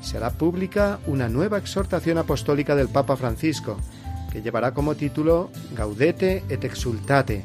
Será 0.00 0.30
pública 0.30 1.00
una 1.06 1.28
nueva 1.28 1.58
exhortación 1.58 2.18
apostólica 2.18 2.76
del 2.76 2.88
Papa 2.88 3.16
Francisco, 3.16 3.78
que 4.30 4.42
llevará 4.42 4.72
como 4.74 4.94
título 4.94 5.50
Gaudete 5.76 6.44
et 6.48 6.64
exultate, 6.64 7.42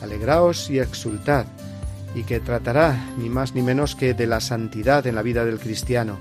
alegraos 0.00 0.68
y 0.68 0.80
exultad, 0.80 1.46
y 2.14 2.24
que 2.24 2.40
tratará 2.40 2.96
ni 3.18 3.28
más 3.28 3.54
ni 3.54 3.62
menos 3.62 3.94
que 3.94 4.14
de 4.14 4.26
la 4.26 4.40
santidad 4.40 5.06
en 5.06 5.14
la 5.14 5.22
vida 5.22 5.44
del 5.44 5.60
cristiano. 5.60 6.18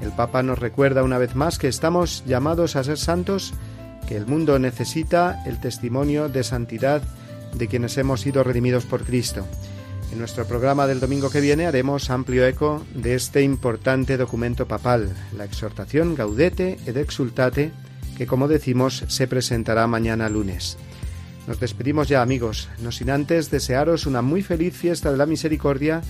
El 0.00 0.10
Papa 0.10 0.42
nos 0.42 0.58
recuerda 0.58 1.04
una 1.04 1.18
vez 1.18 1.36
más 1.36 1.58
que 1.58 1.68
estamos 1.68 2.24
llamados 2.26 2.74
a 2.74 2.82
ser 2.82 2.98
santos, 2.98 3.54
que 4.08 4.16
el 4.16 4.26
mundo 4.26 4.58
necesita 4.58 5.42
el 5.46 5.60
testimonio 5.60 6.28
de 6.28 6.44
santidad 6.44 7.02
de 7.54 7.68
quienes 7.68 7.98
hemos 7.98 8.20
sido 8.20 8.42
redimidos 8.44 8.84
por 8.84 9.04
Cristo. 9.04 9.46
En 10.12 10.18
nuestro 10.18 10.44
programa 10.46 10.86
del 10.86 11.00
domingo 11.00 11.30
que 11.30 11.40
viene 11.40 11.66
haremos 11.66 12.10
amplio 12.10 12.46
eco 12.46 12.84
de 12.94 13.14
este 13.14 13.42
importante 13.42 14.16
documento 14.16 14.68
papal, 14.68 15.10
la 15.36 15.44
exhortación 15.44 16.14
Gaudete 16.14 16.78
et 16.86 16.96
Exultate, 16.96 17.72
que 18.16 18.26
como 18.26 18.46
decimos 18.46 19.04
se 19.08 19.26
presentará 19.26 19.86
mañana 19.86 20.28
lunes. 20.28 20.76
Nos 21.46 21.58
despedimos 21.58 22.08
ya 22.08 22.22
amigos, 22.22 22.68
no 22.82 22.92
sin 22.92 23.10
antes 23.10 23.50
desearos 23.50 24.06
una 24.06 24.22
muy 24.22 24.42
feliz 24.42 24.76
fiesta 24.76 25.10
de 25.10 25.16
la 25.16 25.26
misericordia 25.26 26.02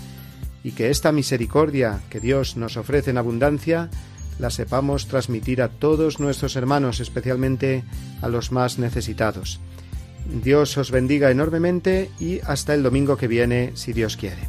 y 0.65 0.73
que 0.73 0.91
esta 0.91 1.13
misericordia 1.13 2.01
que 2.11 2.21
Dios 2.21 2.57
nos 2.57 2.77
ofrece 2.77 3.11
en 3.11 3.19
abundancia 3.19 3.89
la 4.39 4.51
sepamos 4.51 5.07
transmitir 5.07 5.63
a 5.63 5.69
todos 5.69 6.21
nuestros 6.21 6.57
hermanos, 6.57 7.01
especialmente 7.01 7.85
a 8.21 8.29
los 8.29 8.53
más 8.53 8.79
necesitados. 8.79 9.61
Dios 10.43 10.77
os 10.79 10.91
bendiga 10.91 11.31
enormemente 11.31 12.11
y 12.21 12.41
hasta 12.41 12.75
el 12.75 12.83
domingo 12.83 13.17
que 13.17 13.29
viene, 13.29 13.73
si 13.75 13.93
Dios 13.93 14.17
quiere. 14.17 14.49